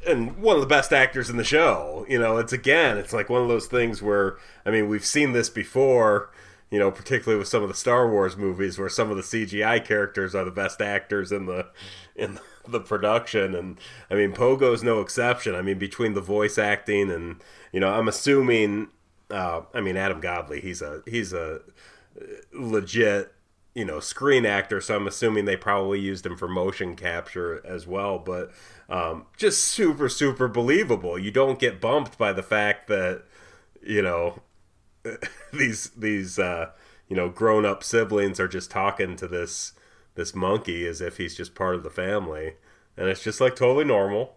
and 0.07 0.37
one 0.37 0.55
of 0.55 0.61
the 0.61 0.67
best 0.67 0.91
actors 0.91 1.29
in 1.29 1.37
the 1.37 1.43
show. 1.43 2.05
You 2.09 2.19
know, 2.19 2.37
it's 2.37 2.53
again, 2.53 2.97
it's 2.97 3.13
like 3.13 3.29
one 3.29 3.41
of 3.41 3.47
those 3.47 3.67
things 3.67 4.01
where 4.01 4.37
I 4.65 4.71
mean, 4.71 4.87
we've 4.87 5.05
seen 5.05 5.33
this 5.33 5.49
before. 5.49 6.29
You 6.71 6.79
know, 6.79 6.89
particularly 6.89 7.37
with 7.37 7.47
some 7.47 7.61
of 7.61 7.69
the 7.69 7.75
Star 7.75 8.09
Wars 8.09 8.35
movies, 8.35 8.79
where 8.79 8.89
some 8.89 9.11
of 9.11 9.15
the 9.15 9.21
CGI 9.21 9.85
characters 9.85 10.33
are 10.33 10.43
the 10.43 10.49
best 10.49 10.81
actors 10.81 11.31
in 11.31 11.45
the 11.45 11.67
in 12.15 12.33
the 12.35 12.41
production, 12.79 13.55
and 13.55 13.79
I 14.09 14.15
mean, 14.15 14.33
Pogo's 14.33 14.83
no 14.83 15.01
exception. 15.01 15.55
I 15.55 15.61
mean, 15.61 15.77
between 15.77 16.13
the 16.13 16.21
voice 16.21 16.57
acting 16.57 17.11
and 17.11 17.41
you 17.71 17.79
know, 17.79 17.89
I'm 17.89 18.07
assuming. 18.07 18.89
Uh, 19.29 19.61
I 19.73 19.81
mean, 19.81 19.97
Adam 19.97 20.19
Godley, 20.19 20.61
he's 20.61 20.81
a 20.81 21.01
he's 21.07 21.33
a 21.33 21.61
legit 22.53 23.33
you 23.73 23.83
know 23.83 23.99
screen 23.99 24.45
actor 24.45 24.79
so 24.79 24.95
i'm 24.95 25.07
assuming 25.07 25.45
they 25.45 25.57
probably 25.57 25.99
used 25.99 26.25
him 26.25 26.37
for 26.37 26.47
motion 26.47 26.95
capture 26.95 27.65
as 27.65 27.87
well 27.87 28.19
but 28.19 28.51
um, 28.89 29.25
just 29.35 29.63
super 29.63 30.07
super 30.07 30.47
believable 30.47 31.17
you 31.17 31.31
don't 31.31 31.57
get 31.57 31.81
bumped 31.81 32.17
by 32.17 32.31
the 32.31 32.43
fact 32.43 32.87
that 32.87 33.23
you 33.81 34.01
know 34.01 34.41
these 35.53 35.89
these 35.91 36.37
uh, 36.37 36.69
you 37.07 37.15
know 37.15 37.29
grown 37.29 37.65
up 37.65 37.83
siblings 37.83 38.39
are 38.39 38.47
just 38.47 38.69
talking 38.69 39.15
to 39.15 39.27
this 39.27 39.73
this 40.15 40.35
monkey 40.35 40.85
as 40.87 41.01
if 41.01 41.17
he's 41.17 41.35
just 41.35 41.55
part 41.55 41.75
of 41.75 41.83
the 41.83 41.89
family, 41.89 42.55
and 42.97 43.07
it's 43.07 43.23
just 43.23 43.41
like 43.41 43.55
totally 43.55 43.85
normal. 43.85 44.35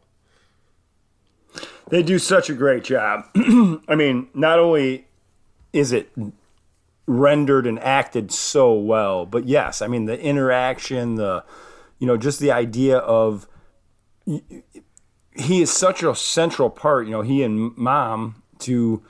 They 1.89 2.03
do 2.03 2.19
such 2.19 2.51
a 2.51 2.55
great 2.55 2.85
job. 2.85 3.25
I 3.37 3.95
mean, 3.95 4.29
not 4.35 4.59
only 4.59 5.07
is 5.73 5.93
it 5.93 6.11
rendered 7.07 7.67
and 7.67 7.79
acted 7.81 8.33
so 8.33 8.75
well, 8.75 9.27
but 9.27 9.47
yes, 9.47 9.81
I 9.81 9.87
mean 9.87 10.07
the 10.07 10.19
interaction, 10.21 11.15
the 11.17 11.45
you 11.99 12.07
know, 12.07 12.17
just 12.17 12.41
the 12.41 12.51
idea 12.51 12.99
of 12.99 13.49
he 14.25 15.63
is 15.63 15.73
such 15.73 16.03
a 16.03 16.15
central 16.15 16.71
part, 16.71 17.07
you 17.07 17.13
know, 17.13 17.23
he 17.23 17.43
and 17.43 17.77
mom 17.77 18.43
to 18.61 19.03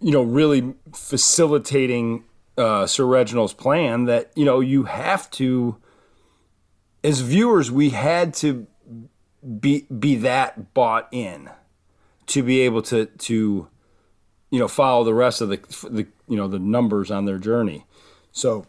you 0.00 0.12
know, 0.12 0.22
really 0.22 0.74
facilitating 0.92 2.24
uh, 2.56 2.86
Sir 2.86 3.04
Reginald's 3.04 3.52
plan 3.52 4.04
that, 4.04 4.30
you 4.34 4.44
know, 4.44 4.60
you 4.60 4.84
have 4.84 5.30
to 5.32 5.76
as 7.06 7.20
viewers 7.20 7.70
we 7.70 7.90
had 7.90 8.34
to 8.34 8.66
be 9.60 9.82
be 9.82 10.16
that 10.16 10.74
bought 10.74 11.08
in 11.12 11.48
to 12.26 12.42
be 12.42 12.60
able 12.62 12.82
to 12.82 13.06
to 13.06 13.68
you 14.50 14.58
know 14.58 14.66
follow 14.68 15.04
the 15.04 15.14
rest 15.14 15.40
of 15.40 15.48
the 15.48 15.56
the 15.88 16.06
you 16.28 16.36
know 16.36 16.48
the 16.48 16.58
numbers 16.58 17.10
on 17.10 17.24
their 17.24 17.38
journey. 17.38 17.84
So 18.32 18.66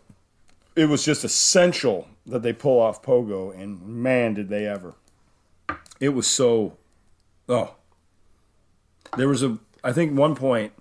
it 0.76 0.86
was 0.86 1.04
just 1.04 1.24
essential 1.24 2.08
that 2.28 2.44
they 2.44 2.54
pull 2.54 2.80
off 2.80 3.02
Pogo, 3.02 3.58
and 3.60 3.82
man, 3.82 4.36
did 4.36 4.50
they 4.50 4.68
ever! 4.68 4.94
It 6.00 6.10
was 6.10 6.28
so. 6.28 6.78
Oh, 7.50 7.76
there 9.16 9.28
was 9.28 9.42
a. 9.42 9.58
I 9.84 9.94
think 9.94 10.18
one 10.18 10.36
point 10.36 10.74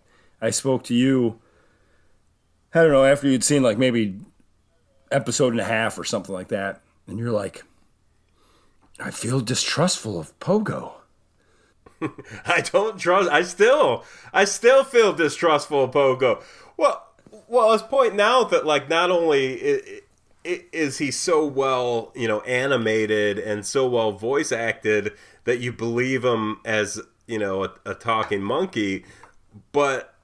I 0.42 0.50
spoke 0.50 0.84
to 0.84 0.94
you. 0.94 1.40
I 2.76 2.82
don't 2.82 2.92
know 2.92 3.04
after 3.04 3.26
you'd 3.28 3.44
seen 3.44 3.62
like 3.62 3.78
maybe 3.78 4.18
episode 5.10 5.52
and 5.52 5.60
a 5.60 5.64
half 5.64 5.98
or 5.98 6.04
something 6.04 6.34
like 6.34 6.48
that, 6.48 6.82
and 7.06 7.18
you're 7.18 7.32
like, 7.32 7.64
I 9.00 9.10
feel 9.10 9.40
distrustful 9.40 10.18
of 10.18 10.38
Pogo. 10.40 10.92
I 12.46 12.60
don't 12.60 12.98
trust. 12.98 13.30
I 13.30 13.42
still, 13.42 14.04
I 14.32 14.44
still 14.44 14.84
feel 14.84 15.14
distrustful 15.14 15.84
of 15.84 15.92
Pogo. 15.92 16.42
Well, 16.76 17.02
well, 17.48 17.68
let's 17.68 17.82
point 17.82 18.20
out 18.20 18.50
that 18.50 18.66
like 18.66 18.90
not 18.90 19.10
only 19.10 19.80
is 20.44 20.98
he 20.98 21.10
so 21.10 21.46
well, 21.46 22.12
you 22.14 22.28
know, 22.28 22.40
animated 22.40 23.38
and 23.38 23.64
so 23.64 23.88
well 23.88 24.12
voice 24.12 24.52
acted 24.52 25.12
that 25.44 25.60
you 25.60 25.72
believe 25.72 26.24
him 26.24 26.60
as 26.64 27.00
you 27.26 27.38
know 27.38 27.64
a, 27.64 27.72
a 27.86 27.94
talking 27.94 28.42
monkey, 28.42 29.04
but 29.72 30.15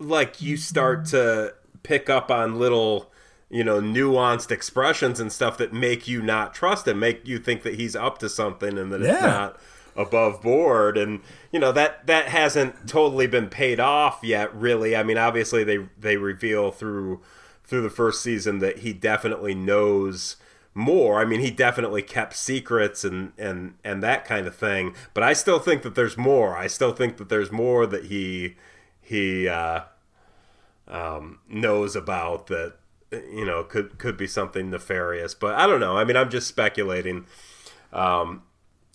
like 0.00 0.42
you 0.42 0.56
start 0.56 1.04
mm-hmm. 1.04 1.16
to 1.16 1.54
pick 1.82 2.10
up 2.10 2.30
on 2.30 2.58
little 2.58 3.10
you 3.48 3.62
know 3.62 3.80
nuanced 3.80 4.50
expressions 4.50 5.20
and 5.20 5.32
stuff 5.32 5.56
that 5.58 5.72
make 5.72 6.08
you 6.08 6.22
not 6.22 6.54
trust 6.54 6.88
him 6.88 6.98
make 6.98 7.26
you 7.26 7.38
think 7.38 7.62
that 7.62 7.74
he's 7.74 7.94
up 7.94 8.18
to 8.18 8.28
something 8.28 8.78
and 8.78 8.92
that 8.92 9.00
yeah. 9.00 9.12
it's 9.12 9.22
not 9.22 9.60
above 9.96 10.42
board. 10.42 10.96
And 10.96 11.20
you 11.52 11.60
know 11.60 11.72
that 11.72 12.06
that 12.06 12.28
hasn't 12.28 12.88
totally 12.88 13.26
been 13.26 13.48
paid 13.48 13.80
off 13.80 14.20
yet 14.22 14.54
really. 14.54 14.96
I 14.96 15.02
mean 15.02 15.18
obviously 15.18 15.64
they 15.64 15.86
they 15.98 16.16
reveal 16.16 16.70
through 16.70 17.20
through 17.64 17.82
the 17.82 17.90
first 17.90 18.22
season 18.22 18.58
that 18.60 18.80
he 18.80 18.92
definitely 18.92 19.54
knows 19.54 20.36
more. 20.74 21.20
I 21.20 21.24
mean 21.24 21.40
he 21.40 21.50
definitely 21.50 22.02
kept 22.02 22.36
secrets 22.36 23.04
and 23.04 23.32
and 23.38 23.74
and 23.84 24.02
that 24.02 24.24
kind 24.24 24.46
of 24.46 24.54
thing. 24.56 24.94
But 25.14 25.22
i 25.22 25.32
still 25.32 25.58
think 25.58 25.82
that 25.82 25.94
there's 25.94 26.16
more. 26.16 26.56
I 26.56 26.66
still 26.66 26.92
think 26.92 27.16
that 27.18 27.28
there's 27.28 27.52
more 27.52 27.86
that 27.86 28.06
he 28.06 28.56
he 29.10 29.48
uh 29.48 29.80
um, 30.86 31.40
knows 31.48 31.94
about 31.96 32.46
that 32.46 32.74
you 33.12 33.44
know 33.44 33.64
could 33.64 33.98
could 33.98 34.16
be 34.16 34.26
something 34.26 34.70
nefarious 34.70 35.34
but 35.34 35.54
i 35.54 35.66
don't 35.66 35.80
know. 35.80 35.96
I 35.96 36.04
mean 36.04 36.16
i'm 36.16 36.30
just 36.30 36.46
speculating. 36.46 37.26
Um, 37.92 38.44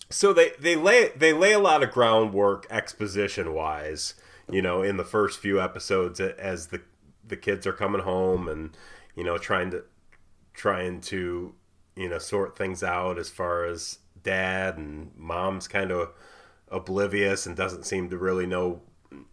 so 0.08 0.32
they 0.32 0.52
they 0.58 0.74
lay 0.74 1.10
they 1.16 1.32
lay 1.32 1.52
a 1.52 1.58
lot 1.58 1.82
of 1.82 1.90
groundwork 1.90 2.66
exposition 2.70 3.52
wise 3.52 4.14
you 4.50 4.62
know 4.62 4.82
in 4.82 4.96
the 4.96 5.04
first 5.04 5.38
few 5.38 5.60
episodes 5.60 6.18
as 6.18 6.68
the 6.68 6.80
the 7.26 7.36
kids 7.36 7.66
are 7.66 7.72
coming 7.72 8.02
home 8.02 8.48
and 8.48 8.76
you 9.14 9.24
know 9.24 9.36
trying 9.36 9.70
to 9.70 9.84
trying 10.54 11.00
to 11.00 11.54
you 11.94 12.08
know 12.08 12.18
sort 12.18 12.56
things 12.56 12.82
out 12.82 13.18
as 13.18 13.28
far 13.28 13.64
as 13.64 13.98
dad 14.22 14.78
and 14.78 15.10
mom's 15.16 15.68
kind 15.68 15.90
of 15.90 16.10
oblivious 16.70 17.44
and 17.44 17.56
doesn't 17.56 17.84
seem 17.84 18.08
to 18.08 18.16
really 18.16 18.46
know 18.46 18.80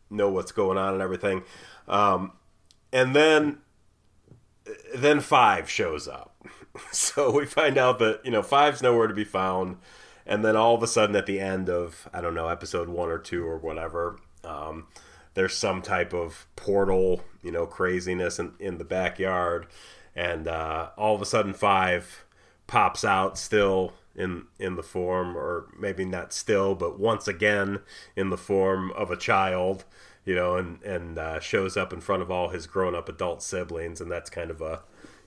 know 0.10 0.30
what's 0.30 0.52
going 0.52 0.78
on 0.78 0.94
and 0.94 1.02
everything. 1.02 1.44
Um, 1.88 2.34
and 2.92 3.16
then 3.16 3.60
then 4.96 5.20
five 5.20 5.70
shows 5.70 6.08
up. 6.08 6.36
so 6.92 7.32
we 7.32 7.46
find 7.46 7.78
out 7.78 8.00
that 8.00 8.22
you 8.24 8.32
know 8.32 8.44
five's 8.44 8.82
nowhere 8.82 9.08
to 9.08 9.14
be 9.14 9.24
found, 9.24 9.78
and 10.26 10.44
then 10.44 10.56
all 10.56 10.76
of 10.76 10.84
a 10.84 10.88
sudden 10.88 11.16
at 11.16 11.26
the 11.26 11.40
end 11.40 11.70
of 11.70 12.08
I 12.14 12.22
don't 12.22 12.36
know 12.36 12.48
episode 12.48 12.90
one 12.90 13.10
or 13.10 13.20
two 13.20 13.46
or 13.46 13.58
whatever, 13.58 14.20
um, 14.44 14.88
there's 15.34 15.56
some 15.56 15.82
type 15.82 16.14
of 16.14 16.48
portal, 16.56 17.24
you 17.42 17.52
know, 17.52 17.66
craziness 17.66 18.40
in, 18.40 18.54
in 18.60 18.78
the 18.78 18.86
backyard, 18.86 19.68
and 20.16 20.48
uh, 20.48 20.90
all 20.98 21.16
of 21.16 21.22
a 21.22 21.26
sudden 21.26 21.54
five 21.54 22.26
pops 22.68 23.04
out 23.04 23.38
still 23.38 23.94
in 24.16 24.46
in 24.60 24.76
the 24.76 24.84
form, 24.84 25.38
or 25.38 25.68
maybe 25.78 26.06
not 26.06 26.34
still, 26.34 26.76
but 26.76 27.00
once 27.00 27.28
again 27.28 27.80
in 28.16 28.30
the 28.30 28.38
form 28.38 28.92
of 28.92 29.12
a 29.12 29.18
child 29.18 29.86
you 30.26 30.36
know, 30.36 30.56
and 30.56 30.82
and 30.84 31.18
uh, 31.18 31.40
shows 31.40 31.76
up 31.76 31.92
in 31.92 32.02
front 32.02 32.22
of 32.22 32.32
all 32.32 32.50
his 32.50 32.68
grown-up 32.68 33.10
adult 33.10 33.44
siblings, 33.44 34.00
and 34.00 34.12
that's 34.12 34.30
kind 34.30 34.50
of 34.50 34.62
a 34.62 34.82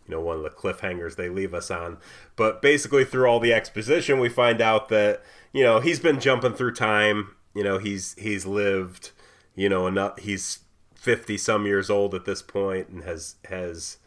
you 0.06 0.14
know 0.14 0.20
one 0.20 0.36
of 0.36 0.42
the 0.42 0.50
cliffhangers 0.50 1.16
they 1.16 1.28
leave 1.28 1.52
us 1.52 1.70
on. 1.70 1.98
But 2.34 2.62
basically, 2.62 3.04
through 3.04 3.26
all 3.26 3.40
the 3.40 3.52
exposition, 3.52 4.20
we 4.20 4.28
find 4.28 4.60
out 4.60 4.88
that 4.88 5.22
you 5.52 5.62
know 5.62 5.80
he's 5.80 6.00
been 6.00 6.20
jumping 6.20 6.54
through 6.54 6.74
time. 6.74 7.34
You 7.54 7.64
know, 7.64 7.78
he's 7.78 8.14
he's 8.14 8.46
lived. 8.46 9.10
You 9.54 9.68
know, 9.68 9.86
enough. 9.86 10.18
He's 10.18 10.60
fifty 10.94 11.38
some 11.38 11.66
years 11.66 11.90
old 11.90 12.14
at 12.14 12.24
this 12.24 12.42
point, 12.42 12.88
and 12.88 13.04
has 13.04 13.36
has 13.48 13.98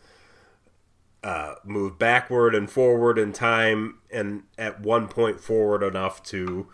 uh, 1.24 1.56
moved 1.64 2.00
backward 2.00 2.56
and 2.56 2.70
forward 2.70 3.18
in 3.18 3.34
time, 3.34 4.00
and 4.12 4.44
at 4.58 4.82
one 4.82 5.08
point 5.08 5.40
forward 5.40 5.84
enough 5.84 6.24
to 6.24 6.68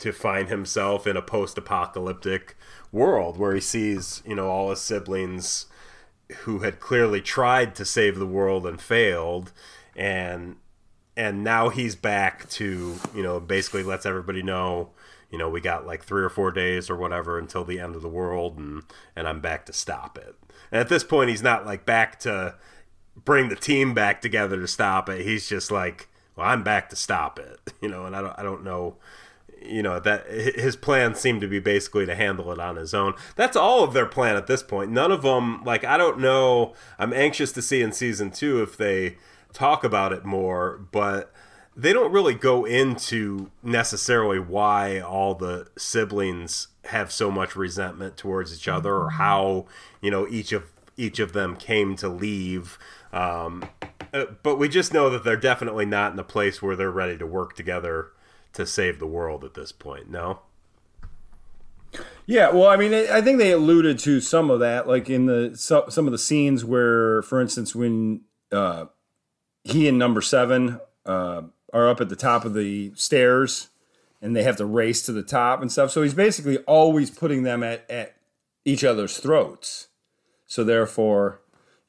to 0.00 0.12
find 0.12 0.48
himself 0.48 1.06
in 1.06 1.16
a 1.16 1.22
post-apocalyptic 1.22 2.56
world 2.92 3.36
where 3.36 3.54
he 3.54 3.60
sees, 3.60 4.22
you 4.24 4.34
know, 4.34 4.48
all 4.48 4.70
his 4.70 4.80
siblings 4.80 5.66
who 6.40 6.60
had 6.60 6.78
clearly 6.80 7.20
tried 7.20 7.74
to 7.74 7.84
save 7.84 8.18
the 8.18 8.26
world 8.26 8.66
and 8.66 8.80
failed 8.80 9.52
and 9.96 10.56
and 11.16 11.42
now 11.42 11.68
he's 11.68 11.96
back 11.96 12.48
to, 12.48 12.94
you 13.12 13.22
know, 13.24 13.40
basically 13.40 13.82
lets 13.82 14.06
everybody 14.06 14.40
know, 14.40 14.90
you 15.32 15.36
know, 15.36 15.48
we 15.48 15.60
got 15.60 15.84
like 15.84 16.04
3 16.04 16.22
or 16.22 16.28
4 16.28 16.52
days 16.52 16.88
or 16.88 16.96
whatever 16.96 17.40
until 17.40 17.64
the 17.64 17.80
end 17.80 17.96
of 17.96 18.02
the 18.02 18.08
world 18.08 18.58
and 18.58 18.82
and 19.16 19.26
I'm 19.26 19.40
back 19.40 19.66
to 19.66 19.72
stop 19.72 20.16
it. 20.16 20.36
And 20.70 20.80
at 20.80 20.88
this 20.88 21.04
point 21.04 21.30
he's 21.30 21.42
not 21.42 21.66
like 21.66 21.84
back 21.84 22.20
to 22.20 22.54
bring 23.28 23.50
the 23.50 23.56
team 23.56 23.92
back 23.92 24.22
together 24.22 24.58
to 24.58 24.66
stop 24.66 25.06
it. 25.10 25.20
He's 25.20 25.46
just 25.46 25.70
like, 25.70 26.08
well, 26.34 26.48
I'm 26.48 26.62
back 26.62 26.88
to 26.88 26.96
stop 26.96 27.38
it, 27.38 27.60
you 27.82 27.88
know, 27.88 28.06
and 28.06 28.16
I 28.16 28.22
don't 28.22 28.38
I 28.38 28.42
don't 28.42 28.64
know 28.64 28.96
you 29.60 29.82
know 29.82 29.98
that 29.98 30.24
his 30.28 30.76
plan 30.76 31.14
seemed 31.16 31.40
to 31.40 31.48
be 31.48 31.58
basically 31.58 32.06
to 32.06 32.14
handle 32.14 32.50
it 32.52 32.58
on 32.58 32.76
his 32.76 32.94
own. 32.94 33.12
That's 33.36 33.56
all 33.56 33.84
of 33.84 33.92
their 33.92 34.06
plan 34.06 34.36
at 34.36 34.46
this 34.46 34.62
point. 34.62 34.90
None 34.90 35.12
of 35.12 35.20
them 35.20 35.62
like 35.64 35.84
I 35.84 35.98
don't 35.98 36.20
know. 36.20 36.72
I'm 36.98 37.12
anxious 37.12 37.52
to 37.52 37.62
see 37.62 37.82
in 37.82 37.92
season 37.92 38.30
2 38.30 38.62
if 38.62 38.78
they 38.78 39.16
talk 39.52 39.84
about 39.84 40.12
it 40.12 40.24
more, 40.24 40.78
but 40.90 41.30
they 41.76 41.92
don't 41.92 42.12
really 42.12 42.34
go 42.34 42.64
into 42.64 43.50
necessarily 43.62 44.38
why 44.38 45.00
all 45.00 45.34
the 45.34 45.68
siblings 45.76 46.68
have 46.86 47.12
so 47.12 47.30
much 47.30 47.56
resentment 47.56 48.16
towards 48.16 48.54
each 48.54 48.68
other 48.68 48.94
or 48.94 49.08
mm-hmm. 49.08 49.16
how, 49.16 49.66
you 50.00 50.10
know, 50.10 50.26
each 50.28 50.52
of 50.52 50.70
each 50.96 51.18
of 51.18 51.32
them 51.32 51.56
came 51.56 51.96
to 51.96 52.08
leave. 52.08 52.78
Um, 53.12 53.68
uh, 54.12 54.26
but 54.42 54.56
we 54.56 54.68
just 54.68 54.92
know 54.92 55.10
that 55.10 55.24
they're 55.24 55.36
definitely 55.36 55.86
not 55.86 56.12
in 56.12 56.18
a 56.18 56.24
place 56.24 56.62
where 56.62 56.76
they're 56.76 56.90
ready 56.90 57.16
to 57.18 57.26
work 57.26 57.56
together 57.56 58.08
to 58.54 58.66
save 58.66 58.98
the 58.98 59.06
world 59.06 59.44
at 59.44 59.54
this 59.54 59.72
point. 59.72 60.10
No. 60.10 60.40
Yeah, 62.26 62.50
well, 62.50 62.68
I 62.68 62.76
mean, 62.76 62.92
I 62.92 63.22
think 63.22 63.38
they 63.38 63.52
alluded 63.52 63.98
to 64.00 64.20
some 64.20 64.50
of 64.50 64.60
that, 64.60 64.86
like 64.86 65.08
in 65.08 65.26
the 65.26 65.56
some 65.56 66.06
of 66.06 66.12
the 66.12 66.18
scenes 66.18 66.62
where, 66.62 67.22
for 67.22 67.40
instance, 67.40 67.74
when 67.74 68.20
uh, 68.52 68.86
he 69.64 69.88
and 69.88 69.98
Number 69.98 70.20
Seven 70.20 70.78
uh, 71.06 71.42
are 71.72 71.88
up 71.88 72.02
at 72.02 72.10
the 72.10 72.16
top 72.16 72.44
of 72.44 72.52
the 72.52 72.92
stairs, 72.94 73.68
and 74.20 74.36
they 74.36 74.42
have 74.42 74.56
to 74.56 74.66
race 74.66 75.00
to 75.02 75.12
the 75.12 75.22
top 75.22 75.62
and 75.62 75.72
stuff. 75.72 75.90
So 75.90 76.02
he's 76.02 76.12
basically 76.12 76.58
always 76.58 77.10
putting 77.10 77.44
them 77.44 77.62
at 77.62 77.90
at 77.90 78.16
each 78.66 78.84
other's 78.84 79.16
throats. 79.16 79.88
So 80.46 80.64
therefore, 80.64 81.40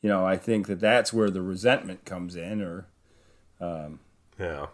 you 0.01 0.09
know, 0.09 0.25
I 0.25 0.37
think 0.37 0.67
that 0.67 0.79
that's 0.79 1.11
where 1.11 1.29
the 1.29 1.41
resentment 1.41 2.05
comes 2.05 2.35
in, 2.35 2.61
or 2.61 2.87
um, 3.59 3.99
yeah 4.39 4.67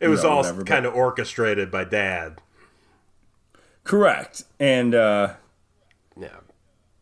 it 0.00 0.08
was 0.08 0.22
know, 0.22 0.30
all 0.30 0.36
whatever, 0.38 0.64
kind 0.64 0.86
of 0.86 0.94
orchestrated 0.94 1.70
by 1.70 1.84
dad. 1.84 2.40
Correct. 3.84 4.44
And 4.60 4.94
uh, 4.94 5.34
yeah. 6.20 6.36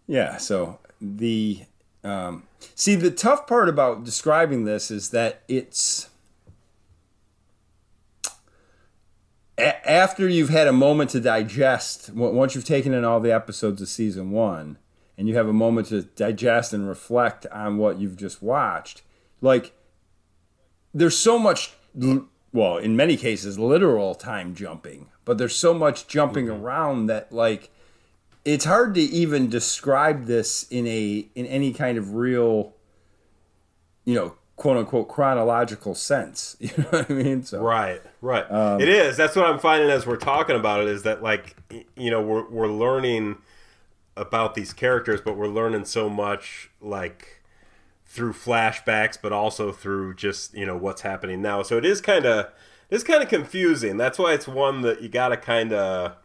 Yeah, 0.07 0.37
so 0.37 0.79
the 1.01 1.65
Um, 2.05 2.45
see, 2.77 2.95
the 2.95 3.11
tough 3.11 3.47
part 3.49 3.69
about 3.69 4.05
describing 4.05 4.65
this 4.65 4.91
is 4.93 5.11
that 5.11 5.43
it's 5.49 6.09
a- 9.59 9.91
after 9.91 10.29
you've 10.29 10.51
had 10.51 10.69
a 10.69 10.73
moment 10.73 11.11
to 11.11 11.21
digest. 11.21 12.11
Once 12.13 12.55
you've 12.55 12.65
taken 12.65 12.95
in 12.95 13.05
all 13.05 13.21
the 13.21 13.33
episodes 13.33 13.83
of 13.83 13.89
season 13.89 14.31
one, 14.31 14.79
and 15.19 15.29
you 15.29 15.37
have 15.37 15.49
a 15.49 15.53
moment 15.53 15.89
to 15.89 16.03
digest 16.03 16.73
and 16.73 16.89
reflect 16.89 17.47
on 17.47 17.79
what 17.79 17.99
you've 17.99 18.17
just 18.17 18.43
watched, 18.43 19.03
like 19.41 19.73
there's 20.95 21.17
so 21.17 21.39
much. 21.39 21.73
Well, 22.53 22.79
in 22.79 22.97
many 22.97 23.17
cases, 23.17 23.59
literal 23.59 24.15
time 24.15 24.55
jumping, 24.55 25.09
but 25.25 25.37
there's 25.37 25.57
so 25.57 25.75
much 25.75 26.07
jumping 26.07 26.47
mm-hmm. 26.47 26.63
around 26.63 27.07
that 27.07 27.33
like 27.33 27.71
it's 28.47 28.65
hard 28.65 28.95
to 28.95 29.01
even 29.01 29.51
describe 29.51 30.25
this 30.25 30.67
in 30.71 30.87
a 30.87 31.27
in 31.35 31.45
any 31.47 31.73
kind 31.75 31.99
of 31.99 32.15
real 32.15 32.73
you 34.07 34.15
know 34.15 34.35
quote 34.55 34.79
unquote 34.79 35.09
chronological 35.09 35.95
sense 35.95 36.57
you 36.61 36.71
know 36.79 36.85
what 36.85 37.11
i 37.11 37.13
mean 37.13 37.43
so 37.43 37.61
right 37.61 38.01
right 38.23 38.51
um, 38.51 38.81
it 38.81 38.89
is 38.89 39.17
that's 39.17 39.37
what 39.37 39.45
i'm 39.45 39.59
finding 39.59 39.91
as 39.91 40.07
we're 40.07 40.17
talking 40.17 40.57
about 40.57 40.81
it 40.81 40.89
is 40.89 41.03
that 41.03 41.23
like 41.23 41.57
you 41.97 42.11
know 42.11 42.23
we're, 42.23 42.49
we're 42.49 42.69
learning 42.69 43.37
about 44.17 44.55
these 44.55 44.73
characters 44.73 45.21
but 45.21 45.37
we're 45.37 45.49
learning 45.49 45.85
so 45.85 46.09
much 46.09 46.71
like 46.81 47.43
through 48.07 48.33
flashbacks 48.33 49.19
but 49.21 49.33
also 49.33 49.73
through 49.73 50.15
just 50.15 50.55
you 50.55 50.65
know 50.65 50.77
what's 50.77 51.03
happening 51.03 51.43
now 51.43 51.63
so 51.63 51.77
it 51.77 51.85
is 51.85 52.01
kind 52.01 52.25
of 52.25 52.51
it's 52.89 53.05
kind 53.05 53.23
of 53.23 53.29
confusing 53.29 53.97
that's 53.97 54.19
why 54.19 54.33
it's 54.33 54.49
one 54.49 54.83
that 54.83 55.03
you 55.03 55.09
gotta 55.09 55.37
kind 55.37 55.73
of 55.73 56.17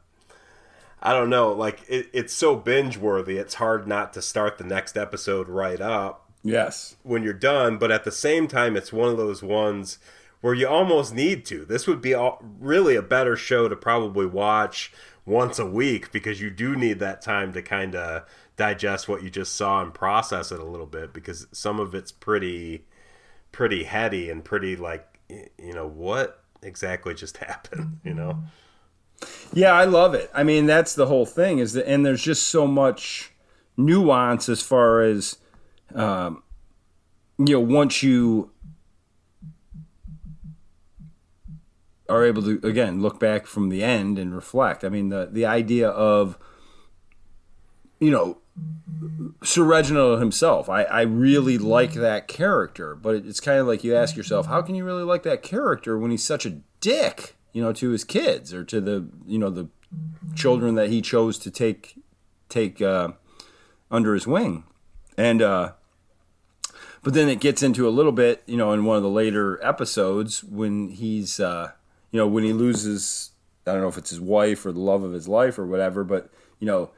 I 1.02 1.14
don't 1.14 1.30
know, 1.30 1.52
like 1.52 1.82
it, 1.90 2.10
it's 2.14 2.34
so 2.34 2.56
binge 2.56 2.98
worthy. 2.98 3.38
It's 3.38 3.56
hard 3.56 3.88
not 3.88 4.14
to 4.14 4.22
start 4.22 4.58
the 4.58 4.64
next 4.64 4.96
episode 4.96 5.50
right 5.50 5.82
up. 5.82 6.30
Yes. 6.44 6.96
When 7.04 7.24
you're 7.24 7.34
done, 7.34 7.78
but 7.78 7.92
at 7.92 8.04
the 8.04 8.12
same 8.12 8.48
time, 8.48 8.76
it's 8.76 8.94
one 8.94 9.10
of 9.10 9.18
those 9.18 9.42
ones 9.42 9.98
where 10.42 10.54
you 10.54 10.68
almost 10.68 11.14
need 11.14 11.46
to. 11.46 11.66
This 11.66 11.88
would 11.88 12.02
be 12.02 12.14
all, 12.14 12.44
really 12.60 12.96
a 12.96 13.02
better 13.02 13.36
show 13.36 13.68
to 13.68 13.76
probably 13.76 14.26
watch 14.26 14.92
once 15.26 15.60
a 15.60 15.66
week 15.66 16.12
because 16.12 16.42
you 16.42 16.50
do 16.50 16.76
need 16.76 17.00
that 17.00 17.22
time 17.22 17.54
to 17.54 17.62
kind 17.62 17.96
of 17.96 18.24
digest 18.58 19.08
what 19.08 19.24
you 19.24 19.30
just 19.30 19.56
saw 19.56 19.82
and 19.82 19.94
process 19.94 20.52
it 20.52 20.60
a 20.60 20.66
little 20.66 20.86
bit 20.86 21.14
because 21.14 21.48
some 21.52 21.80
of 21.80 21.94
it's 21.94 22.12
pretty 22.12 22.86
pretty 23.52 23.84
heady 23.84 24.30
and 24.30 24.44
pretty 24.44 24.76
like 24.76 25.20
you 25.30 25.74
know 25.74 25.88
what 25.88 26.44
exactly 26.62 27.14
just 27.14 27.38
happened 27.38 28.00
you 28.04 28.14
know 28.14 28.44
yeah, 29.54 29.74
I 29.74 29.86
love 29.86 30.14
it. 30.14 30.30
I 30.34 30.44
mean, 30.44 30.66
that's 30.66 30.96
the 30.96 31.08
whole 31.08 31.26
thing 31.26 31.60
is 31.60 31.74
that, 31.74 31.88
and 31.88 32.06
there's 32.06 32.24
just 32.24 32.48
so 32.48 32.66
much 32.66 33.32
nuance 33.78 34.50
as 34.50 34.62
far 34.62 35.02
as, 35.02 35.38
um, 35.94 36.44
you 37.38 37.54
know, 37.54 37.60
once 37.60 38.02
you 38.04 38.52
are 42.12 42.26
able 42.26 42.44
to 42.44 42.60
again 42.64 43.02
look 43.02 43.20
back 43.20 43.48
from 43.48 43.70
the 43.70 43.84
end 43.84 44.20
and 44.20 44.36
reflect. 44.36 44.84
I 44.84 44.90
mean, 44.90 45.10
the 45.10 45.30
the 45.32 45.46
idea 45.46 45.90
of, 45.90 46.38
you 48.00 48.12
know, 48.12 48.38
Sir 49.44 49.64
Reginald 49.64 50.20
himself. 50.20 50.70
I, 50.70 50.84
I 50.84 51.02
really 51.02 51.58
like 51.58 51.94
that 51.94 52.28
character, 52.28 52.96
but 52.96 53.16
it's 53.16 53.40
kind 53.40 53.60
of 53.60 53.68
like 53.68 53.84
you 53.84 53.96
ask 53.96 54.16
yourself, 54.16 54.48
how 54.48 54.62
can 54.62 54.76
you 54.76 54.84
really 54.84 55.04
like 55.04 55.24
that 55.24 55.42
character 55.42 55.98
when 55.98 56.12
he's 56.12 56.26
such 56.26 56.46
a 56.46 56.58
dick? 56.80 57.36
you 57.54 57.62
know, 57.62 57.74
to 57.74 57.90
his 57.90 58.04
kids 58.04 58.54
or 58.54 58.64
to 58.64 58.80
the, 58.80 59.08
you 59.26 59.38
know, 59.38 59.50
the 59.50 59.68
children 60.36 60.76
that 60.76 60.90
he 60.90 61.02
chose 61.02 61.38
to 61.40 61.52
take 61.52 61.96
take 62.50 62.82
uh, 62.82 63.10
under 63.90 64.14
his 64.14 64.28
wing, 64.28 64.64
and 65.18 65.42
uh, 65.42 65.74
but 67.04 67.14
then 67.14 67.28
it 67.30 67.40
gets 67.40 67.62
into 67.62 67.88
a 67.88 67.92
little 67.92 68.12
bit, 68.12 68.44
you 68.46 68.58
know, 68.58 68.72
in 68.72 68.86
one 68.86 68.98
of 68.98 69.04
the 69.04 69.10
later 69.10 69.64
episodes 69.66 70.44
when 70.44 70.90
he's, 70.90 71.40
uh, 71.40 71.72
you 72.12 72.18
know, 72.18 72.28
when 72.28 72.44
he 72.44 72.54
loses, 72.54 73.32
I 73.66 73.74
don't 73.74 73.82
know 73.82 73.88
if 73.88 73.98
it's 73.98 74.10
his 74.10 74.22
wife 74.22 74.66
or 74.66 74.72
the 74.72 74.80
love 74.80 75.04
of 75.04 75.14
his 75.14 75.28
life 75.28 75.58
or 75.58 75.66
whatever, 75.66 76.04
but 76.04 76.30
you 76.60 76.68
know, 76.68 76.92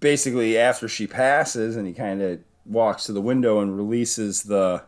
basically 0.00 0.56
after 0.56 0.88
she 0.88 1.06
passes 1.06 1.76
and 1.76 1.86
he 1.86 1.92
kind 1.92 2.22
of 2.22 2.40
walks 2.64 3.04
to 3.04 3.12
the 3.12 3.20
window 3.20 3.60
and 3.60 3.76
releases 3.76 4.44
the 4.44 4.82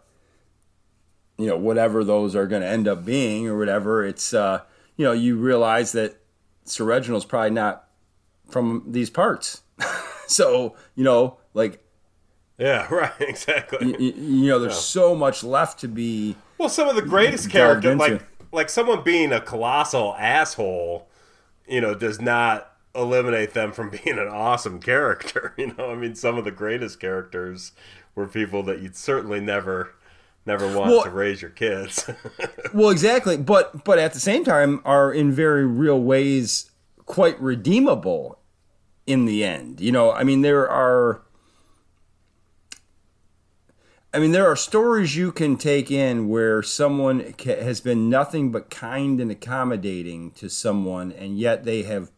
you 1.36 1.46
know 1.46 1.56
whatever 1.56 2.02
those 2.02 2.34
are 2.34 2.46
going 2.46 2.62
to 2.62 2.68
end 2.68 2.88
up 2.88 3.04
being 3.04 3.46
or 3.46 3.58
whatever 3.58 4.02
it's 4.02 4.32
uh 4.32 4.62
you 4.96 5.04
know 5.04 5.12
you 5.12 5.36
realize 5.36 5.92
that 5.92 6.16
sir 6.64 6.84
reginald's 6.84 7.26
probably 7.26 7.50
not 7.50 7.88
from 8.48 8.84
these 8.86 9.10
parts. 9.10 9.62
So 10.28 10.74
you 10.96 11.04
know 11.04 11.38
like 11.54 11.80
yeah 12.58 12.88
right 12.92 13.12
exactly. 13.20 13.94
You, 13.96 14.12
you 14.12 14.48
know 14.48 14.58
there's 14.58 14.72
yeah. 14.72 14.80
so 14.80 15.14
much 15.14 15.44
left 15.44 15.78
to 15.82 15.88
be 15.88 16.34
well 16.58 16.68
some 16.68 16.88
of 16.88 16.96
the 16.96 17.02
greatest 17.02 17.48
characters 17.48 17.96
like 17.96 18.22
like 18.56 18.70
someone 18.70 19.02
being 19.02 19.32
a 19.32 19.40
colossal 19.40 20.16
asshole 20.18 21.08
you 21.68 21.80
know 21.80 21.94
does 21.94 22.20
not 22.20 22.72
eliminate 22.94 23.54
them 23.54 23.70
from 23.70 23.90
being 24.04 24.18
an 24.18 24.28
awesome 24.28 24.80
character 24.80 25.54
you 25.58 25.72
know 25.74 25.90
i 25.90 25.94
mean 25.94 26.14
some 26.14 26.36
of 26.36 26.44
the 26.44 26.50
greatest 26.50 26.98
characters 26.98 27.72
were 28.16 28.26
people 28.26 28.62
that 28.64 28.80
you'd 28.80 28.96
certainly 28.96 29.40
never 29.40 29.92
never 30.46 30.66
want 30.66 30.90
well, 30.90 31.02
to 31.02 31.10
raise 31.10 31.42
your 31.42 31.50
kids. 31.50 32.08
well, 32.72 32.90
exactly, 32.90 33.36
but 33.36 33.84
but 33.84 33.98
at 33.98 34.12
the 34.12 34.20
same 34.20 34.44
time 34.44 34.80
are 34.84 35.12
in 35.12 35.32
very 35.32 35.66
real 35.66 36.00
ways 36.00 36.70
quite 37.04 37.40
redeemable 37.40 38.38
in 39.06 39.26
the 39.26 39.44
end. 39.44 39.80
You 39.80 39.92
know, 39.92 40.12
I 40.12 40.24
mean 40.24 40.42
there 40.42 40.68
are 40.68 41.22
I 44.16 44.18
mean 44.18 44.32
there 44.32 44.50
are 44.50 44.56
stories 44.56 45.14
you 45.14 45.30
can 45.30 45.58
take 45.58 45.90
in 45.90 46.30
where 46.30 46.62
someone 46.62 47.34
has 47.44 47.82
been 47.82 48.08
nothing 48.08 48.50
but 48.50 48.70
kind 48.70 49.20
and 49.20 49.30
accommodating 49.30 50.30
to 50.36 50.48
someone 50.48 51.12
and 51.12 51.38
yet 51.38 51.64
they 51.64 51.82
have 51.82 52.10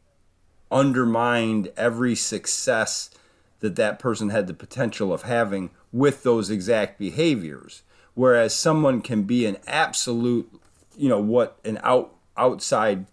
undermined 0.70 1.72
every 1.76 2.14
success 2.14 3.10
that 3.58 3.74
that 3.74 3.98
person 3.98 4.28
had 4.28 4.46
the 4.46 4.54
potential 4.54 5.12
of 5.12 5.22
having 5.22 5.70
with 5.90 6.22
those 6.22 6.50
exact 6.50 7.00
behaviors 7.00 7.82
whereas 8.14 8.54
someone 8.54 9.00
can 9.00 9.24
be 9.24 9.44
an 9.44 9.56
absolute, 9.66 10.48
you 10.96 11.08
know, 11.08 11.18
what 11.18 11.58
an 11.64 11.80
out 11.82 12.14
outside 12.36 13.06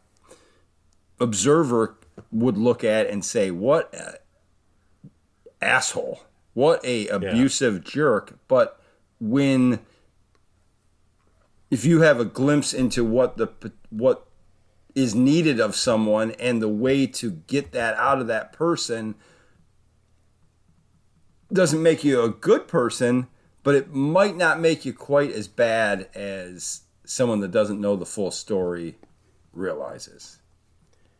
observer 1.19 1.95
would 2.31 2.55
look 2.55 2.83
at 2.83 3.07
and 3.07 3.25
say, 3.25 3.49
"What 3.49 4.21
asshole! 5.59 6.21
What 6.55 6.83
a 6.83 7.07
abusive 7.07 7.75
yeah. 7.75 7.91
jerk!" 7.91 8.39
But 8.47 8.81
when 9.19 9.79
if 11.69 11.85
you 11.85 12.01
have 12.01 12.19
a 12.19 12.25
glimpse 12.25 12.73
into 12.73 13.05
what 13.05 13.37
the 13.37 13.49
what 13.91 14.25
is 14.95 15.13
needed 15.13 15.59
of 15.59 15.75
someone 15.75 16.31
and 16.31 16.61
the 16.61 16.69
way 16.69 17.05
to 17.05 17.31
get 17.31 17.71
that 17.73 17.95
out 17.97 18.19
of 18.19 18.27
that 18.27 18.51
person 18.51 19.13
doesn't 21.53 21.83
make 21.83 22.03
you 22.03 22.21
a 22.21 22.29
good 22.29 22.67
person 22.67 23.27
but 23.65 23.73
it 23.73 23.91
might 23.91 24.37
not 24.37 24.59
make 24.59 24.85
you 24.85 24.93
quite 24.93 25.31
as 25.31 25.47
bad 25.47 26.07
as 26.13 26.81
someone 27.03 27.39
that 27.39 27.49
doesn't 27.49 27.81
know 27.81 27.95
the 27.95 28.05
full 28.05 28.29
story 28.29 28.95
realizes. 29.53 30.37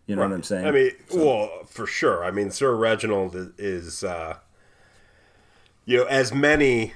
You 0.06 0.16
know 0.16 0.22
right. 0.22 0.30
what 0.30 0.36
I'm 0.36 0.44
saying? 0.44 0.68
I 0.68 0.72
mean, 0.72 0.92
so. 1.10 1.26
well, 1.26 1.64
for 1.66 1.88
sure. 1.88 2.24
I 2.24 2.30
mean, 2.30 2.52
Sir 2.52 2.76
Reginald 2.76 3.36
is, 3.58 4.04
uh, 4.04 4.38
you 5.86 5.98
know, 5.98 6.04
as 6.06 6.34
many 6.34 6.94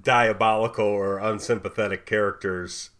diabolical 0.00 0.84
or 0.84 1.18
unsympathetic 1.18 2.04
characters 2.04 2.90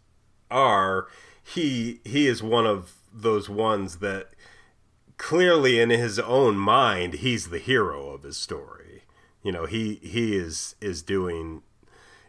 are, 0.49 1.07
he 1.43 1.99
he 2.03 2.27
is 2.27 2.41
one 2.41 2.65
of 2.65 2.95
those 3.13 3.49
ones 3.49 3.97
that 3.97 4.29
clearly 5.17 5.79
in 5.79 5.89
his 5.89 6.19
own 6.19 6.57
mind 6.57 7.15
he's 7.15 7.49
the 7.49 7.59
hero 7.59 8.09
of 8.09 8.23
his 8.23 8.37
story. 8.37 9.03
You 9.43 9.51
know, 9.51 9.65
he 9.65 9.95
he 9.95 10.35
is 10.35 10.75
is 10.81 11.01
doing 11.01 11.61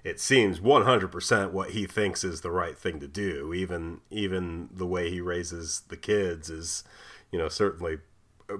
it 0.04 0.20
seems 0.20 0.60
100% 0.60 1.50
what 1.50 1.70
he 1.70 1.84
thinks 1.84 2.22
is 2.22 2.40
the 2.40 2.50
right 2.50 2.78
thing 2.78 3.00
to 3.00 3.08
do 3.08 3.52
even 3.52 4.00
even 4.10 4.68
the 4.72 4.86
way 4.86 5.10
he 5.10 5.20
raises 5.20 5.82
the 5.88 5.96
kids 5.96 6.48
is 6.48 6.84
you 7.32 7.38
know 7.38 7.48
certainly 7.48 7.98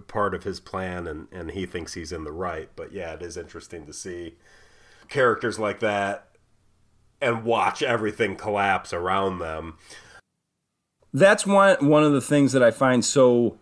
part 0.09 0.35
of 0.35 0.45
his 0.45 0.61
plan 0.61 1.07
and 1.07 1.29
and 1.31 1.53
he 1.53 1.67
thinks 1.67 1.95
he's 1.95 2.13
in 2.13 2.25
the 2.25 2.33
right 2.33 2.71
but 2.75 2.93
yeah 2.93 3.13
it 3.13 3.23
is 3.23 3.37
interesting 3.37 3.87
to 3.87 3.93
see 3.93 4.35
characters 5.09 5.59
like 5.59 5.81
that 5.81 6.29
and 7.21 7.45
watch 7.45 7.83
everything 7.83 8.37
collapse 8.37 8.93
around 8.93 9.39
them 9.39 9.79
that's 11.17 11.47
one 11.47 11.77
one 11.89 12.05
of 12.05 12.13
the 12.13 12.21
things 12.21 12.53
that 12.53 12.63
I 12.63 12.71
find 12.71 13.05
so 13.05 13.59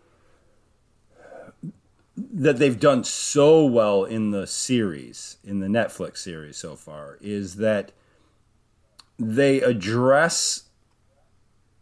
that 2.16 2.58
they've 2.58 2.78
done 2.78 3.04
so 3.04 3.64
well 3.64 4.04
in 4.04 4.30
the 4.30 4.46
series, 4.46 5.36
in 5.44 5.60
the 5.60 5.66
Netflix 5.66 6.18
series 6.18 6.56
so 6.56 6.76
far, 6.76 7.18
is 7.20 7.56
that 7.56 7.92
they 9.18 9.60
address. 9.60 10.64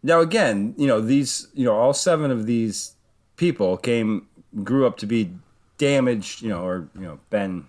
Now, 0.02 0.20
again, 0.20 0.74
you 0.76 0.86
know, 0.86 1.00
these, 1.00 1.48
you 1.54 1.64
know, 1.64 1.74
all 1.74 1.94
seven 1.94 2.30
of 2.30 2.46
these 2.46 2.94
people 3.36 3.76
came, 3.76 4.28
grew 4.62 4.86
up 4.86 4.96
to 4.98 5.06
be 5.06 5.30
damaged, 5.78 6.42
you 6.42 6.48
know, 6.48 6.64
or, 6.64 6.88
you 6.94 7.02
know, 7.02 7.18
been 7.30 7.66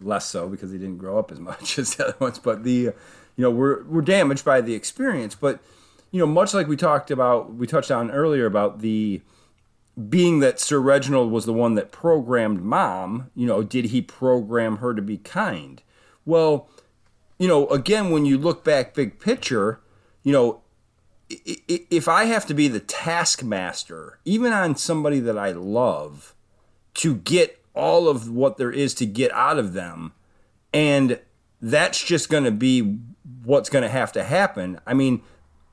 less 0.00 0.26
so 0.26 0.48
because 0.48 0.70
he 0.70 0.78
didn't 0.78 0.98
grow 0.98 1.18
up 1.18 1.32
as 1.32 1.40
much 1.40 1.78
as 1.78 1.94
the 1.94 2.08
other 2.08 2.16
ones. 2.18 2.38
But 2.38 2.64
the, 2.64 2.70
you 2.70 2.94
know, 3.36 3.50
we're 3.50 3.82
we're 3.84 4.02
damaged 4.02 4.44
by 4.44 4.60
the 4.60 4.74
experience. 4.74 5.34
But 5.34 5.60
you 6.10 6.20
know, 6.20 6.26
much 6.26 6.54
like 6.54 6.68
we 6.68 6.76
talked 6.76 7.10
about, 7.10 7.54
we 7.54 7.66
touched 7.66 7.90
on 7.90 8.10
earlier 8.10 8.46
about 8.46 8.80
the 8.80 9.22
being 10.08 10.40
that 10.40 10.58
Sir 10.58 10.78
Reginald 10.78 11.30
was 11.30 11.44
the 11.46 11.52
one 11.52 11.74
that 11.74 11.92
programmed 11.92 12.62
mom. 12.62 13.30
You 13.34 13.46
know, 13.46 13.62
did 13.62 13.86
he 13.86 14.02
program 14.02 14.78
her 14.78 14.94
to 14.94 15.02
be 15.02 15.18
kind? 15.18 15.82
Well, 16.24 16.68
you 17.38 17.48
know, 17.48 17.66
again, 17.68 18.10
when 18.10 18.24
you 18.24 18.38
look 18.38 18.62
back 18.62 18.94
big 18.94 19.18
picture, 19.18 19.80
you 20.22 20.32
know, 20.32 20.61
if 21.44 22.08
I 22.08 22.24
have 22.24 22.46
to 22.46 22.54
be 22.54 22.68
the 22.68 22.80
taskmaster, 22.80 24.18
even 24.24 24.52
on 24.52 24.76
somebody 24.76 25.20
that 25.20 25.38
I 25.38 25.52
love, 25.52 26.34
to 26.94 27.16
get 27.16 27.62
all 27.74 28.08
of 28.08 28.30
what 28.30 28.58
there 28.58 28.70
is 28.70 28.94
to 28.94 29.06
get 29.06 29.32
out 29.32 29.58
of 29.58 29.72
them, 29.72 30.12
and 30.72 31.20
that's 31.60 32.04
just 32.04 32.28
going 32.28 32.44
to 32.44 32.50
be 32.50 32.98
what's 33.44 33.70
going 33.70 33.82
to 33.82 33.88
have 33.88 34.12
to 34.12 34.24
happen. 34.24 34.80
I 34.86 34.94
mean, 34.94 35.22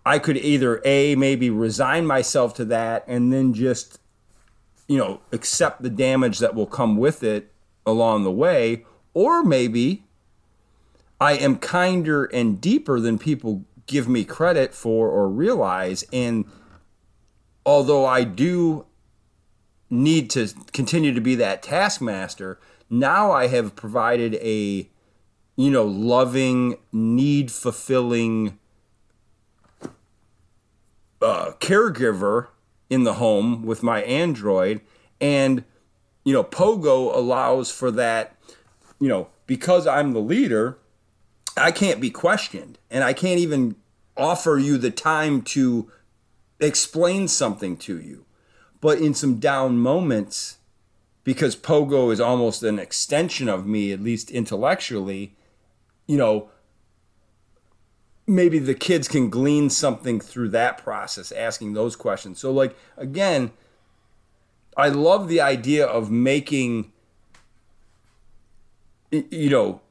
I 0.05 0.19
could 0.19 0.37
either 0.37 0.81
A, 0.85 1.15
maybe 1.15 1.49
resign 1.49 2.05
myself 2.05 2.53
to 2.55 2.65
that 2.65 3.03
and 3.07 3.33
then 3.33 3.53
just, 3.53 3.99
you 4.87 4.97
know, 4.97 5.21
accept 5.31 5.81
the 5.81 5.89
damage 5.89 6.39
that 6.39 6.55
will 6.55 6.67
come 6.67 6.97
with 6.97 7.23
it 7.23 7.51
along 7.85 8.23
the 8.23 8.31
way, 8.31 8.85
or 9.13 9.43
maybe 9.43 10.03
I 11.19 11.33
am 11.33 11.57
kinder 11.57 12.25
and 12.25 12.61
deeper 12.61 12.99
than 12.99 13.19
people 13.19 13.65
give 13.89 14.07
me 14.07 14.23
credit 14.23 14.73
for 14.73 15.09
or 15.09 15.27
realize. 15.27 16.05
And 16.13 16.45
although 17.65 18.05
I 18.05 18.23
do 18.23 18.85
need 19.89 20.29
to 20.29 20.47
continue 20.71 21.13
to 21.13 21.19
be 21.19 21.35
that 21.35 21.63
taskmaster, 21.63 22.59
now 22.89 23.31
I 23.31 23.47
have 23.47 23.75
provided 23.75 24.35
a, 24.35 24.87
you 25.55 25.71
know, 25.71 25.85
loving, 25.85 26.77
need 26.93 27.51
fulfilling 27.51 28.59
uh, 31.21 31.51
caregiver 31.59 32.47
in 32.89 33.03
the 33.03 33.15
home 33.15 33.63
with 33.65 33.81
my 33.81 34.03
Android. 34.03 34.81
And, 35.19 35.63
you 36.23 36.31
know, 36.31 36.43
Pogo 36.43 37.13
allows 37.13 37.71
for 37.71 37.89
that, 37.91 38.35
you 38.99 39.07
know, 39.07 39.29
because 39.47 39.87
I'm 39.87 40.13
the 40.13 40.21
leader, 40.21 40.77
I 41.57 41.71
can't 41.71 41.99
be 41.99 42.09
questioned. 42.09 42.77
And 42.89 43.03
I 43.03 43.13
can't 43.13 43.39
even 43.39 43.75
offer 44.19 44.57
you 44.57 44.77
the 44.77 44.91
time 44.91 45.41
to 45.41 45.91
explain 46.59 47.27
something 47.27 47.77
to 47.77 47.99
you. 47.99 48.25
But 48.81 48.99
in 48.99 49.13
some 49.13 49.39
down 49.39 49.77
moments, 49.77 50.57
because 51.23 51.55
Pogo 51.55 52.11
is 52.11 52.19
almost 52.19 52.63
an 52.63 52.79
extension 52.79 53.49
of 53.49 53.65
me, 53.65 53.91
at 53.91 54.01
least 54.01 54.31
intellectually, 54.31 55.35
you 56.07 56.17
know, 56.17 56.49
maybe 58.25 58.59
the 58.59 58.75
kids 58.75 59.07
can 59.07 59.29
glean 59.29 59.69
something 59.69 60.19
through 60.19 60.49
that 60.49 60.77
process, 60.77 61.31
asking 61.31 61.73
those 61.73 61.95
questions. 61.95 62.39
So, 62.39 62.51
like, 62.51 62.75
again, 62.95 63.51
I 64.77 64.89
love 64.89 65.27
the 65.27 65.41
idea 65.41 65.85
of 65.85 66.09
making, 66.09 66.91
you 69.11 69.49
know, 69.49 69.81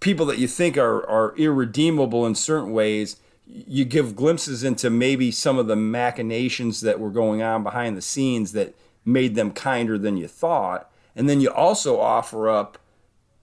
people 0.00 0.26
that 0.26 0.38
you 0.38 0.48
think 0.48 0.76
are, 0.76 1.08
are 1.08 1.36
irredeemable 1.36 2.26
in 2.26 2.34
certain 2.34 2.72
ways, 2.72 3.16
you 3.46 3.84
give 3.84 4.14
glimpses 4.14 4.62
into 4.62 4.90
maybe 4.90 5.30
some 5.30 5.58
of 5.58 5.66
the 5.66 5.76
machinations 5.76 6.82
that 6.82 7.00
were 7.00 7.10
going 7.10 7.42
on 7.42 7.62
behind 7.62 7.96
the 7.96 8.02
scenes 8.02 8.52
that 8.52 8.74
made 9.04 9.34
them 9.34 9.50
kinder 9.50 9.98
than 9.98 10.16
you 10.16 10.28
thought. 10.28 10.90
And 11.16 11.28
then 11.28 11.40
you 11.40 11.50
also 11.50 11.98
offer 11.98 12.48
up, 12.48 12.78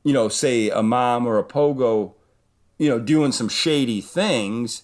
you 0.03 0.13
know, 0.13 0.29
say 0.29 0.69
a 0.69 0.83
mom 0.83 1.25
or 1.25 1.39
a 1.39 1.43
pogo, 1.43 2.13
you 2.77 2.87
know, 2.87 2.99
doing 2.99 3.31
some 3.31 3.49
shady 3.49 3.99
things 3.99 4.83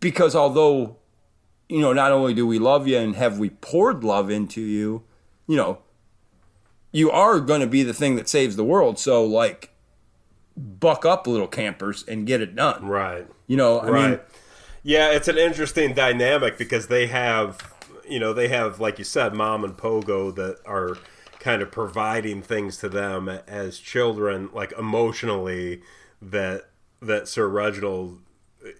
because 0.00 0.34
although, 0.34 0.96
you 1.68 1.80
know, 1.80 1.92
not 1.92 2.12
only 2.12 2.34
do 2.34 2.46
we 2.46 2.58
love 2.58 2.86
you 2.88 2.98
and 2.98 3.14
have 3.14 3.38
we 3.38 3.50
poured 3.50 4.02
love 4.02 4.30
into 4.30 4.60
you, 4.60 5.04
you 5.46 5.56
know, 5.56 5.78
you 6.90 7.10
are 7.10 7.40
going 7.40 7.60
to 7.60 7.66
be 7.66 7.82
the 7.82 7.94
thing 7.94 8.16
that 8.16 8.28
saves 8.28 8.56
the 8.56 8.64
world. 8.64 8.98
So, 8.98 9.24
like, 9.24 9.71
buck 10.56 11.04
up 11.04 11.26
little 11.26 11.48
campers 11.48 12.04
and 12.06 12.26
get 12.26 12.40
it 12.40 12.54
done. 12.54 12.86
Right. 12.86 13.26
You 13.46 13.56
know, 13.56 13.78
I 13.78 13.88
right. 13.88 14.10
mean 14.10 14.20
Yeah, 14.82 15.10
it's 15.10 15.28
an 15.28 15.38
interesting 15.38 15.94
dynamic 15.94 16.58
because 16.58 16.88
they 16.88 17.06
have 17.06 17.72
you 18.08 18.18
know, 18.18 18.32
they 18.32 18.48
have 18.48 18.80
like 18.80 18.98
you 18.98 19.04
said 19.04 19.34
mom 19.34 19.64
and 19.64 19.76
pogo 19.76 20.34
that 20.34 20.58
are 20.66 20.98
kind 21.38 21.62
of 21.62 21.72
providing 21.72 22.42
things 22.42 22.76
to 22.78 22.88
them 22.88 23.28
as 23.28 23.78
children 23.78 24.48
like 24.52 24.72
emotionally 24.78 25.82
that 26.20 26.68
that 27.00 27.26
Sir 27.26 27.48
Reginald 27.48 28.20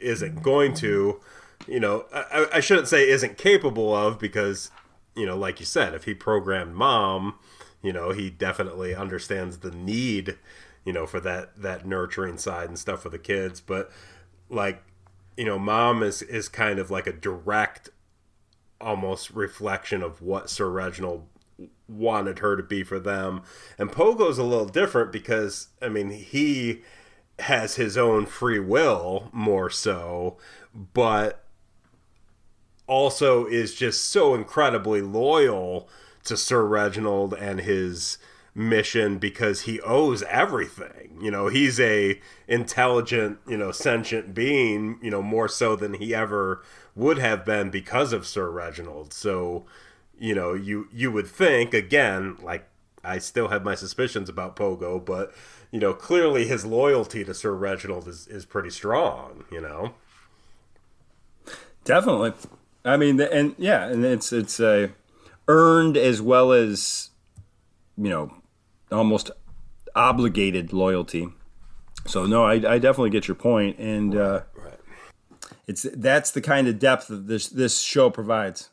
isn't 0.01 0.43
going 0.43 0.75
to, 0.75 1.20
you 1.66 1.81
know, 1.81 2.07
I, 2.12 2.47
I 2.55 2.61
shouldn't 2.61 2.89
say 2.89 3.09
isn't 3.09 3.37
capable 3.37 3.95
of 3.95 4.18
because, 4.18 4.70
you 5.16 5.27
know, 5.27 5.37
like 5.37 5.59
you 5.59 5.66
said, 5.66 5.95
if 5.95 6.05
he 6.05 6.14
programmed 6.14 6.75
mom, 6.75 7.35
you 7.83 7.93
know, 7.93 8.12
he 8.12 8.31
definitely 8.31 8.95
understands 8.95 9.59
the 9.59 9.73
need 9.73 10.39
you 10.85 10.93
know, 10.93 11.07
for 11.07 11.20
that 11.20 11.61
that 11.61 11.87
nurturing 11.87 12.39
side 12.39 12.68
and 12.68 12.78
stuff 12.78 13.03
for 13.03 13.09
the 13.09 13.18
kids. 13.18 13.61
But 13.61 13.91
like, 14.49 14.83
you 15.37 15.45
know, 15.45 15.59
mom 15.59 16.03
is 16.03 16.22
is 16.22 16.49
kind 16.49 16.78
of 16.78 16.91
like 16.91 17.07
a 17.07 17.12
direct, 17.12 17.91
almost 18.80 19.30
reflection 19.30 20.03
of 20.03 20.20
what 20.22 20.51
Sir 20.51 20.68
Reginald 20.68 21.26
wanted 21.89 22.41
her 22.41 22.57
to 22.57 22.62
be 22.62 22.83
for 22.83 22.99
them. 22.99 23.43
And 23.78 23.93
Pogo's 23.93 24.39
a 24.39 24.45
little 24.45 24.66
different 24.66 25.12
because 25.12 25.68
I 25.80 25.89
mean 25.89 26.11
he 26.11 26.83
has 27.39 27.76
his 27.76 27.97
own 27.97 28.26
free 28.26 28.61
will 28.61 29.30
more 29.33 29.70
so, 29.70 30.37
but 30.74 31.45
also 32.87 33.47
is 33.47 33.74
just 33.74 34.05
so 34.05 34.35
incredibly 34.35 35.01
loyal 35.01 35.89
to 36.24 36.37
Sir 36.37 36.64
Reginald 36.64 37.35
and 37.35 37.61
his 37.61 38.18
mission 38.55 39.18
because 39.18 39.62
he 39.62 39.80
owes 39.80 40.22
everything. 40.24 41.18
You 41.20 41.30
know, 41.30 41.48
he's 41.48 41.80
a 41.80 42.20
intelligent, 42.46 43.38
you 43.46 43.57
know, 43.57 43.72
sentient 43.72 44.34
being, 44.34 44.98
you 45.03 45.11
know, 45.11 45.22
more 45.22 45.48
so 45.48 45.76
than 45.76 45.94
he 45.94 46.14
ever 46.14 46.62
would 46.94 47.18
have 47.18 47.44
been 47.44 47.70
because 47.70 48.12
of 48.12 48.26
Sir 48.26 48.50
Reginald. 48.50 49.12
So, 49.12 49.64
you 50.18 50.34
know, 50.34 50.53
you 50.53 50.88
you 50.92 51.11
would 51.11 51.26
think 51.26 51.72
again, 51.72 52.36
like 52.42 52.68
I 53.05 53.18
still 53.18 53.48
have 53.48 53.64
my 53.64 53.74
suspicions 53.74 54.28
about 54.28 54.57
Pogo, 54.57 55.03
but 55.03 55.32
you 55.70 55.80
know, 55.80 55.94
clearly 55.94 56.46
his 56.46 56.66
loyalty 56.66 57.24
to 57.24 57.32
Sir 57.32 57.55
Reginald 57.55 58.07
is 58.07 58.26
is 58.26 58.44
pretty 58.44 58.70
strong, 58.70 59.44
you 59.50 59.61
know. 59.61 59.94
Definitely. 61.84 62.34
I 62.84 62.96
mean, 62.96 63.20
and 63.20 63.55
yeah, 63.59 63.86
and 63.86 64.05
it's 64.05 64.32
it's 64.32 64.61
a 64.61 64.90
earned 65.48 65.96
as 65.96 66.20
well 66.20 66.53
as 66.53 67.11
you 67.96 68.11
know 68.11 68.32
almost 68.93 69.30
obligated 69.95 70.72
loyalty. 70.72 71.28
So 72.07 72.26
no, 72.26 72.45
I, 72.45 72.55
I 72.55 72.78
definitely 72.78 73.11
get 73.11 73.28
your 73.28 73.34
point, 73.34 73.78
and 73.78 74.16
uh, 74.16 74.43
right. 74.55 74.74
it's 75.66 75.86
that's 75.95 76.30
the 76.32 76.40
kind 76.40 76.66
of 76.66 76.78
depth 76.78 77.09
that 77.09 77.28
this 77.28 77.49
this 77.49 77.80
show 77.80 78.11
provides. 78.11 78.70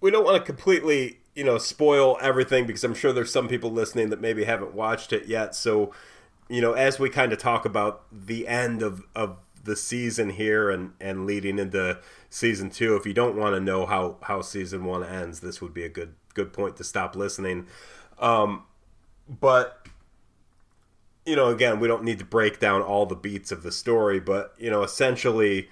We 0.00 0.10
don't 0.10 0.24
want 0.24 0.38
to 0.38 0.42
completely, 0.44 1.18
you 1.34 1.44
know, 1.44 1.58
spoil 1.58 2.16
everything 2.22 2.66
because 2.66 2.84
I'm 2.84 2.94
sure 2.94 3.12
there's 3.12 3.32
some 3.32 3.48
people 3.48 3.70
listening 3.70 4.10
that 4.10 4.20
maybe 4.20 4.44
haven't 4.44 4.74
watched 4.74 5.12
it 5.12 5.26
yet. 5.26 5.54
So, 5.56 5.92
you 6.48 6.60
know, 6.60 6.72
as 6.72 6.98
we 6.98 7.10
kind 7.10 7.32
of 7.32 7.38
talk 7.38 7.64
about 7.64 8.04
the 8.10 8.46
end 8.48 8.80
of 8.82 9.02
of 9.14 9.38
the 9.64 9.76
season 9.76 10.30
here 10.30 10.70
and 10.70 10.92
and 10.98 11.26
leading 11.26 11.58
into 11.58 11.98
season 12.30 12.70
two, 12.70 12.96
if 12.96 13.04
you 13.04 13.12
don't 13.12 13.36
want 13.36 13.54
to 13.54 13.60
know 13.60 13.84
how 13.84 14.16
how 14.22 14.40
season 14.40 14.84
one 14.84 15.04
ends, 15.04 15.40
this 15.40 15.60
would 15.60 15.74
be 15.74 15.84
a 15.84 15.90
good 15.90 16.14
good 16.32 16.54
point 16.54 16.76
to 16.76 16.84
stop 16.84 17.14
listening. 17.14 17.66
Um, 18.20 18.64
but 19.28 19.86
you 21.26 21.36
know, 21.36 21.48
again, 21.48 21.78
we 21.78 21.88
don't 21.88 22.04
need 22.04 22.18
to 22.18 22.24
break 22.24 22.58
down 22.58 22.80
all 22.80 23.04
the 23.04 23.14
beats 23.14 23.52
of 23.52 23.62
the 23.62 23.72
story, 23.72 24.18
but 24.18 24.54
you 24.58 24.70
know, 24.70 24.82
essentially, 24.82 25.68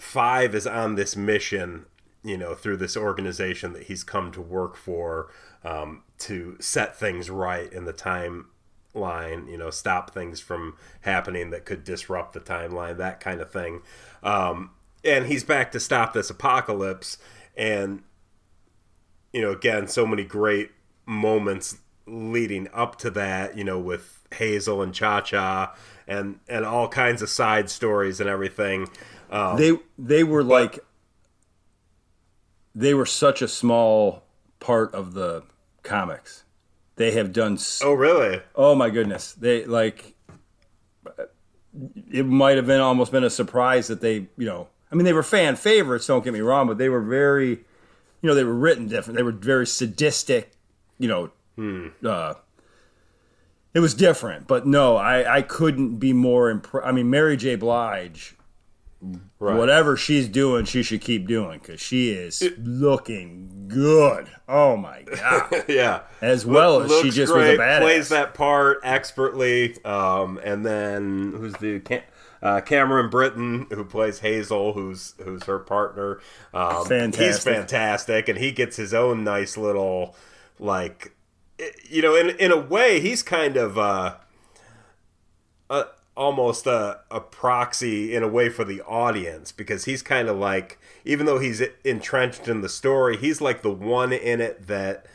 Five 0.00 0.54
is 0.54 0.66
on 0.66 0.94
this 0.94 1.16
mission, 1.16 1.86
you 2.22 2.36
know, 2.36 2.54
through 2.54 2.76
this 2.76 2.96
organization 2.96 3.72
that 3.72 3.84
he's 3.84 4.04
come 4.04 4.30
to 4.32 4.40
work 4.40 4.76
for 4.76 5.28
um, 5.64 6.02
to 6.18 6.56
set 6.60 6.98
things 6.98 7.30
right 7.30 7.72
in 7.72 7.84
the 7.84 7.92
timeline, 7.92 9.50
you 9.50 9.58
know, 9.58 9.70
stop 9.70 10.12
things 10.12 10.40
from 10.40 10.76
happening 11.00 11.50
that 11.50 11.64
could 11.64 11.84
disrupt 11.84 12.32
the 12.32 12.40
timeline, 12.40 12.96
that 12.98 13.20
kind 13.20 13.40
of 13.40 13.50
thing. 13.50 13.82
Um, 14.22 14.70
and 15.04 15.26
he's 15.26 15.44
back 15.44 15.72
to 15.72 15.80
stop 15.80 16.12
this 16.12 16.30
apocalypse, 16.30 17.18
and 17.56 18.02
you 19.32 19.42
know, 19.42 19.50
again, 19.50 19.88
so 19.88 20.06
many 20.06 20.24
great 20.24 20.70
moments 21.08 21.78
leading 22.06 22.68
up 22.72 22.96
to 22.98 23.10
that, 23.10 23.56
you 23.56 23.64
know, 23.64 23.78
with 23.78 24.20
Hazel 24.34 24.82
and 24.82 24.94
Cha 24.94 25.20
Cha 25.22 25.74
and 26.06 26.38
and 26.48 26.64
all 26.64 26.86
kinds 26.88 27.22
of 27.22 27.30
side 27.30 27.70
stories 27.70 28.20
and 28.20 28.28
everything. 28.28 28.88
Um, 29.30 29.56
they 29.56 29.72
they 29.98 30.22
were 30.22 30.42
but, 30.44 30.48
like 30.50 30.78
they 32.74 32.94
were 32.94 33.06
such 33.06 33.42
a 33.42 33.48
small 33.48 34.22
part 34.60 34.94
of 34.94 35.14
the 35.14 35.42
comics 35.82 36.44
They 36.96 37.12
have 37.12 37.32
done. 37.32 37.56
So, 37.58 37.88
Oh, 37.88 37.92
really? 37.94 38.42
oh 38.54 38.74
my 38.74 38.90
goodness, 38.90 39.32
they 39.32 39.64
like. 39.64 40.14
It 42.10 42.26
might 42.26 42.56
have 42.56 42.66
been 42.66 42.80
almost 42.80 43.12
been 43.12 43.24
a 43.24 43.30
surprise 43.30 43.86
that 43.88 44.00
they, 44.00 44.26
you 44.36 44.46
know, 44.46 44.68
I 44.90 44.94
mean, 44.96 45.04
they 45.04 45.12
were 45.12 45.22
fan 45.22 45.54
favorites. 45.54 46.06
Don't 46.06 46.24
get 46.24 46.32
me 46.32 46.40
wrong, 46.40 46.66
but 46.66 46.78
they 46.78 46.88
were 46.88 47.02
very, 47.02 47.50
you 47.50 47.58
know, 48.22 48.34
they 48.34 48.42
were 48.42 48.54
written 48.54 48.88
different. 48.88 49.16
They 49.16 49.22
were 49.22 49.32
very 49.32 49.66
sadistic, 49.66 50.52
you 50.98 51.08
know. 51.08 51.30
Uh, 52.08 52.34
it 53.74 53.80
was 53.80 53.94
different, 53.94 54.46
but 54.46 54.66
no, 54.66 54.96
I 54.96 55.36
I 55.38 55.42
couldn't 55.42 55.96
be 55.96 56.12
more 56.12 56.50
impressed. 56.50 56.86
I 56.86 56.92
mean, 56.92 57.10
Mary 57.10 57.36
J. 57.36 57.54
Blige 57.56 58.34
Right. 59.40 59.56
whatever 59.56 59.96
she's 59.96 60.26
doing, 60.28 60.64
she 60.64 60.82
should 60.82 61.00
keep 61.00 61.28
doing 61.28 61.60
because 61.60 61.80
she 61.80 62.10
is 62.10 62.42
looking 62.58 63.66
good. 63.68 64.28
Oh 64.48 64.76
my 64.76 65.02
god! 65.16 65.64
yeah. 65.68 66.00
As 66.20 66.44
well 66.44 66.82
as 66.82 66.90
she 67.00 67.10
just 67.10 67.32
was 67.32 67.44
a 67.46 67.56
badass. 67.56 67.80
Plays 67.80 68.08
that 68.08 68.34
part 68.34 68.80
expertly. 68.82 69.76
Um, 69.84 70.40
and 70.42 70.66
then 70.66 71.32
who's 71.36 71.52
the 71.54 71.78
Cam- 71.78 72.02
uh, 72.42 72.60
Cameron 72.62 73.08
Britton 73.10 73.68
who 73.70 73.84
plays 73.84 74.18
Hazel, 74.18 74.72
who's 74.72 75.14
who's 75.22 75.44
her 75.44 75.60
partner. 75.60 76.18
Um, 76.52 76.78
He's 76.78 76.88
Fantastic. 76.88 77.54
fantastic, 77.54 78.28
and 78.28 78.38
he 78.38 78.50
gets 78.50 78.76
his 78.76 78.92
own 78.92 79.22
nice 79.22 79.56
little 79.56 80.16
like, 80.58 81.12
you 81.88 82.02
know, 82.02 82.14
in 82.14 82.30
in 82.30 82.52
a 82.52 82.56
way, 82.60 83.00
he's 83.00 83.22
kind 83.22 83.56
of 83.56 83.76
uh, 83.78 84.16
a, 85.70 85.86
almost 86.16 86.66
a, 86.66 87.00
a 87.10 87.20
proxy 87.20 88.14
in 88.14 88.22
a 88.22 88.28
way 88.28 88.48
for 88.48 88.64
the 88.64 88.82
audience 88.82 89.52
because 89.52 89.84
he's 89.84 90.02
kind 90.02 90.28
of 90.28 90.36
like 90.36 90.78
even 91.04 91.26
though 91.26 91.38
he's 91.38 91.62
entrenched 91.84 92.48
in 92.48 92.60
the 92.60 92.68
story 92.68 93.16
he's 93.16 93.40
like 93.40 93.62
the 93.62 93.70
one 93.70 94.12
in 94.12 94.40
it 94.40 94.66
that 94.66 95.06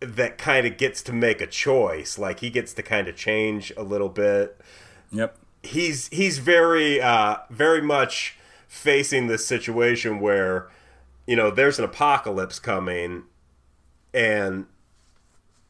that 0.00 0.38
kind 0.38 0.64
of 0.64 0.76
gets 0.76 1.02
to 1.02 1.12
make 1.12 1.40
a 1.40 1.46
choice 1.46 2.18
like 2.18 2.38
he 2.38 2.50
gets 2.50 2.72
to 2.72 2.84
kind 2.84 3.08
of 3.08 3.16
change 3.16 3.72
a 3.76 3.82
little 3.82 4.08
bit 4.08 4.60
Yep. 5.10 5.36
he's 5.64 6.06
he's 6.08 6.38
very 6.38 7.00
uh 7.00 7.38
very 7.50 7.82
much 7.82 8.36
facing 8.68 9.26
this 9.26 9.44
situation 9.44 10.20
where 10.20 10.68
you 11.26 11.34
know 11.34 11.50
there's 11.50 11.80
an 11.80 11.84
apocalypse 11.84 12.60
coming 12.60 13.24
and 14.14 14.66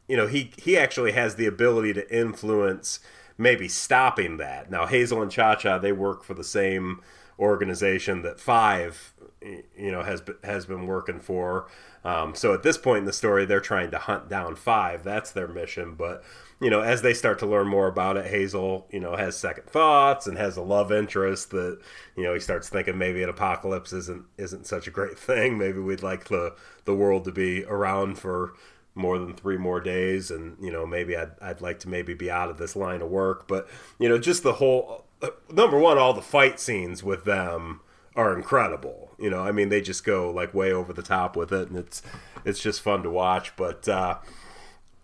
you 0.07 0.15
know 0.15 0.27
he 0.27 0.51
he 0.57 0.77
actually 0.77 1.11
has 1.11 1.35
the 1.35 1.47
ability 1.47 1.93
to 1.93 2.15
influence 2.15 2.99
maybe 3.37 3.67
stopping 3.67 4.37
that. 4.37 4.69
Now 4.69 4.85
hazel 4.85 5.21
and 5.21 5.31
cha-cha 5.31 5.79
they 5.79 5.91
work 5.91 6.23
for 6.23 6.33
the 6.35 6.43
same 6.43 7.01
organization 7.39 8.21
that 8.21 8.39
five 8.39 9.13
you 9.41 9.91
know 9.91 10.03
has 10.03 10.21
has 10.43 10.65
been 10.65 10.85
working 10.87 11.19
for. 11.19 11.67
Um, 12.03 12.35
so 12.35 12.53
at 12.53 12.61
this 12.61 12.77
point 12.77 12.99
in 12.99 13.05
the 13.05 13.13
story 13.13 13.45
they're 13.45 13.59
trying 13.59 13.91
to 13.91 13.97
hunt 13.97 14.29
down 14.29 14.55
five. 14.55 15.03
That's 15.03 15.31
their 15.31 15.47
mission. 15.47 15.95
But 15.95 16.23
you 16.61 16.69
know 16.69 16.81
as 16.81 17.01
they 17.01 17.13
start 17.13 17.39
to 17.39 17.45
learn 17.45 17.67
more 17.67 17.87
about 17.87 18.17
it 18.17 18.25
hazel 18.27 18.87
you 18.89 18.99
know 18.99 19.15
has 19.15 19.37
second 19.37 19.65
thoughts 19.65 20.25
and 20.25 20.37
has 20.37 20.55
a 20.57 20.61
love 20.61 20.91
interest 20.91 21.51
that 21.51 21.79
you 22.15 22.23
know 22.23 22.33
he 22.33 22.39
starts 22.39 22.69
thinking 22.69 22.97
maybe 22.97 23.21
an 23.23 23.29
apocalypse 23.29 23.93
isn't 23.93 24.25
isn't 24.37 24.65
such 24.65 24.87
a 24.87 24.91
great 24.91 25.17
thing. 25.17 25.57
Maybe 25.57 25.79
we'd 25.79 26.03
like 26.03 26.25
the 26.25 26.55
the 26.85 26.95
world 26.95 27.25
to 27.25 27.31
be 27.31 27.63
around 27.65 28.17
for 28.17 28.53
more 28.93 29.19
than 29.19 29.33
three 29.33 29.57
more 29.57 29.81
days 29.81 30.31
and 30.31 30.57
you 30.61 30.71
know 30.71 30.85
maybe 30.85 31.17
I'd, 31.17 31.31
I'd 31.41 31.61
like 31.61 31.79
to 31.79 31.89
maybe 31.89 32.13
be 32.13 32.31
out 32.31 32.49
of 32.49 32.57
this 32.57 32.75
line 32.75 33.01
of 33.01 33.09
work. 33.09 33.47
But 33.47 33.67
you 33.99 34.07
know 34.07 34.17
just 34.17 34.43
the 34.43 34.53
whole 34.53 35.05
uh, 35.21 35.29
number 35.51 35.77
one 35.77 35.97
all 35.97 36.13
the 36.13 36.21
fight 36.21 36.59
scenes 36.59 37.03
with 37.03 37.25
them 37.25 37.81
are 38.15 38.33
incredible. 38.35 39.11
You 39.19 39.29
know 39.29 39.41
i 39.41 39.51
mean 39.51 39.69
they 39.69 39.81
just 39.81 40.05
go 40.05 40.31
like 40.31 40.53
way 40.53 40.71
over 40.71 40.93
the 40.93 41.01
top 41.01 41.35
with 41.35 41.51
it 41.51 41.69
and 41.69 41.77
it's 41.77 42.01
it's 42.45 42.59
just 42.61 42.81
fun 42.81 43.03
to 43.03 43.09
watch. 43.09 43.55
But 43.57 43.87
uh 43.89 44.19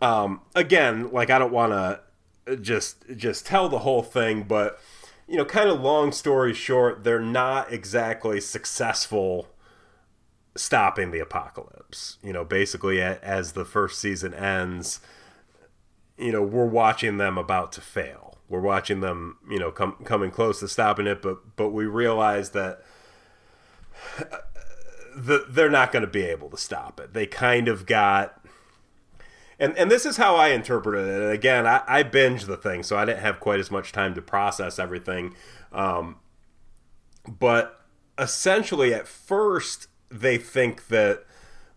um 0.02 0.42
again 0.56 1.12
like 1.12 1.30
i 1.30 1.38
don't 1.38 1.52
want 1.52 1.72
to 1.72 2.58
just 2.58 3.04
just 3.16 3.46
tell 3.46 3.70
the 3.70 3.80
whole 3.80 4.02
thing 4.02 4.44
but 4.44 4.80
you 5.28 5.38
know 5.38 5.46
kind 5.46 5.70
of 5.70 5.80
long 5.80 6.12
story 6.12 6.54
short 6.54 7.04
they're 7.04 7.20
not 7.20 7.72
exactly 7.72 8.42
successful 8.42 9.48
stopping 10.56 11.12
the 11.12 11.20
apocalypse. 11.20 12.18
You 12.24 12.34
know, 12.34 12.44
basically, 12.44 13.02
as 13.02 13.54
the 13.54 13.66
first 13.66 14.00
season 14.00 14.34
ends, 14.34 15.00
you 16.18 16.32
know, 16.32 16.42
we're 16.42 16.66
watching 16.66 17.18
them 17.18 17.38
about 17.38 17.72
to 17.74 17.82
fail. 17.82 18.38
We're 18.50 18.62
watching 18.62 19.00
them, 19.00 19.38
you 19.50 19.60
know, 19.60 19.72
come 19.72 19.94
coming 20.04 20.32
close 20.32 20.60
to 20.60 20.68
stopping 20.68 21.08
it, 21.08 21.22
but 21.22 21.56
but 21.56 21.70
we 21.70 21.86
realize 21.86 22.52
that 22.52 22.82
the, 25.16 25.46
they're 25.50 25.70
not 25.70 25.92
going 25.92 26.04
to 26.04 26.12
be 26.12 26.24
able 26.24 26.50
to 26.50 26.58
stop 26.58 27.00
it. 27.00 27.14
They 27.14 27.26
kind 27.26 27.68
of 27.68 27.86
got. 27.86 28.41
And, 29.62 29.78
and 29.78 29.92
this 29.92 30.06
is 30.06 30.18
how 30.18 30.36
I 30.36 30.50
interpreted 30.50 31.08
it. 31.08 31.22
And 31.22 31.32
again, 31.32 31.68
I, 31.68 31.84
I 31.88 32.04
binged 32.04 32.48
the 32.48 32.58
thing, 32.58 32.84
so 32.84 32.98
I 32.98 33.06
didn't 33.06 33.22
have 33.22 33.40
quite 33.40 33.60
as 33.60 33.70
much 33.70 33.92
time 33.92 34.16
to 34.16 34.22
process 34.22 34.80
everything. 34.80 35.36
Um, 35.72 36.18
but 37.26 37.80
essentially, 38.18 38.94
at 38.94 39.08
first, 39.08 39.88
they 40.10 40.38
think 40.38 40.88
that 40.88 41.26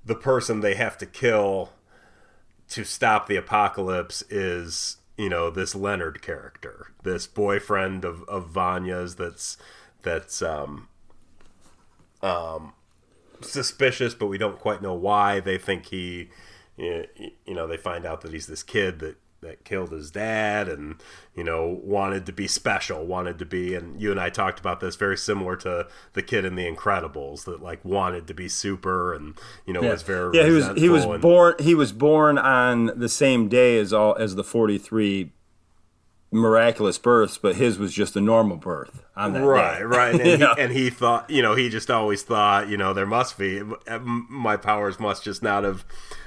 the 0.05 0.15
person 0.15 0.61
they 0.61 0.75
have 0.75 0.99
to 0.99 1.07
kill 1.07 1.73
to 2.71 2.85
stop 2.85 3.29
the 3.29 3.37
apocalypse 3.37 4.23
is 4.31 4.97
you 5.17 5.29
know 5.29 5.51
this 5.51 5.75
Leonard 5.75 6.23
character, 6.23 6.89
this 7.03 7.27
boyfriend 7.27 8.05
of 8.05 8.23
of 8.25 8.49
Vanya's 8.49 9.17
that's 9.17 9.57
that's 10.03 10.43
um 10.43 10.89
um 12.23 12.73
suspicious, 13.43 14.15
but 14.15 14.27
we 14.27 14.39
don't 14.39 14.59
quite 14.59 14.83
know 14.83 14.95
why. 14.95 15.41
They 15.41 15.59
think 15.59 15.87
he, 15.87 16.31
you 16.77 17.07
know, 17.49 17.67
they 17.67 17.77
find 17.77 18.05
out 18.05 18.21
that 18.23 18.33
he's 18.33 18.47
this 18.47 18.63
kid 18.63 18.99
that 19.01 19.17
that 19.41 19.63
killed 19.63 19.93
his 19.93 20.11
dad 20.11 20.71
and 20.71 20.95
you 21.37 21.45
know 21.45 21.79
wanted 21.85 22.25
to 22.25 22.33
be 22.33 22.49
special 22.49 23.05
wanted 23.05 23.39
to 23.39 23.45
be 23.45 23.75
and 23.75 24.01
you 24.01 24.11
and 24.11 24.19
i 24.19 24.31
talked 24.31 24.59
about 24.59 24.81
this 24.81 24.97
very 24.97 25.19
similar 25.19 25.55
to 25.55 25.87
the 26.15 26.23
kid 26.23 26.47
in 26.47 26.55
the 26.55 26.65
incredibles 26.65 27.45
that 27.45 27.63
like 27.63 27.85
wanted 27.85 28.27
to 28.27 28.33
be 28.33 28.49
super 28.49 29.13
and 29.13 29.35
you 29.67 29.75
know 29.75 29.83
Yeah, 29.83 29.91
was 29.91 30.01
very 30.03 30.35
yeah. 30.35 30.45
He 30.47 30.51
was 30.51 30.71
he 30.79 30.89
was 30.89 31.05
and- 31.05 31.21
born 31.21 31.57
he 31.59 31.75
was 31.75 31.93
born 31.93 32.39
on 32.39 32.87
the 32.99 33.09
same 33.11 33.49
day 33.49 33.77
as 33.77 33.93
all 33.93 34.17
as 34.17 34.35
the 34.35 34.45
forty 34.45 34.79
three 34.79 35.33
miraculous 36.35 36.99
births, 36.99 37.39
but 37.39 37.55
his 37.55 37.79
was 37.79 37.95
just 37.95 38.17
a 38.17 38.21
normal 38.21 38.57
birth 38.57 39.05
on 39.17 39.33
that 39.33 39.45
right 39.45 39.79
day. 39.79 39.85
right 39.85 40.21
and, 40.21 40.41
Yeah. 40.41 40.55
he, 40.57 40.63
and 40.63 40.73
he 40.73 40.91
thought 40.91 41.31
you 41.31 41.41
know 41.41 41.55
he 41.55 41.69
just 41.69 41.91
always 41.91 42.23
thought 42.23 42.69
you 42.69 42.77
know 42.77 42.93
there 42.93 43.07
must 43.07 43.39
be 43.39 43.63
my 43.99 44.57
powers 44.57 44.99
must 44.99 45.23
just 45.23 45.43
not 45.43 45.63
have 45.63 45.85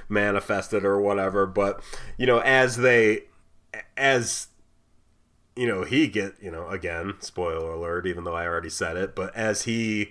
manifested 0.08 0.84
or 0.84 0.98
whatever 0.98 1.46
but 1.46 1.82
you 2.16 2.26
know 2.26 2.38
as 2.38 2.78
they 2.78 3.24
as 3.98 4.48
you 5.54 5.66
know 5.66 5.84
he 5.84 6.08
get 6.08 6.32
you 6.40 6.50
know 6.50 6.66
again 6.68 7.12
spoiler 7.20 7.72
alert 7.72 8.06
even 8.06 8.24
though 8.24 8.34
i 8.34 8.46
already 8.46 8.70
said 8.70 8.96
it 8.96 9.14
but 9.14 9.34
as 9.36 9.62
he 9.64 10.10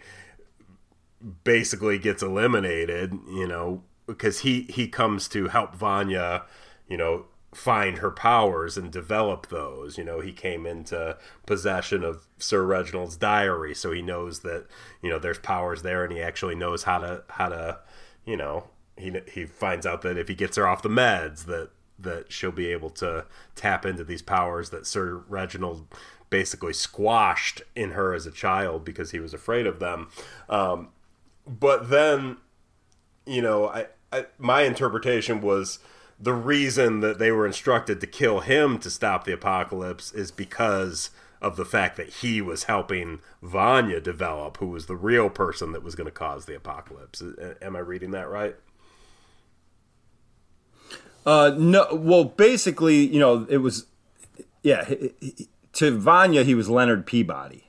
basically 1.44 1.98
gets 1.98 2.22
eliminated 2.22 3.18
you 3.28 3.48
know 3.48 3.82
because 4.06 4.42
he 4.42 4.62
he 4.70 4.88
comes 4.88 5.28
to 5.28 5.48
help 5.48 5.74
vanya 5.74 6.44
you 6.88 6.96
know 6.96 7.26
find 7.54 8.00
her 8.00 8.12
powers 8.12 8.78
and 8.78 8.92
develop 8.92 9.48
those. 9.48 9.98
You 9.98 10.04
know 10.04 10.20
he 10.20 10.32
came 10.32 10.66
into 10.66 11.18
possession 11.46 12.04
of 12.04 12.28
sir 12.40 12.64
reginald's 12.64 13.18
diary 13.18 13.74
so 13.74 13.92
he 13.92 14.02
knows 14.02 14.42
that 14.42 14.68
you 15.02 15.10
know 15.10 15.20
there's 15.20 15.40
powers 15.40 15.82
there 15.82 16.04
and 16.04 16.14
he 16.14 16.22
actually 16.22 16.56
knows 16.56 16.84
how 16.84 17.00
to 17.00 17.24
how 17.30 17.50
to 17.50 17.80
you 18.26 18.38
know 18.38 18.66
he 18.98 19.14
he 19.32 19.46
finds 19.46 19.86
out 19.86 20.02
that 20.02 20.18
if 20.18 20.28
he 20.28 20.36
gets 20.36 20.58
her 20.58 20.68
off 20.68 20.82
the 20.82 20.90
meds 20.90 21.46
that 21.46 21.70
that 22.00 22.32
she'll 22.32 22.52
be 22.52 22.68
able 22.68 22.90
to 22.92 23.26
tap 23.56 23.86
into 23.86 24.04
these 24.04 24.22
powers 24.22 24.70
that 24.70 24.86
sir 24.86 25.24
reginald 25.28 25.88
basically 26.30 26.74
squashed 26.74 27.62
in 27.76 27.92
her 27.92 28.14
as 28.14 28.26
a 28.26 28.32
child 28.32 28.84
because 28.84 29.12
he 29.12 29.20
was 29.20 29.34
afraid 29.34 29.66
of 29.66 29.80
them. 29.80 30.10
Um, 30.50 30.90
but 31.48 31.90
then 31.90 32.38
you 33.26 33.42
know 33.42 33.68
I, 33.68 33.88
I 34.12 34.26
my 34.38 34.64
interpretation 34.64 35.42
was 35.42 35.80
the 36.20 36.34
reason 36.34 37.02
that 37.02 37.20
they 37.20 37.32
were 37.32 37.46
instructed 37.46 38.02
to 38.02 38.08
kill 38.08 38.40
him 38.40 38.80
to 38.80 38.90
stop 38.90 39.24
the 39.24 39.34
apocalypse 39.34 40.12
is 40.12 40.32
because 40.32 41.12
of 41.42 41.56
the 41.56 41.66
fact 41.66 41.98
that 41.98 42.10
he 42.10 42.42
was 42.42 42.64
helping 42.64 43.20
Vanya 43.44 44.00
develop, 44.00 44.58
who 44.58 44.68
was 44.68 44.88
the 44.88 44.96
real 44.96 45.30
person 45.30 45.72
that 45.72 45.84
was 45.84 45.94
going 45.94 46.06
to 46.06 46.12
cause 46.12 46.46
the 46.46 46.56
apocalypse. 46.56 47.22
Am 47.62 47.76
I 47.76 47.80
reading 47.80 48.12
that 48.12 48.30
right? 48.30 48.56
Uh, 51.26 51.54
no, 51.58 51.88
well, 51.92 52.24
basically, 52.24 53.06
you 53.06 53.20
know, 53.20 53.46
it 53.50 53.58
was, 53.58 53.86
yeah. 54.64 54.90
To 55.74 55.92
Vanya, 55.92 56.44
he 56.44 56.56
was 56.56 56.70
Leonard 56.70 57.06
Peabody, 57.06 57.66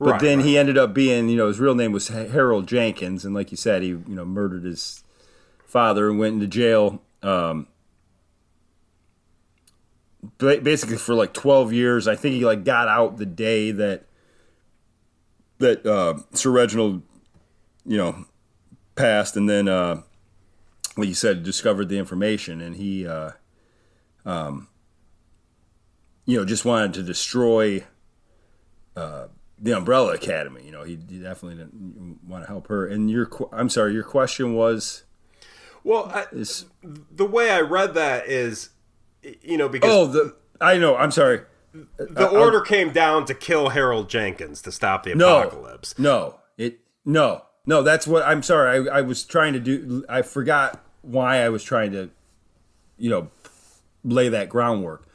but 0.00 0.12
Right, 0.12 0.20
then 0.20 0.38
right. 0.38 0.46
he 0.46 0.58
ended 0.58 0.76
up 0.76 0.92
being, 0.92 1.28
you 1.28 1.36
know, 1.36 1.46
his 1.46 1.60
real 1.60 1.74
name 1.76 1.92
was 1.92 2.08
Harold 2.08 2.66
Jenkins, 2.66 3.24
and 3.24 3.34
like 3.34 3.50
you 3.50 3.56
said, 3.56 3.82
he, 3.82 3.88
you 3.88 4.02
know, 4.08 4.24
murdered 4.24 4.64
his 4.64 5.04
father 5.64 6.08
and 6.08 6.18
went 6.18 6.34
into 6.34 6.48
jail. 6.48 7.02
Um, 7.22 7.66
basically 10.38 10.96
for 10.96 11.14
like 11.14 11.32
twelve 11.32 11.72
years. 11.72 12.08
I 12.08 12.16
think 12.16 12.34
he 12.34 12.44
like 12.44 12.64
got 12.64 12.88
out 12.88 13.18
the 13.18 13.26
day 13.26 13.70
that 13.72 14.06
that 15.58 15.86
uh, 15.86 16.18
Sir 16.32 16.50
Reginald, 16.50 17.02
you 17.84 17.96
know, 17.96 18.24
passed, 18.94 19.36
and 19.36 19.48
then 19.48 19.68
uh, 19.68 20.02
like 20.96 21.08
you 21.08 21.14
said, 21.14 21.42
discovered 21.42 21.88
the 21.88 21.98
information, 21.98 22.60
and 22.60 22.76
he, 22.76 23.06
uh, 23.06 23.30
um, 24.24 24.68
you 26.26 26.36
know, 26.36 26.44
just 26.44 26.64
wanted 26.64 26.94
to 26.94 27.02
destroy 27.02 27.84
uh, 28.96 29.26
the 29.58 29.72
Umbrella 29.72 30.14
Academy. 30.14 30.64
You 30.64 30.72
know, 30.72 30.82
he, 30.82 30.98
he, 31.08 31.18
definitely 31.18 31.56
didn't 31.56 32.20
want 32.26 32.44
to 32.44 32.48
help 32.48 32.68
her. 32.68 32.86
And 32.86 33.10
your, 33.10 33.30
I'm 33.52 33.68
sorry, 33.68 33.92
your 33.94 34.04
question 34.04 34.54
was, 34.54 35.04
well, 35.84 36.10
I, 36.12 36.26
is, 36.32 36.66
the 36.82 37.24
way 37.24 37.50
I 37.50 37.60
read 37.60 37.94
that 37.94 38.28
is, 38.28 38.70
you 39.42 39.56
know, 39.56 39.68
because 39.68 39.90
oh, 39.90 40.06
the 40.06 40.36
I 40.60 40.76
know, 40.78 40.96
I'm 40.96 41.10
sorry. 41.10 41.42
The 41.72 42.28
uh, 42.28 42.32
order 42.32 42.60
came 42.60 42.92
down 42.92 43.24
to 43.26 43.34
kill 43.34 43.70
Harold 43.70 44.08
Jenkins 44.08 44.60
to 44.62 44.72
stop 44.72 45.04
the 45.04 45.12
apocalypse. 45.12 45.98
No, 45.98 46.10
no, 46.10 46.34
it 46.58 46.80
no, 47.04 47.44
no. 47.64 47.82
That's 47.82 48.06
what 48.06 48.24
I'm 48.24 48.42
sorry. 48.42 48.88
I, 48.88 48.98
I 48.98 49.00
was 49.02 49.24
trying 49.24 49.52
to 49.52 49.60
do. 49.60 50.04
I 50.08 50.22
forgot 50.22 50.84
why 51.02 51.42
I 51.42 51.48
was 51.48 51.62
trying 51.62 51.92
to, 51.92 52.10
you 52.98 53.08
know, 53.08 53.30
lay 54.04 54.28
that 54.28 54.48
groundwork. 54.48 55.08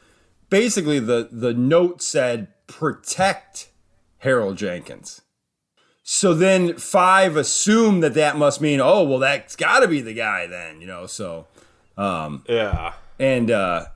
Basically, 0.48 0.98
the 0.98 1.28
the 1.30 1.52
note 1.52 2.00
said 2.00 2.48
protect 2.66 3.68
Harold 4.18 4.56
Jenkins. 4.56 5.20
So 6.08 6.34
then 6.34 6.76
five 6.76 7.36
assume 7.36 7.98
that 7.98 8.14
that 8.14 8.36
must 8.36 8.60
mean, 8.60 8.80
oh, 8.80 9.02
well, 9.02 9.18
that's 9.18 9.56
got 9.56 9.80
to 9.80 9.88
be 9.88 10.00
the 10.00 10.14
guy 10.14 10.46
then, 10.46 10.80
you 10.80 10.86
know. 10.86 11.06
So, 11.06 11.48
um, 11.98 12.44
yeah, 12.48 12.92
and 13.18 13.50
uh, 13.50 13.86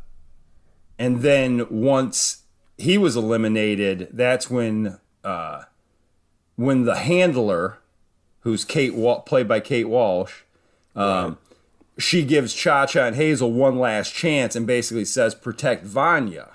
and 0.98 1.22
then 1.22 1.68
once 1.70 2.42
he 2.76 2.98
was 2.98 3.14
eliminated, 3.14 4.08
that's 4.12 4.50
when 4.50 4.98
uh, 5.22 5.62
when 6.56 6.84
the 6.84 6.96
handler, 6.96 7.78
who's 8.40 8.64
Kate 8.64 8.96
Wal- 8.96 9.20
played 9.20 9.46
by 9.46 9.60
Kate 9.60 9.88
Walsh, 9.88 10.40
um, 10.96 11.06
right. 11.06 11.36
she 11.96 12.24
gives 12.24 12.52
Cha 12.52 12.86
Cha 12.86 13.06
and 13.06 13.14
Hazel 13.14 13.52
one 13.52 13.78
last 13.78 14.12
chance 14.12 14.56
and 14.56 14.66
basically 14.66 15.04
says 15.04 15.36
protect 15.36 15.84
Vanya. 15.84 16.48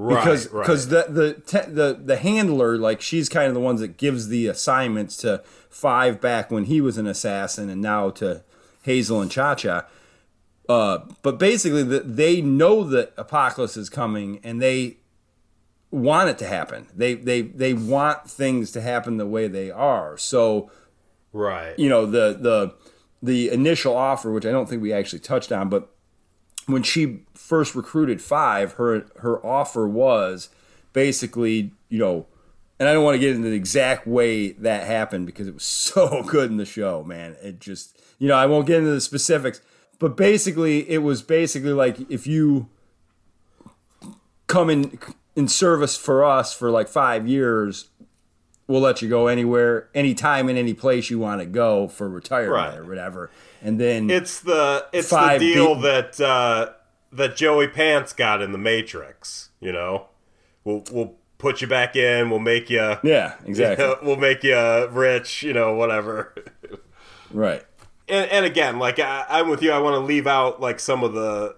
Right, 0.00 0.22
because 0.22 0.46
because 0.46 0.92
right. 0.92 1.12
the 1.12 1.42
the 1.50 1.62
the 1.68 2.00
the 2.04 2.16
handler 2.16 2.78
like 2.78 3.00
she's 3.00 3.28
kind 3.28 3.48
of 3.48 3.54
the 3.54 3.60
ones 3.60 3.80
that 3.80 3.96
gives 3.96 4.28
the 4.28 4.46
assignments 4.46 5.16
to 5.18 5.42
Five 5.70 6.20
back 6.20 6.50
when 6.50 6.64
he 6.64 6.80
was 6.80 6.98
an 6.98 7.06
assassin 7.06 7.68
and 7.68 7.82
now 7.82 8.10
to 8.10 8.42
Hazel 8.82 9.20
and 9.20 9.30
Cha 9.30 9.54
Cha. 9.54 9.86
Uh, 10.68 10.98
but 11.22 11.38
basically, 11.38 11.82
the, 11.82 12.00
they 12.00 12.40
know 12.40 12.82
that 12.84 13.12
apocalypse 13.16 13.76
is 13.76 13.90
coming 13.90 14.40
and 14.42 14.62
they 14.62 14.96
want 15.90 16.30
it 16.30 16.38
to 16.38 16.46
happen. 16.46 16.86
They 16.96 17.14
they 17.14 17.42
they 17.42 17.74
want 17.74 18.28
things 18.28 18.72
to 18.72 18.80
happen 18.80 19.18
the 19.18 19.26
way 19.26 19.46
they 19.46 19.70
are. 19.70 20.16
So, 20.16 20.70
right, 21.32 21.78
you 21.78 21.88
know 21.88 22.06
the 22.06 22.36
the 22.40 22.74
the 23.22 23.50
initial 23.50 23.94
offer, 23.94 24.32
which 24.32 24.46
I 24.46 24.50
don't 24.50 24.68
think 24.68 24.80
we 24.80 24.92
actually 24.92 25.20
touched 25.20 25.52
on, 25.52 25.68
but 25.68 25.90
when 26.66 26.82
she 26.82 27.20
first 27.48 27.74
recruited 27.74 28.20
five, 28.20 28.72
her 28.74 29.06
her 29.20 29.44
offer 29.44 29.88
was 29.88 30.50
basically, 30.92 31.72
you 31.88 31.98
know, 31.98 32.26
and 32.78 32.86
I 32.86 32.92
don't 32.92 33.04
want 33.04 33.14
to 33.14 33.18
get 33.18 33.34
into 33.34 33.48
the 33.48 33.56
exact 33.56 34.06
way 34.06 34.52
that 34.52 34.86
happened 34.86 35.24
because 35.24 35.48
it 35.48 35.54
was 35.54 35.62
so 35.64 36.22
good 36.24 36.50
in 36.50 36.58
the 36.58 36.66
show, 36.66 37.02
man. 37.02 37.36
It 37.42 37.58
just, 37.58 37.98
you 38.18 38.28
know, 38.28 38.34
I 38.34 38.44
won't 38.44 38.66
get 38.66 38.78
into 38.78 38.90
the 38.90 39.00
specifics, 39.00 39.62
but 39.98 40.14
basically, 40.14 40.88
it 40.90 40.98
was 40.98 41.22
basically 41.22 41.72
like 41.72 42.10
if 42.10 42.26
you 42.26 42.68
come 44.46 44.68
in 44.68 44.98
in 45.34 45.48
service 45.48 45.96
for 45.96 46.24
us 46.24 46.52
for 46.52 46.70
like 46.70 46.88
five 46.88 47.26
years, 47.26 47.88
we'll 48.66 48.82
let 48.82 49.00
you 49.00 49.08
go 49.08 49.26
anywhere, 49.26 49.88
anytime, 49.94 50.50
in 50.50 50.58
any 50.58 50.74
place 50.74 51.08
you 51.08 51.18
want 51.18 51.40
to 51.40 51.46
go 51.46 51.88
for 51.88 52.10
retirement 52.10 52.52
right. 52.52 52.78
or 52.78 52.84
whatever. 52.84 53.30
And 53.62 53.80
then 53.80 54.10
it's 54.10 54.40
the 54.40 54.86
it's 54.92 55.08
the 55.08 55.36
deal 55.38 55.76
be- 55.76 55.82
that 55.82 56.20
uh, 56.20 56.72
that 57.12 57.36
Joey 57.36 57.68
Pants 57.68 58.12
got 58.12 58.42
in 58.42 58.52
the 58.52 58.58
Matrix. 58.58 59.50
You 59.60 59.72
know, 59.72 60.06
we'll 60.64 60.84
we'll 60.90 61.14
put 61.38 61.60
you 61.60 61.66
back 61.66 61.96
in. 61.96 62.30
We'll 62.30 62.38
make 62.38 62.70
you. 62.70 62.96
Yeah, 63.02 63.34
exactly. 63.44 63.84
You 63.84 63.90
know, 63.94 63.98
we'll 64.02 64.16
make 64.16 64.42
you 64.42 64.88
rich. 64.88 65.42
You 65.42 65.52
know, 65.52 65.74
whatever. 65.74 66.34
right. 67.30 67.64
And, 68.08 68.30
and 68.30 68.44
again, 68.46 68.78
like 68.78 68.98
I, 68.98 69.26
I'm 69.28 69.48
with 69.48 69.62
you. 69.62 69.70
I 69.70 69.78
want 69.78 69.94
to 69.94 70.00
leave 70.00 70.26
out 70.26 70.60
like 70.60 70.80
some 70.80 71.04
of 71.04 71.12
the 71.12 71.56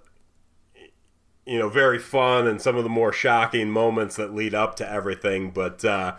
you 1.46 1.58
know 1.58 1.68
very 1.68 1.98
fun 1.98 2.46
and 2.46 2.62
some 2.62 2.76
of 2.76 2.84
the 2.84 2.90
more 2.90 3.12
shocking 3.12 3.70
moments 3.70 4.16
that 4.16 4.34
lead 4.34 4.54
up 4.54 4.76
to 4.76 4.88
everything 4.88 5.50
but 5.50 5.84
uh, 5.84 6.14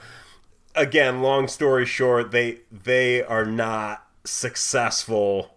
again 0.75 1.21
long 1.21 1.47
story 1.47 1.85
short 1.85 2.31
they 2.31 2.59
they 2.69 3.23
are 3.23 3.45
not 3.45 4.05
successful 4.25 5.55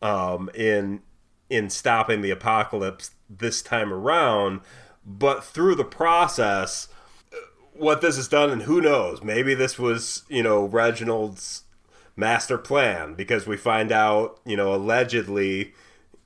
um, 0.00 0.48
in 0.54 1.02
in 1.50 1.68
stopping 1.68 2.22
the 2.22 2.30
apocalypse 2.30 3.10
this 3.28 3.60
time 3.60 3.92
around. 3.92 4.60
But 5.04 5.44
through 5.44 5.74
the 5.74 5.84
process, 5.84 6.88
what 7.74 8.00
this 8.00 8.16
has 8.16 8.28
done, 8.28 8.50
and 8.50 8.62
who 8.62 8.80
knows, 8.80 9.22
maybe 9.22 9.54
this 9.54 9.78
was, 9.78 10.22
you 10.28 10.42
know, 10.42 10.64
Reginald's 10.64 11.64
master 12.16 12.56
plan 12.56 13.14
because 13.14 13.46
we 13.46 13.56
find 13.56 13.90
out, 13.90 14.38
you 14.44 14.56
know, 14.56 14.74
allegedly, 14.74 15.74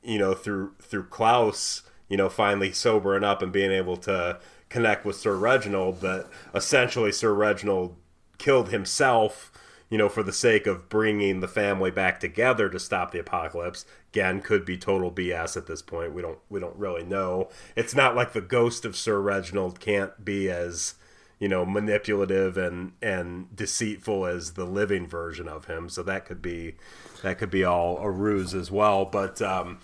you 0.03 0.19
know, 0.19 0.35
through 0.35 0.75
through 0.81 1.05
Klaus, 1.05 1.83
you 2.09 2.17
know, 2.17 2.29
finally 2.29 2.73
sobering 2.73 3.25
up 3.25 3.41
and 3.41 3.53
being 3.53 3.73
able 3.73 3.97
to 3.99 4.39
connect 4.69 5.05
with 5.05 5.17
Sir 5.17 5.37
Reginald 5.37 6.01
that 6.01 6.27
essentially 6.55 7.13
Sir 7.13 7.33
Reginald 7.33 7.97
killed 8.39 8.71
himself 8.71 9.53
you 9.91 9.99
know, 9.99 10.09
for 10.09 10.23
the 10.23 10.33
sake 10.33 10.67
of 10.67 10.89
bringing 10.89 11.41
the 11.41 11.49
family 11.49 11.91
back 11.91 12.21
together 12.21 12.69
to 12.69 12.79
stop 12.79 13.11
the 13.11 13.19
apocalypse. 13.19 13.85
Again, 14.13 14.41
could 14.41 14.65
be 14.65 14.77
total 14.77 15.11
BS 15.11 15.57
at 15.57 15.67
this 15.67 15.83
point. 15.83 16.15
We 16.15 16.23
don't 16.23 16.39
we 16.49 16.61
don't 16.61 16.77
really 16.77 17.05
know. 17.05 17.51
It's 17.77 17.95
not 17.95 18.17
like 18.17 18.33
the 18.33 18.41
ghost 18.41 18.85
of 18.85 18.97
Sir 18.97 19.21
Reginald 19.21 19.81
can't 19.81 20.25
be 20.25 20.51
as 20.51 20.95
you 21.39 21.49
know 21.49 21.65
manipulative 21.65 22.57
and 22.57 22.93
and 23.03 23.55
deceitful 23.55 24.27
as 24.27 24.53
the 24.53 24.65
living 24.65 25.07
version 25.07 25.49
of 25.49 25.67
him. 25.67 25.89
So 25.89 26.03
that 26.03 26.25
could 26.25 26.41
be 26.41 26.77
that 27.23 27.39
could 27.39 27.51
be 27.51 27.65
all 27.65 27.99
a 27.99 28.11
ruse 28.11 28.55
as 28.55 28.71
well. 28.71 29.05
But 29.05 29.43
um, 29.43 29.79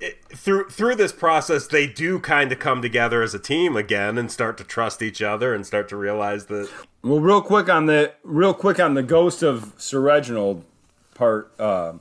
it, 0.00 0.24
through 0.34 0.68
through 0.70 0.96
this 0.96 1.12
process, 1.12 1.66
they 1.66 1.86
do 1.86 2.18
kind 2.18 2.50
of 2.50 2.58
come 2.58 2.82
together 2.82 3.22
as 3.22 3.34
a 3.34 3.38
team 3.38 3.76
again 3.76 4.18
and 4.18 4.30
start 4.30 4.58
to 4.58 4.64
trust 4.64 5.02
each 5.02 5.22
other 5.22 5.54
and 5.54 5.66
start 5.66 5.88
to 5.90 5.96
realize 5.96 6.46
that 6.46 6.70
well, 7.02 7.20
real 7.20 7.42
quick 7.42 7.68
on 7.68 7.86
the 7.86 8.12
real 8.24 8.54
quick 8.54 8.80
on 8.80 8.94
the 8.94 9.02
ghost 9.02 9.42
of 9.42 9.72
Sir 9.78 10.00
Reginald 10.00 10.64
part. 11.14 11.52
Uh, 11.58 11.94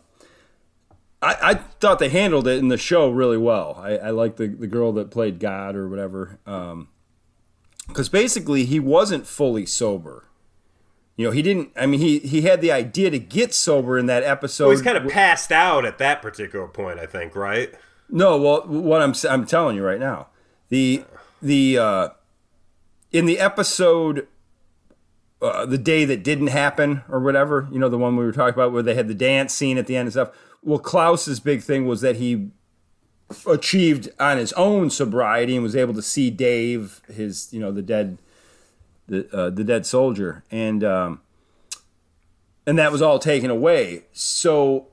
I, 1.23 1.37
I 1.41 1.53
thought 1.53 1.99
they 1.99 2.09
handled 2.09 2.47
it 2.47 2.57
in 2.57 2.69
the 2.69 2.77
show 2.77 3.09
really 3.11 3.37
well. 3.37 3.79
I, 3.79 3.97
I 3.97 4.09
like 4.09 4.37
the 4.37 4.47
the 4.47 4.67
girl 4.67 4.91
that 4.93 5.11
played 5.11 5.39
God 5.39 5.75
or 5.75 5.87
whatever, 5.87 6.39
because 7.91 8.09
basically 8.09 8.65
he 8.65 8.79
wasn't 8.79 9.27
fully 9.27 9.65
sober. 9.65 10.25
You 11.17 11.27
know, 11.27 11.31
he 11.31 11.41
didn't. 11.41 11.71
I 11.75 11.85
mean, 11.85 11.99
he 11.99 12.19
he 12.19 12.41
had 12.41 12.61
the 12.61 12.71
idea 12.71 13.09
to 13.11 13.19
get 13.19 13.53
sober 13.53 13.97
in 13.97 14.07
that 14.07 14.23
episode. 14.23 14.65
Well, 14.65 14.71
he's 14.71 14.81
kind 14.81 14.97
of 14.97 15.11
passed 15.11 15.51
out 15.51 15.85
at 15.85 15.97
that 15.99 16.21
particular 16.21 16.67
point, 16.67 16.99
I 16.99 17.05
think, 17.05 17.35
right? 17.35 17.73
No, 18.09 18.37
well, 18.37 18.67
what 18.67 19.01
I'm 19.01 19.13
I'm 19.29 19.45
telling 19.45 19.75
you 19.75 19.83
right 19.83 19.99
now, 19.99 20.27
the 20.69 21.03
the 21.41 21.77
uh, 21.77 22.09
in 23.11 23.25
the 23.25 23.39
episode 23.39 24.27
uh, 25.41 25.65
the 25.65 25.77
day 25.77 26.05
that 26.05 26.23
didn't 26.23 26.47
happen 26.47 27.03
or 27.09 27.19
whatever, 27.19 27.67
you 27.71 27.79
know, 27.79 27.89
the 27.89 27.97
one 27.97 28.15
we 28.15 28.23
were 28.23 28.31
talking 28.31 28.53
about 28.53 28.71
where 28.71 28.83
they 28.83 28.93
had 28.93 29.07
the 29.07 29.15
dance 29.15 29.53
scene 29.53 29.77
at 29.77 29.87
the 29.87 29.95
end 29.95 30.05
and 30.05 30.13
stuff. 30.13 30.29
Well, 30.63 30.79
Klaus's 30.79 31.39
big 31.39 31.63
thing 31.63 31.87
was 31.87 32.01
that 32.01 32.17
he 32.17 32.51
achieved 33.47 34.09
on 34.19 34.37
his 34.37 34.53
own 34.53 34.89
sobriety 34.89 35.55
and 35.55 35.63
was 35.63 35.75
able 35.75 35.93
to 35.93 36.01
see 36.01 36.29
Dave, 36.29 37.01
his, 37.13 37.51
you 37.51 37.59
know, 37.59 37.71
the 37.71 37.81
dead, 37.81 38.17
the 39.07 39.27
uh, 39.35 39.49
the 39.49 39.63
dead 39.63 39.85
soldier, 39.85 40.43
and 40.51 40.83
um, 40.83 41.21
and 42.65 42.77
that 42.77 42.91
was 42.91 43.01
all 43.01 43.19
taken 43.19 43.49
away. 43.49 44.03
So 44.13 44.87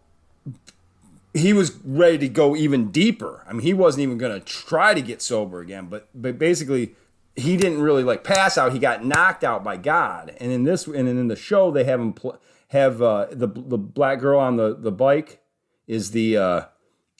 he 1.34 1.52
was 1.52 1.76
ready 1.84 2.18
to 2.18 2.28
go 2.28 2.56
even 2.56 2.90
deeper. 2.90 3.44
I 3.48 3.52
mean, 3.52 3.62
he 3.62 3.74
wasn't 3.74 4.02
even 4.02 4.18
going 4.18 4.38
to 4.38 4.44
try 4.44 4.94
to 4.94 5.00
get 5.02 5.22
sober 5.22 5.60
again, 5.60 5.86
but 5.86 6.08
but 6.14 6.38
basically 6.38 6.94
he 7.38 7.56
didn't 7.56 7.80
really 7.80 8.02
like 8.02 8.24
pass 8.24 8.58
out. 8.58 8.72
He 8.72 8.78
got 8.78 9.04
knocked 9.04 9.44
out 9.44 9.62
by 9.62 9.76
God. 9.76 10.34
And 10.40 10.50
in 10.50 10.64
this, 10.64 10.86
and 10.86 11.08
in 11.08 11.28
the 11.28 11.36
show, 11.36 11.70
they 11.70 11.84
have 11.84 12.00
him 12.00 12.12
pl- 12.12 12.40
have 12.68 13.00
uh, 13.00 13.26
the 13.30 13.46
the 13.46 13.78
black 13.78 14.20
girl 14.20 14.40
on 14.40 14.56
the 14.56 14.74
the 14.74 14.92
bike 14.92 15.40
is 15.86 16.10
the 16.10 16.36
uh, 16.36 16.62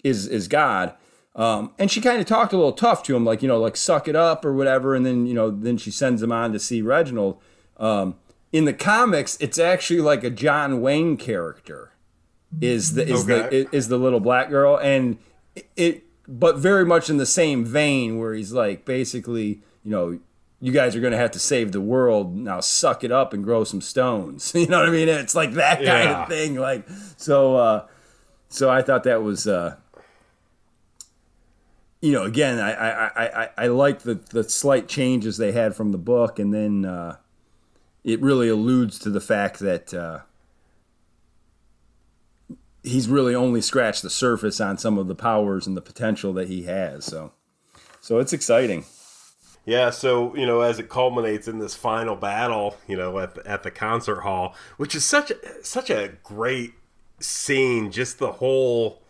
is 0.02 0.26
is 0.26 0.48
God. 0.48 0.94
Um, 1.34 1.72
and 1.78 1.90
she 1.90 2.00
kind 2.00 2.20
of 2.20 2.26
talked 2.26 2.52
a 2.52 2.56
little 2.56 2.72
tough 2.72 3.02
to 3.04 3.16
him, 3.16 3.24
like 3.24 3.42
you 3.42 3.48
know, 3.48 3.60
like 3.60 3.76
suck 3.76 4.08
it 4.08 4.16
up 4.16 4.44
or 4.44 4.52
whatever. 4.52 4.94
And 4.94 5.06
then 5.06 5.26
you 5.26 5.34
know, 5.34 5.50
then 5.50 5.76
she 5.76 5.90
sends 5.90 6.22
him 6.22 6.32
on 6.32 6.52
to 6.52 6.58
see 6.58 6.82
Reginald. 6.82 7.40
Um, 7.76 8.16
in 8.52 8.64
the 8.64 8.72
comics, 8.72 9.36
it's 9.40 9.58
actually 9.58 10.00
like 10.00 10.24
a 10.24 10.30
John 10.30 10.80
Wayne 10.80 11.16
character. 11.16 11.92
Is 12.60 12.94
the 12.94 13.06
is 13.06 13.28
okay. 13.28 13.64
the 13.64 13.76
is 13.76 13.88
the 13.88 13.98
little 13.98 14.20
black 14.20 14.48
girl 14.48 14.78
and 14.78 15.18
it, 15.76 16.04
but 16.26 16.56
very 16.56 16.86
much 16.86 17.10
in 17.10 17.18
the 17.18 17.26
same 17.26 17.62
vein 17.62 18.18
where 18.18 18.32
he's 18.32 18.52
like 18.52 18.86
basically 18.86 19.60
you 19.88 19.90
know, 19.90 20.18
you 20.60 20.70
guys 20.70 20.94
are 20.94 21.00
going 21.00 21.12
to 21.12 21.18
have 21.18 21.30
to 21.30 21.38
save 21.38 21.72
the 21.72 21.80
world. 21.80 22.36
Now 22.36 22.60
suck 22.60 23.04
it 23.04 23.10
up 23.10 23.32
and 23.32 23.42
grow 23.42 23.64
some 23.64 23.80
stones. 23.80 24.52
You 24.58 24.66
know 24.66 24.80
what 24.80 24.88
I 24.88 24.92
mean? 24.92 25.08
It's 25.08 25.34
like 25.34 25.52
that 25.52 25.76
kind 25.76 25.86
yeah. 25.86 26.22
of 26.22 26.28
thing. 26.28 26.56
Like, 26.56 26.86
so, 27.16 27.56
uh, 27.56 27.86
so 28.48 28.68
I 28.68 28.82
thought 28.82 29.04
that 29.04 29.22
was, 29.22 29.46
uh, 29.46 29.76
you 32.00 32.12
know, 32.12 32.24
again, 32.24 32.58
I 32.58 32.72
I, 32.72 33.42
I, 33.42 33.50
I 33.58 33.66
like 33.68 34.00
the 34.00 34.14
the 34.14 34.44
slight 34.44 34.88
changes 34.88 35.36
they 35.36 35.52
had 35.52 35.74
from 35.74 35.92
the 35.92 35.98
book, 35.98 36.38
and 36.38 36.54
then 36.54 36.84
uh, 36.84 37.16
it 38.04 38.20
really 38.20 38.48
alludes 38.48 38.98
to 39.00 39.10
the 39.10 39.20
fact 39.20 39.58
that 39.58 39.92
uh, 39.92 40.20
he's 42.82 43.08
really 43.08 43.34
only 43.34 43.60
scratched 43.60 44.02
the 44.02 44.10
surface 44.10 44.60
on 44.60 44.78
some 44.78 44.98
of 44.98 45.08
the 45.08 45.14
powers 45.14 45.66
and 45.66 45.76
the 45.76 45.82
potential 45.82 46.32
that 46.34 46.48
he 46.48 46.64
has. 46.64 47.04
So, 47.04 47.32
so 48.00 48.18
it's 48.18 48.32
exciting. 48.32 48.84
Yeah, 49.66 49.90
so 49.90 50.34
you 50.34 50.46
know, 50.46 50.62
as 50.62 50.78
it 50.78 50.88
culminates 50.88 51.48
in 51.48 51.58
this 51.58 51.74
final 51.74 52.16
battle, 52.16 52.78
you 52.86 52.96
know, 52.96 53.18
at 53.18 53.34
the, 53.34 53.46
at 53.46 53.64
the 53.64 53.70
concert 53.70 54.20
hall, 54.20 54.54
which 54.78 54.94
is 54.94 55.04
such 55.04 55.32
such 55.62 55.90
a 55.90 56.12
great 56.22 56.72
scene, 57.20 57.90
just 57.90 58.18
the 58.18 58.32
whole. 58.32 59.02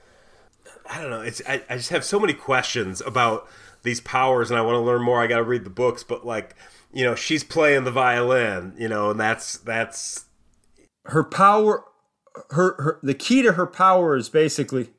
I 0.89 1.01
don't 1.01 1.11
know. 1.11 1.21
It's 1.21 1.43
I, 1.47 1.63
I 1.69 1.77
just 1.77 1.91
have 1.91 2.05
so 2.05 2.19
many 2.19 2.33
questions 2.33 3.01
about 3.01 3.49
these 3.83 4.01
powers, 4.01 4.51
and 4.51 4.59
I 4.59 4.63
want 4.63 4.75
to 4.77 4.81
learn 4.81 5.03
more. 5.03 5.23
I 5.23 5.27
got 5.27 5.37
to 5.37 5.45
read 5.45 5.65
the 5.65 5.71
books, 5.71 6.03
but 6.03 6.27
like, 6.27 6.55
you 6.93 7.05
know, 7.05 7.15
she's 7.15 7.45
playing 7.45 7.85
the 7.85 7.91
violin, 7.91 8.75
you 8.79 8.89
know, 8.89 9.11
and 9.11 9.21
that's 9.21 9.59
that's 9.59 10.27
her 11.07 11.25
power. 11.25 11.85
Her, 12.51 12.81
her 12.83 13.01
the 13.03 13.15
key 13.15 13.43
to 13.43 13.53
her 13.53 13.67
power 13.67 14.17
is 14.17 14.29
basically 14.29 14.91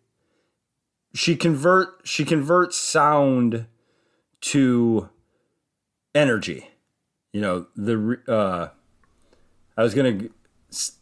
she 1.14 1.36
convert 1.36 2.02
she 2.04 2.26
converts 2.26 2.78
sound 2.78 3.66
to 4.42 5.10
energy. 6.14 6.70
You 7.34 7.42
know, 7.42 7.68
the 7.76 8.20
uh, 8.28 8.70
I 9.78 9.84
was 9.84 9.94
gonna 9.94 10.30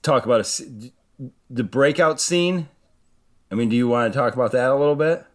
talk 0.02 0.26
about 0.26 0.42
a, 0.42 0.92
the 1.50 1.64
breakout 1.64 2.22
scene. 2.22 2.70
I 3.52 3.56
mean, 3.56 3.70
do 3.70 3.76
you 3.76 3.88
want 3.88 4.12
to 4.12 4.18
talk 4.18 4.34
about 4.34 4.52
that 4.52 4.70
a 4.70 4.76
little 4.76 4.96
bit 4.96 5.26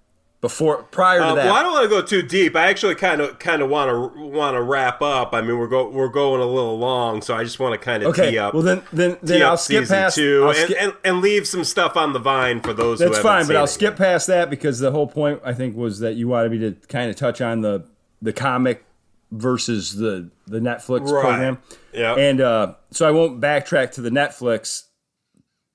before 0.41 0.83
prior 0.83 1.19
to 1.19 1.25
uh, 1.25 1.35
that? 1.37 1.47
Well, 1.47 1.55
I 1.55 1.63
don't 1.63 1.73
want 1.73 1.85
to 1.85 1.89
go 1.89 2.03
too 2.03 2.23
deep. 2.23 2.55
I 2.55 2.69
actually 2.69 2.95
kind 2.95 3.21
of 3.21 3.39
kind 3.39 3.63
of 3.63 3.71
want 3.71 3.91
to 3.91 4.21
want 4.21 4.55
to 4.55 4.63
wrap 4.63 5.01
up. 5.01 5.33
I 5.33 5.41
mean, 5.41 5.59
we're 5.59 5.69
go 5.69 5.89
we're 5.89 6.09
going 6.09 6.41
a 6.41 6.47
little 6.47 6.79
long, 6.79 7.23
so 7.23 7.35
I 7.35 7.45
just 7.45 7.59
want 7.59 7.73
to 7.73 7.83
kind 7.83 8.03
of 8.03 8.11
okay. 8.11 8.33
tee 8.33 8.39
up. 8.39 8.53
Well, 8.53 8.63
then 8.63 8.83
then 8.93 9.17
then 9.23 9.43
I'll 9.43 9.57
skip 9.57 9.89
past 9.89 10.17
two 10.17 10.47
and, 10.49 10.57
skip, 10.57 10.77
and, 10.81 10.95
and 11.05 11.21
leave 11.21 11.47
some 11.47 11.65
stuff 11.65 11.97
on 11.97 12.13
the 12.13 12.19
vine 12.19 12.61
for 12.61 12.75
those. 12.75 12.99
That's 12.99 13.19
fine, 13.19 13.47
but 13.47 13.57
I'll 13.57 13.67
skip 13.67 13.97
past 13.97 14.27
that 14.27 14.51
because 14.51 14.79
the 14.81 14.91
whole 14.91 15.07
point 15.07 15.41
I 15.45 15.55
think 15.55 15.77
was 15.77 16.01
that 16.01 16.17
you 16.17 16.29
wanted 16.29 16.53
me 16.53 16.59
to 16.59 16.73
kind 16.89 17.09
of 17.09 17.17
touch 17.17 17.41
on 17.41 17.63
the 17.63 17.85
the 18.21 18.33
comic 18.33 18.85
versus 19.31 19.97
the 19.97 20.29
the 20.47 20.61
Netflix 20.61 21.11
right. 21.11 21.23
program. 21.23 21.59
Yeah. 21.93 22.15
And 22.15 22.41
uh, 22.41 22.75
so 22.91 23.09
I 23.09 23.11
won't 23.11 23.41
backtrack 23.41 23.93
to 23.93 24.01
the 24.01 24.11
Netflix 24.11 24.85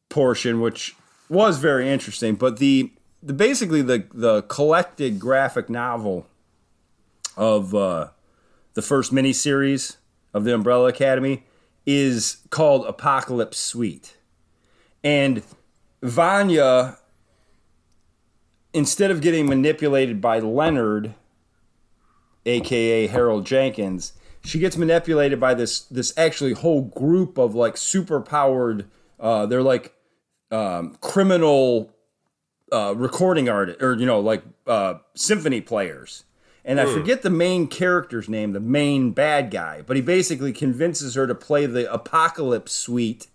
portion, 0.10 0.62
which 0.62 0.96
was 1.30 1.60
very 1.60 1.90
interesting. 1.90 2.36
But 2.36 2.58
the 2.58 2.92
the 3.22 3.34
basically 3.34 3.82
the 3.82 4.06
the 4.14 4.44
collected 4.44 5.20
graphic 5.20 5.70
novel 5.70 6.28
of 7.36 7.74
uh, 7.76 8.10
the 8.74 8.82
first 8.82 9.14
miniseries 9.14 9.98
of 10.34 10.44
the 10.44 10.54
Umbrella 10.54 10.90
Academy 10.90 11.46
is 11.86 12.38
called 12.50 12.86
Apocalypse 12.86 13.58
Suite, 13.58 14.18
and 15.04 15.44
Vanya, 16.02 16.98
instead 18.74 19.12
of 19.12 19.22
getting 19.22 19.48
manipulated 19.48 20.22
by 20.22 20.40
Leonard 20.40 21.16
aka 22.46 23.08
Harold 23.08 23.46
Jenkins, 23.46 24.14
she 24.44 24.60
gets 24.60 24.78
manipulated 24.78 25.40
by 25.40 25.54
this 25.54 25.82
this 25.82 26.14
actually 26.18 26.54
whole 26.54 26.82
group 26.82 27.38
of 27.38 27.56
like 27.56 27.78
super 27.78 28.22
powered. 28.22 28.86
Uh, 29.20 29.46
they're 29.46 29.64
like 29.64 29.94
um, 30.52 30.98
criminal 31.02 31.92
uh, 32.72 32.94
recording 32.96 33.50
artist 33.50 33.82
or 33.82 33.96
you 33.96 34.06
know, 34.06 34.20
like 34.20 34.44
uh, 34.66 34.96
symphony 35.16 35.62
players. 35.62 36.24
And 36.66 36.82
I 36.82 36.86
mm. 36.86 36.94
forget 36.94 37.22
the 37.22 37.30
main 37.30 37.68
character's 37.68 38.28
name, 38.28 38.52
the 38.52 38.60
main 38.60 39.12
bad 39.12 39.52
guy, 39.52 39.84
but 39.86 39.96
he 39.96 40.02
basically 40.02 40.52
convinces 40.52 41.16
her 41.16 41.26
to 41.26 41.34
play 41.34 41.66
the 41.66 41.92
apocalypse 41.92 42.74
suite 42.74 43.28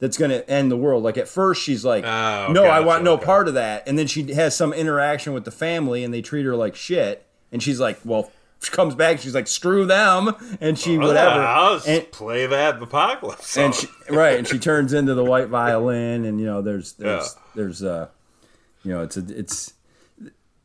that's 0.00 0.18
going 0.18 0.32
to 0.32 0.48
end 0.50 0.72
the 0.72 0.76
world. 0.76 1.04
Like 1.04 1.16
at 1.16 1.28
first, 1.28 1.62
she's 1.62 1.84
like, 1.84 2.04
oh, 2.04 2.48
"No, 2.50 2.62
gotcha, 2.62 2.72
I 2.72 2.80
want 2.80 3.04
no 3.04 3.14
okay. 3.14 3.24
part 3.24 3.46
of 3.46 3.54
that," 3.54 3.86
and 3.86 3.96
then 3.96 4.08
she 4.08 4.34
has 4.34 4.56
some 4.56 4.72
interaction 4.72 5.32
with 5.32 5.44
the 5.44 5.52
family, 5.52 6.02
and 6.02 6.12
they 6.12 6.20
treat 6.20 6.44
her 6.44 6.56
like 6.56 6.74
shit. 6.74 7.24
And 7.52 7.62
she's 7.62 7.78
like, 7.78 8.00
"Well, 8.04 8.32
she 8.64 8.70
comes 8.70 8.94
back. 8.94 9.20
She's 9.20 9.34
like, 9.34 9.46
"Screw 9.46 9.84
them," 9.86 10.34
and 10.60 10.78
she 10.78 10.96
oh, 10.96 11.06
whatever. 11.06 11.40
I'll 11.40 11.80
and, 11.86 12.10
play 12.10 12.46
that 12.46 12.82
apocalypse. 12.82 13.48
Song. 13.48 13.64
And 13.64 13.74
she, 13.74 13.88
right, 14.10 14.38
and 14.38 14.46
she 14.46 14.58
turns 14.58 14.92
into 14.92 15.14
the 15.14 15.24
white 15.24 15.48
violin, 15.48 16.24
and 16.24 16.40
you 16.40 16.46
know, 16.46 16.62
there's 16.62 16.92
there's 16.94 17.34
yeah. 17.36 17.42
there's 17.54 17.82
uh, 17.82 18.08
you 18.82 18.92
know, 18.92 19.02
it's 19.02 19.16
a 19.16 19.24
it's 19.28 19.74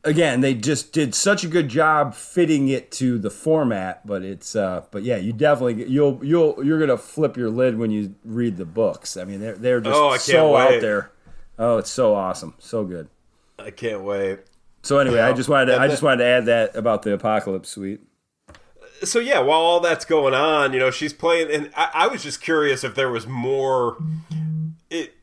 again 0.04 0.40
they 0.40 0.54
just 0.54 0.92
did 0.92 1.14
such 1.14 1.44
a 1.44 1.48
good 1.48 1.68
job 1.68 2.14
fitting 2.14 2.68
it 2.68 2.90
to 2.92 3.18
the 3.18 3.30
format, 3.30 4.06
but 4.06 4.22
it's 4.22 4.54
uh, 4.56 4.84
but 4.90 5.02
yeah, 5.02 5.16
you 5.16 5.32
definitely 5.32 5.88
you'll 5.88 6.20
you'll 6.24 6.64
you're 6.64 6.78
gonna 6.78 6.98
flip 6.98 7.36
your 7.36 7.50
lid 7.50 7.78
when 7.78 7.90
you 7.90 8.14
read 8.24 8.56
the 8.56 8.64
books. 8.64 9.16
I 9.16 9.24
mean, 9.24 9.40
they're 9.40 9.56
they're 9.56 9.80
just 9.80 9.96
oh, 9.96 10.16
so 10.16 10.54
wait. 10.54 10.76
out 10.76 10.80
there. 10.80 11.10
Oh, 11.58 11.78
it's 11.78 11.90
so 11.90 12.14
awesome, 12.14 12.54
so 12.58 12.84
good. 12.84 13.08
I 13.58 13.70
can't 13.70 14.02
wait. 14.02 14.40
So 14.82 14.98
anyway. 14.98 15.20
I 15.20 15.32
just 15.32 15.48
wanted 15.48 15.66
to, 15.66 15.80
I 15.80 15.88
just 15.88 16.02
wanted 16.02 16.18
to 16.18 16.24
add 16.24 16.46
that 16.46 16.76
about 16.76 17.02
the 17.02 17.12
apocalypse 17.12 17.68
suite. 17.68 18.00
So 19.02 19.18
yeah, 19.18 19.38
while 19.40 19.60
all 19.60 19.80
that's 19.80 20.04
going 20.04 20.34
on, 20.34 20.72
you 20.72 20.78
know, 20.78 20.90
she's 20.90 21.12
playing, 21.12 21.50
and 21.50 21.70
I, 21.74 21.90
I 21.94 22.06
was 22.06 22.22
just 22.22 22.42
curious 22.42 22.84
if 22.84 22.94
there 22.94 23.10
was 23.10 23.26
more. 23.26 23.96
It, 24.90 25.14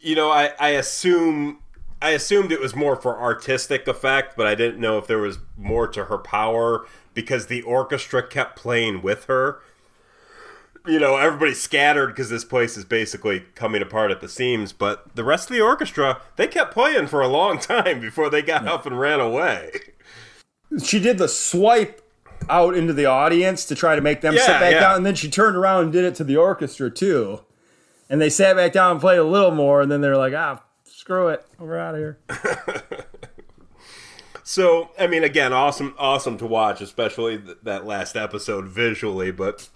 you 0.00 0.16
know, 0.16 0.30
I 0.30 0.50
I 0.58 0.70
assume 0.70 1.58
I 2.00 2.10
assumed 2.10 2.50
it 2.50 2.60
was 2.60 2.74
more 2.74 2.96
for 2.96 3.20
artistic 3.20 3.86
effect, 3.86 4.36
but 4.36 4.46
I 4.46 4.56
didn't 4.56 4.80
know 4.80 4.98
if 4.98 5.06
there 5.06 5.18
was 5.18 5.38
more 5.56 5.86
to 5.88 6.06
her 6.06 6.18
power 6.18 6.84
because 7.14 7.46
the 7.46 7.62
orchestra 7.62 8.26
kept 8.26 8.56
playing 8.56 9.02
with 9.02 9.26
her 9.26 9.60
you 10.86 10.98
know, 10.98 11.16
everybody's 11.16 11.60
scattered 11.60 12.08
because 12.08 12.28
this 12.30 12.44
place 12.44 12.76
is 12.76 12.84
basically 12.84 13.40
coming 13.54 13.82
apart 13.82 14.10
at 14.10 14.20
the 14.20 14.28
seams. 14.28 14.72
But 14.72 15.14
the 15.14 15.24
rest 15.24 15.48
of 15.50 15.54
the 15.54 15.62
orchestra, 15.62 16.20
they 16.36 16.48
kept 16.48 16.72
playing 16.72 17.06
for 17.06 17.20
a 17.20 17.28
long 17.28 17.58
time 17.60 18.00
before 18.00 18.30
they 18.30 18.42
got 18.42 18.66
up 18.66 18.86
and 18.86 18.98
ran 18.98 19.20
away. 19.20 19.72
She 20.82 20.98
did 20.98 21.18
the 21.18 21.28
swipe 21.28 22.00
out 22.48 22.74
into 22.74 22.92
the 22.92 23.06
audience 23.06 23.64
to 23.66 23.74
try 23.74 23.94
to 23.94 24.02
make 24.02 24.20
them 24.20 24.34
yeah, 24.34 24.46
sit 24.46 24.60
back 24.60 24.72
yeah. 24.72 24.80
down, 24.80 24.96
and 24.96 25.06
then 25.06 25.14
she 25.14 25.30
turned 25.30 25.56
around 25.56 25.84
and 25.84 25.92
did 25.92 26.04
it 26.04 26.14
to 26.16 26.24
the 26.24 26.36
orchestra 26.36 26.90
too. 26.90 27.40
And 28.08 28.20
they 28.20 28.30
sat 28.30 28.56
back 28.56 28.72
down 28.72 28.92
and 28.92 29.00
played 29.00 29.18
a 29.18 29.24
little 29.24 29.52
more, 29.52 29.80
and 29.80 29.90
then 29.90 30.00
they're 30.00 30.16
like, 30.16 30.34
"Ah, 30.34 30.62
screw 30.84 31.28
it, 31.28 31.46
we're 31.58 31.78
out 31.78 31.94
of 31.94 32.00
here." 32.00 32.18
so, 34.42 34.90
I 34.98 35.06
mean, 35.06 35.24
again, 35.24 35.52
awesome, 35.52 35.94
awesome 35.98 36.36
to 36.38 36.46
watch, 36.46 36.80
especially 36.80 37.38
th- 37.38 37.58
that 37.62 37.86
last 37.86 38.16
episode 38.16 38.66
visually, 38.66 39.30
but 39.30 39.68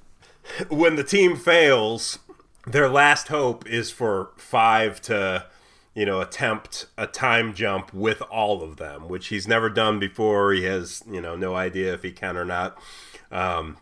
when 0.68 0.96
the 0.96 1.04
team 1.04 1.36
fails, 1.36 2.18
their 2.66 2.88
last 2.88 3.28
hope 3.28 3.66
is 3.68 3.90
for 3.90 4.30
five 4.36 5.00
to, 5.02 5.46
you 5.94 6.04
know, 6.04 6.20
attempt 6.20 6.86
a 6.98 7.06
time 7.06 7.54
jump 7.54 7.92
with 7.94 8.20
all 8.22 8.62
of 8.62 8.76
them, 8.76 9.08
which 9.08 9.28
he's 9.28 9.46
never 9.46 9.70
done 9.70 9.98
before. 9.98 10.52
He 10.52 10.64
has, 10.64 11.02
you 11.10 11.20
know, 11.20 11.36
no 11.36 11.54
idea 11.54 11.94
if 11.94 12.02
he 12.02 12.12
can 12.12 12.36
or 12.36 12.44
not. 12.44 12.76
Um, 13.30 13.78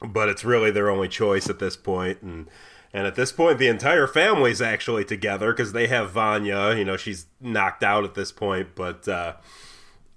but 0.00 0.28
it's 0.28 0.44
really 0.44 0.70
their 0.70 0.90
only 0.90 1.08
choice 1.08 1.48
at 1.48 1.58
this 1.58 1.76
point, 1.76 2.22
and 2.22 2.48
and 2.92 3.06
at 3.06 3.16
this 3.16 3.32
point, 3.32 3.58
the 3.58 3.68
entire 3.68 4.06
family's 4.06 4.62
actually 4.62 5.04
together 5.04 5.52
because 5.52 5.72
they 5.72 5.86
have 5.88 6.10
Vanya. 6.10 6.74
You 6.76 6.84
know, 6.84 6.96
she's 6.96 7.26
knocked 7.40 7.82
out 7.82 8.04
at 8.04 8.14
this 8.14 8.30
point, 8.30 8.74
but 8.74 9.08
uh, 9.08 9.34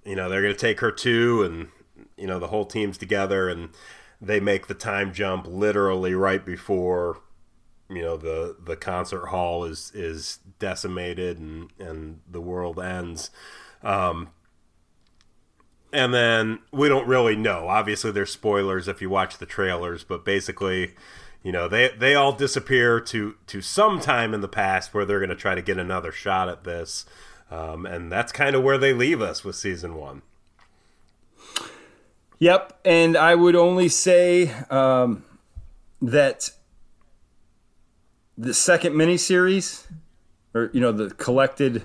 you 0.04 0.14
know 0.14 0.28
they're 0.28 0.42
to 0.42 0.54
take 0.54 0.80
her 0.80 0.92
too, 0.92 1.42
and 1.42 1.68
you 2.16 2.26
know 2.26 2.38
the 2.38 2.48
whole 2.48 2.64
team's 2.64 2.98
together, 2.98 3.48
and 3.48 3.70
they 4.20 4.40
make 4.40 4.66
the 4.66 4.74
time 4.74 5.12
jump 5.12 5.46
literally 5.46 6.14
right 6.14 6.44
before 6.44 7.20
you 7.88 8.02
know 8.02 8.16
the 8.16 8.56
the 8.62 8.76
concert 8.76 9.26
hall 9.26 9.64
is 9.64 9.92
is 9.94 10.38
decimated 10.58 11.38
and 11.38 11.70
and 11.78 12.20
the 12.30 12.40
world 12.40 12.78
ends. 12.78 13.30
Um 13.82 14.30
and 15.90 16.12
then 16.12 16.58
we 16.70 16.86
don't 16.88 17.08
really 17.08 17.34
know. 17.34 17.68
Obviously 17.68 18.10
there's 18.10 18.30
spoilers 18.30 18.88
if 18.88 19.00
you 19.00 19.08
watch 19.08 19.38
the 19.38 19.46
trailers 19.46 20.04
but 20.04 20.24
basically 20.24 20.94
you 21.42 21.52
know 21.52 21.68
they 21.68 21.88
they 21.96 22.14
all 22.14 22.32
disappear 22.32 23.00
to 23.00 23.36
to 23.46 23.60
some 23.62 24.00
time 24.00 24.34
in 24.34 24.40
the 24.40 24.48
past 24.48 24.92
where 24.92 25.04
they're 25.04 25.20
going 25.20 25.30
to 25.30 25.36
try 25.36 25.54
to 25.54 25.62
get 25.62 25.78
another 25.78 26.12
shot 26.12 26.48
at 26.48 26.64
this. 26.64 27.06
Um, 27.50 27.86
and 27.86 28.12
that's 28.12 28.30
kind 28.30 28.54
of 28.54 28.62
where 28.62 28.76
they 28.76 28.92
leave 28.92 29.22
us 29.22 29.42
with 29.42 29.56
season 29.56 29.94
one 29.94 30.20
Yep, 32.40 32.80
and 32.84 33.16
I 33.16 33.34
would 33.34 33.56
only 33.56 33.88
say 33.88 34.52
um, 34.70 35.24
that 36.00 36.50
the 38.36 38.54
second 38.54 38.94
miniseries, 38.94 39.86
or 40.54 40.70
you 40.72 40.80
know, 40.80 40.92
the 40.92 41.10
collected 41.10 41.84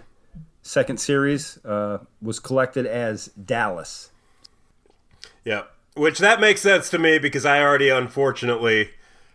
second 0.61 0.99
series, 0.99 1.57
uh, 1.65 1.99
was 2.21 2.39
collected 2.39 2.85
as 2.85 3.27
Dallas. 3.29 4.11
Yep, 5.43 5.71
which 5.95 6.19
that 6.19 6.39
makes 6.39 6.61
sense 6.61 6.89
to 6.91 6.99
me 6.99 7.17
because 7.17 7.45
I 7.45 7.59
already, 7.59 7.89
unfortunately, 7.89 8.91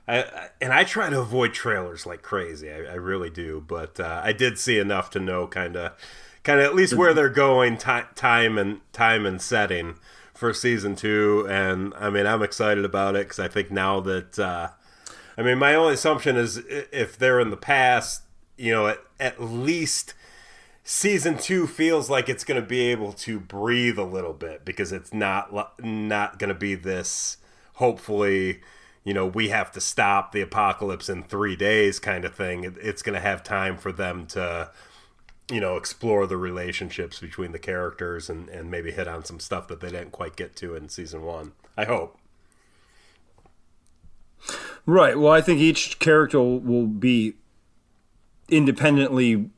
I, 0.07 0.23
I, 0.23 0.49
and 0.61 0.73
I 0.73 0.85
try 0.85 1.11
to 1.11 1.20
avoid 1.20 1.53
trailers 1.53 2.07
like 2.07 2.23
crazy. 2.23 2.70
I, 2.70 2.93
I 2.93 2.95
really 2.95 3.28
do, 3.28 3.65
but 3.66 3.99
uh, 3.99 4.20
I 4.24 4.32
did 4.32 4.57
see 4.57 4.78
enough 4.78 5.11
to 5.11 5.19
know 5.19 5.49
kind 5.49 5.77
of, 5.77 5.93
kind 6.45 6.61
of 6.61 6.66
at 6.66 6.77
least 6.77 6.95
where 6.95 7.12
they're 7.12 7.28
going, 7.28 7.77
t- 7.77 7.90
time 8.15 8.57
and 8.57 8.81
time 8.93 9.27
and 9.27 9.43
setting 9.43 9.97
for 10.39 10.55
season 10.55 10.94
two. 10.94 11.44
And 11.51 11.93
I 11.98 12.10
mean, 12.10 12.24
I'm 12.24 12.43
excited 12.43 12.85
about 12.85 13.16
it 13.16 13.27
because 13.27 13.40
I 13.40 13.48
think 13.48 13.73
now 13.73 13.98
that, 14.01 14.39
uh, 14.39 14.69
I 15.36 15.43
mean, 15.43 15.59
my 15.59 15.74
only 15.74 15.94
assumption 15.94 16.36
is 16.36 16.59
if 16.69 17.19
they're 17.19 17.40
in 17.40 17.51
the 17.51 17.56
past, 17.56 18.23
you 18.56 18.70
know, 18.70 18.86
at, 18.86 19.01
at 19.19 19.43
least 19.43 20.15
season 20.85 21.36
two 21.39 21.66
feels 21.66 22.09
like 22.09 22.28
it's 22.28 22.44
going 22.44 22.60
to 22.60 22.66
be 22.66 22.82
able 22.82 23.12
to 23.12 23.40
breathe 23.40 23.98
a 23.98 24.05
little 24.05 24.32
bit 24.32 24.65
because 24.65 24.93
it's 24.93 25.12
not 25.12 25.52
not 25.85 26.39
going 26.39 26.48
to 26.48 26.55
be 26.55 26.74
this 26.74 27.36
hopefully 27.74 28.60
you 29.05 29.12
know 29.12 29.27
we 29.27 29.51
have 29.51 29.70
to 29.70 29.82
stop 29.82 30.32
the 30.32 30.40
apocalypse 30.40 31.10
in 31.10 31.23
three 31.23 31.55
days 31.55 31.98
kind 31.98 32.24
of 32.24 32.35
thing 32.35 32.74
it's 32.81 33.02
going 33.02 33.15
to 33.15 33.20
have 33.20 33.43
time 33.43 33.77
for 33.77 33.93
them 33.93 34.24
to 34.24 34.70
you 35.50 35.60
know 35.60 35.76
explore 35.76 36.26
the 36.26 36.36
relationships 36.36 37.20
between 37.20 37.52
the 37.52 37.58
characters 37.58 38.28
and 38.28 38.48
and 38.48 38.70
maybe 38.70 38.90
hit 38.90 39.08
on 39.08 39.24
some 39.24 39.40
stuff 39.40 39.68
that 39.68 39.80
they 39.80 39.90
didn't 39.90 40.12
quite 40.12 40.36
get 40.36 40.54
to 40.56 40.74
in 40.74 40.88
season 40.88 41.22
one 41.22 41.52
i 41.76 41.84
hope 41.84 42.18
right 44.86 45.18
well 45.18 45.32
i 45.32 45.40
think 45.40 45.60
each 45.60 45.98
character 45.98 46.40
will 46.40 46.86
be 46.86 47.34
independently 48.48 49.50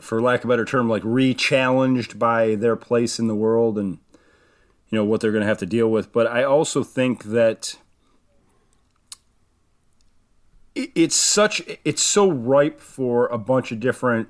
for 0.00 0.20
lack 0.20 0.40
of 0.40 0.46
a 0.46 0.48
better 0.48 0.64
term, 0.64 0.88
like 0.88 1.02
re-challenged 1.04 2.18
by 2.18 2.54
their 2.54 2.76
place 2.76 3.18
in 3.18 3.28
the 3.28 3.34
world 3.34 3.78
and 3.78 3.98
you 4.88 4.96
know 4.96 5.04
what 5.04 5.20
they're 5.20 5.30
going 5.30 5.42
to 5.42 5.48
have 5.48 5.58
to 5.58 5.66
deal 5.66 5.88
with. 5.90 6.12
But 6.12 6.26
I 6.26 6.42
also 6.42 6.82
think 6.82 7.24
that 7.24 7.76
it's 10.74 11.16
such 11.16 11.62
it's 11.84 12.02
so 12.02 12.30
ripe 12.30 12.80
for 12.80 13.26
a 13.28 13.38
bunch 13.38 13.70
of 13.70 13.80
different 13.80 14.28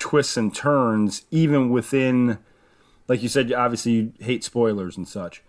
twists 0.00 0.36
and 0.36 0.52
turns, 0.52 1.24
even 1.30 1.70
within, 1.70 2.38
like 3.06 3.22
you 3.22 3.28
said, 3.28 3.52
obviously 3.52 3.92
you 3.92 4.12
hate 4.18 4.42
spoilers 4.42 4.96
and 4.96 5.06
such. 5.06 5.42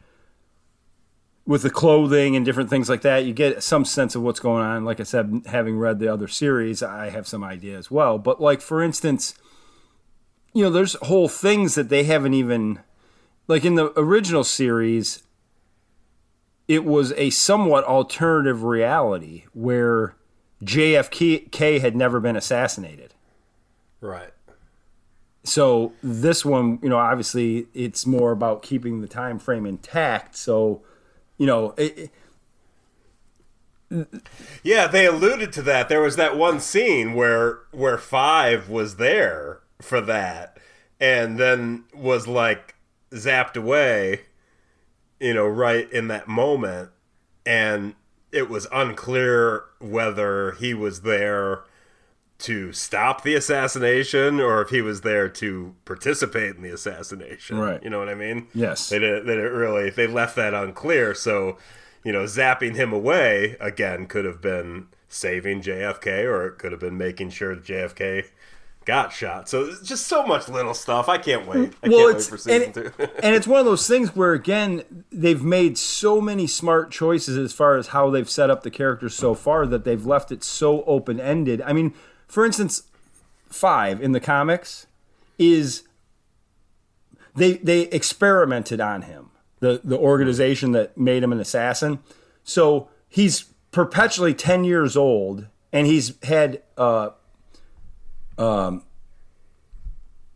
With 1.48 1.64
the 1.64 1.72
clothing 1.72 2.36
and 2.36 2.46
different 2.46 2.70
things 2.70 2.88
like 2.88 3.02
that, 3.02 3.26
you 3.26 3.34
get 3.34 3.64
some 3.64 3.84
sense 3.84 4.14
of 4.14 4.22
what's 4.22 4.40
going 4.40 4.64
on. 4.64 4.86
Like 4.86 5.00
I 5.00 5.04
said, 5.04 5.42
having 5.48 5.80
read 5.80 5.98
the 5.98 6.08
other 6.08 6.28
series, 6.28 6.84
I 6.84 7.10
have 7.10 7.28
some 7.28 7.44
idea 7.44 7.78
as 7.80 7.90
well. 7.90 8.20
But 8.20 8.40
like 8.40 8.62
for 8.62 8.84
instance 8.84 9.34
you 10.54 10.64
know, 10.64 10.70
there's 10.70 10.96
whole 11.04 11.30
things 11.30 11.76
that 11.76 11.90
they 11.90 12.04
haven't 12.04 12.34
even 12.34 12.80
like 13.48 13.66
in 13.66 13.76
the 13.76 13.98
original 14.00 14.44
series 14.44 15.24
it 16.68 16.86
was 16.86 17.12
a 17.14 17.30
somewhat 17.32 17.84
alternative 17.84 18.64
reality 18.64 19.44
where 19.54 20.16
JFK 20.64 21.82
had 21.82 21.96
never 21.96 22.20
been 22.20 22.36
assassinated. 22.36 23.14
Right. 24.00 24.32
So 25.44 25.94
this 26.04 26.46
one, 26.46 26.80
you 26.82 26.90
know, 26.90 26.98
obviously 26.98 27.68
it's 27.74 28.06
more 28.06 28.32
about 28.32 28.62
keeping 28.62 29.02
the 29.02 29.08
time 29.08 29.40
frame 29.40 29.66
intact. 29.66 30.36
So, 30.36 30.82
you 31.38 31.48
know, 31.48 31.74
it, 31.78 32.12
yeah, 34.64 34.88
they 34.88 35.06
alluded 35.06 35.52
to 35.54 35.62
that. 35.64 35.90
There 35.90 36.02
was 36.02 36.16
that 36.16 36.38
one 36.38 36.60
scene 36.60 37.14
where 37.14 37.60
where 37.72 37.98
Five 37.98 38.70
was 38.70 38.98
there 38.98 39.62
for 39.82 40.00
that 40.02 40.58
and 41.00 41.40
then 41.40 41.84
was 41.94 42.28
like 42.28 42.76
zapped 43.12 43.58
away 43.58 44.22
you 45.20 45.34
know 45.34 45.48
right 45.48 45.92
in 45.92 46.08
that 46.08 46.28
moment 46.28 46.90
and 47.46 47.96
it 48.32 48.50
was 48.50 48.68
unclear 48.72 49.64
whether 49.80 50.52
he 50.54 50.74
was 50.74 51.02
there 51.02 51.64
to 52.42 52.74
stop 52.74 53.24
the 53.24 53.36
assassination 53.36 54.40
or 54.40 54.62
if 54.62 54.70
he 54.70 54.82
was 54.82 55.02
there 55.02 55.30
to 55.30 55.76
participate 55.86 56.56
in 56.56 56.62
the 56.62 56.74
assassination 56.74 57.58
right 57.58 57.84
you 57.84 57.90
know 57.90 58.00
what 58.00 58.10
i 58.10 58.16
mean 58.16 58.48
yes 58.54 58.90
they 58.90 59.00
didn't, 59.00 59.26
they 59.26 59.36
didn't 59.36 59.54
really 59.54 59.90
they 59.90 60.08
left 60.08 60.36
that 60.36 60.54
unclear 60.54 61.14
so 61.14 61.58
you 62.04 62.12
know 62.12 62.24
zapping 62.24 62.76
him 62.76 62.92
away 62.92 63.56
again 63.60 64.06
could 64.06 64.26
have 64.26 64.42
been 64.42 64.88
saving 65.08 65.62
jfk 65.62 66.26
or 66.26 66.48
it 66.48 66.58
could 66.58 66.72
have 66.72 66.82
been 66.82 66.98
making 66.98 67.30
sure 67.30 67.56
jfk 67.56 68.26
got 68.86 69.12
shot. 69.12 69.48
So 69.48 69.66
it's 69.66 69.82
just 69.82 70.08
so 70.08 70.26
much 70.26 70.50
little 70.50 70.74
stuff. 70.74 71.08
I 71.08 71.18
can't 71.18 71.48
wait. 71.48 71.74
I 71.84 71.90
well, 71.90 72.00
can't 72.00 72.16
wait 72.16 72.24
for 72.24 72.38
season 72.38 72.64
and, 72.64 72.74
two. 72.74 72.92
and 73.24 73.36
it's 73.36 73.48
one 73.48 73.60
of 73.60 73.66
those 73.66 73.88
things 73.88 74.16
where 74.16 74.34
again 74.34 75.06
they've 75.12 75.44
made 75.44 75.78
so 75.78 76.20
many 76.20 76.48
smart 76.48 76.92
choices 76.92 77.38
as 77.38 77.54
far 77.54 77.78
as 77.78 77.88
how 77.88 78.10
they've 78.10 78.30
set 78.30 78.50
up 78.50 78.64
the 78.64 78.72
characters 78.72 79.16
so 79.16 79.34
far 79.34 79.66
that 79.68 79.84
they've 79.84 80.06
left 80.06 80.32
it 80.32 80.44
so 80.44 80.84
open 80.86 81.20
ended. 81.20 81.62
I 81.62 81.74
mean, 81.74 81.94
for 82.32 82.46
instance, 82.46 82.84
five 83.50 84.02
in 84.02 84.14
the 84.14 84.22
comics 84.22 84.88
is 85.38 85.84
they 87.36 87.58
they 87.58 87.82
experimented 87.82 88.80
on 88.80 89.02
him. 89.02 89.32
The 89.60 89.82
the 89.84 89.98
organization 89.98 90.72
that 90.72 90.98
made 90.98 91.24
him 91.24 91.34
an 91.34 91.42
assassin. 91.42 92.00
So 92.46 92.88
he's 93.10 93.44
perpetually 93.72 94.34
ten 94.34 94.64
years 94.64 94.96
old 94.96 95.48
and 95.74 95.88
he's 95.88 96.14
had 96.24 96.64
uh, 96.78 97.10
um, 98.38 98.84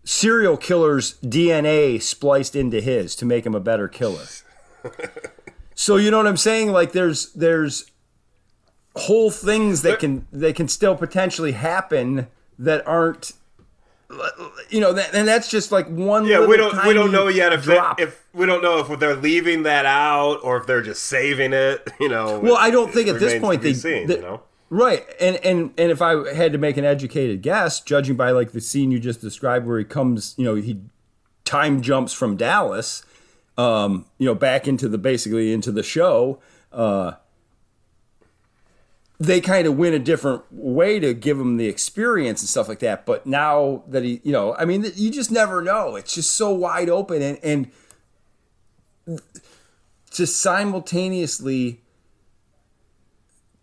serial 0.04 0.58
killer's 0.58 1.18
DNA 1.22 2.02
spliced 2.02 2.58
into 2.58 2.82
his 2.82 3.16
to 3.16 3.26
make 3.26 3.46
him 3.46 3.56
a 3.56 3.62
better 3.62 3.88
killer. 3.88 4.26
so 5.76 5.96
you 5.96 6.12
know 6.12 6.18
what 6.18 6.28
I'm 6.28 6.36
saying? 6.36 6.74
Like 6.74 6.92
there's 6.92 7.32
there's 7.32 7.90
whole 8.96 9.32
things 9.32 9.82
that 9.82 10.00
can 10.00 10.28
they 10.32 10.54
can 10.54 10.68
still 10.68 10.96
potentially 10.96 11.52
happen 11.52 12.28
that 12.58 12.86
aren't 12.88 13.34
you 14.70 14.80
know 14.80 14.94
that, 14.94 15.14
and 15.14 15.28
that's 15.28 15.50
just 15.50 15.72
like 15.72 15.88
one 15.88 16.26
yeah 16.26 16.46
we 16.46 16.56
don't 16.56 16.86
we 16.86 16.94
don't 16.94 17.12
know 17.12 17.28
yet 17.28 17.52
if 17.52 17.66
they, 17.66 17.80
if 17.98 18.26
we 18.34 18.46
don't 18.46 18.62
know 18.62 18.80
if 18.80 19.00
they're 19.00 19.16
leaving 19.16 19.64
that 19.64 19.86
out 19.86 20.40
or 20.44 20.58
if 20.58 20.68
they're 20.68 20.82
just 20.82 21.04
saving 21.04 21.54
it 21.54 21.90
you 22.00 22.08
know 22.08 22.40
well 22.40 22.56
i 22.58 22.70
don't 22.70 22.94
think 22.94 23.08
at 23.08 23.20
this 23.20 23.40
point 23.42 23.62
they, 23.62 23.74
seen, 23.74 24.08
they 24.08 24.16
you 24.16 24.22
know? 24.22 24.42
Right. 24.72 25.06
And 25.22 25.36
and 25.38 25.74
and 25.78 25.92
if 25.92 26.02
I 26.02 26.34
had 26.34 26.52
to 26.52 26.58
make 26.58 26.76
an 26.76 26.84
educated 26.84 27.44
guess, 27.44 27.80
judging 27.80 28.16
by 28.16 28.32
like 28.32 28.52
the 28.52 28.60
scene 28.60 28.90
you 28.90 29.00
just 29.00 29.22
described 29.22 29.68
where 29.68 29.78
he 29.78 29.86
comes, 29.86 30.34
you 30.38 30.44
know, 30.44 30.56
he 30.56 30.82
time 31.46 31.84
jumps 31.84 32.14
from 32.14 32.36
Dallas 32.36 33.06
um, 33.58 34.06
you 34.18 34.26
know, 34.26 34.36
back 34.36 34.68
into 34.68 34.88
the 34.88 34.98
basically 34.98 35.54
into 35.54 35.72
the 35.72 35.84
show, 35.84 36.40
uh 36.72 37.14
they 39.20 39.40
kind 39.40 39.66
of 39.66 39.78
went 39.78 39.96
a 39.96 40.00
different 40.00 40.44
way 40.52 41.00
to 41.00 41.14
give 41.14 41.40
him 41.40 41.58
the 41.58 41.68
experience 41.68 42.42
and 42.42 42.50
stuff 42.50 42.68
like 42.68 42.80
that. 42.80 43.06
But 43.06 43.26
now 43.26 43.84
that 43.88 44.04
he, 44.04 44.20
you 44.24 44.32
know, 44.32 44.56
I 44.56 44.66
mean, 44.66 44.86
you 44.96 45.10
just 45.10 45.32
never 45.32 45.62
know. 45.62 45.96
It's 45.96 46.16
just 46.16 46.34
so 46.34 46.52
wide 46.54 46.90
open 46.90 47.22
and 47.22 47.40
and 47.44 49.22
to 50.12 50.26
simultaneously 50.26 51.82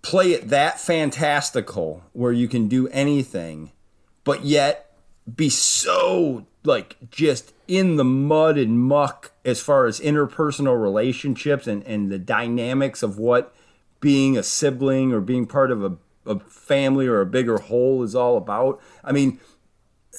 play 0.03 0.33
it 0.33 0.49
that 0.49 0.81
fantastical 0.81 2.05
where 2.12 2.33
you 2.33 2.49
can 2.49 2.69
do 2.69 2.89
anything, 2.89 3.73
but 4.24 4.45
yet 4.45 4.97
be 5.37 5.49
so 5.49 6.47
like 6.65 6.97
just 7.11 7.53
in 7.69 7.97
the 7.97 8.05
mud 8.05 8.59
and 8.59 8.81
muck 8.81 9.33
as 9.45 9.61
far 9.61 9.87
as 9.87 10.01
interpersonal 10.01 10.81
relationships 10.81 11.66
and, 11.66 11.83
and 11.85 12.11
the 12.11 12.19
dynamics 12.19 13.03
of 13.03 13.19
what 13.19 13.55
being 14.03 14.37
a 14.37 14.43
sibling 14.43 15.12
or 15.15 15.23
being 15.23 15.47
part 15.47 15.70
of 15.70 15.83
a, 15.83 15.97
a 16.27 16.41
family 16.41 17.07
or 17.07 17.23
a 17.23 17.27
bigger 17.27 17.57
whole 17.57 18.03
is 18.03 18.15
all 18.15 18.37
about. 18.37 18.83
I 19.03 19.12
mean, 19.12 19.41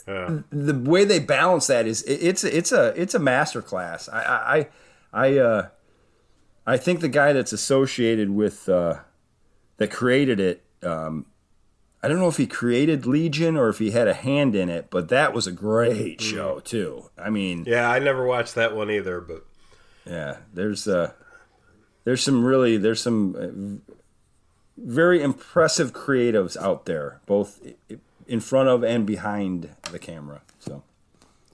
yeah. 0.08 0.40
the 0.50 0.74
way 0.74 1.06
they 1.06 1.20
balance 1.20 1.68
that 1.68 1.86
is 1.86 2.02
it's 2.04 2.44
it's 2.44 2.72
a 2.72 3.00
it's 3.00 3.14
a 3.14 3.20
masterclass. 3.20 4.12
I 4.12 4.68
I 5.14 5.26
I 5.26 5.38
uh, 5.38 5.68
I 6.66 6.78
think 6.78 7.02
the 7.02 7.10
guy 7.10 7.34
that's 7.34 7.54
associated 7.54 8.32
with 8.32 8.68
uh, 8.68 9.02
that 9.78 9.92
created 9.92 10.40
it. 10.40 10.64
Um, 10.82 11.28
I 12.02 12.08
don't 12.08 12.20
know 12.20 12.28
if 12.28 12.38
he 12.38 12.48
created 12.48 13.06
Legion 13.06 13.56
or 13.56 13.70
if 13.70 13.80
he 13.80 13.92
had 13.92 14.08
a 14.10 14.14
hand 14.14 14.56
in 14.56 14.70
it, 14.70 14.90
but 14.90 15.08
that 15.10 15.34
was 15.34 15.48
a 15.48 15.52
great 15.52 16.22
hmm. 16.22 16.28
show 16.28 16.60
too. 16.60 17.10
I 17.18 17.30
mean, 17.30 17.66
yeah, 17.68 17.90
I 17.90 18.00
never 18.00 18.26
watched 18.26 18.56
that 18.56 18.76
one 18.76 18.90
either, 18.90 19.22
but 19.22 19.46
yeah, 20.06 20.38
there's 20.54 20.88
uh, 20.88 21.12
there's 22.04 22.22
some 22.22 22.44
really 22.44 22.78
there's 22.78 23.02
some 23.02 23.36
uh, 23.36 23.92
very 24.78 25.22
impressive 25.22 25.94
creatives 25.94 26.58
out 26.58 26.86
there, 26.86 27.22
both 27.26 27.62
in 28.28 28.40
front 28.40 28.70
of 28.70 28.84
and 28.84 29.06
behind 29.06 29.70
the 29.92 30.00
camera. 30.00 30.42
So, 30.60 30.84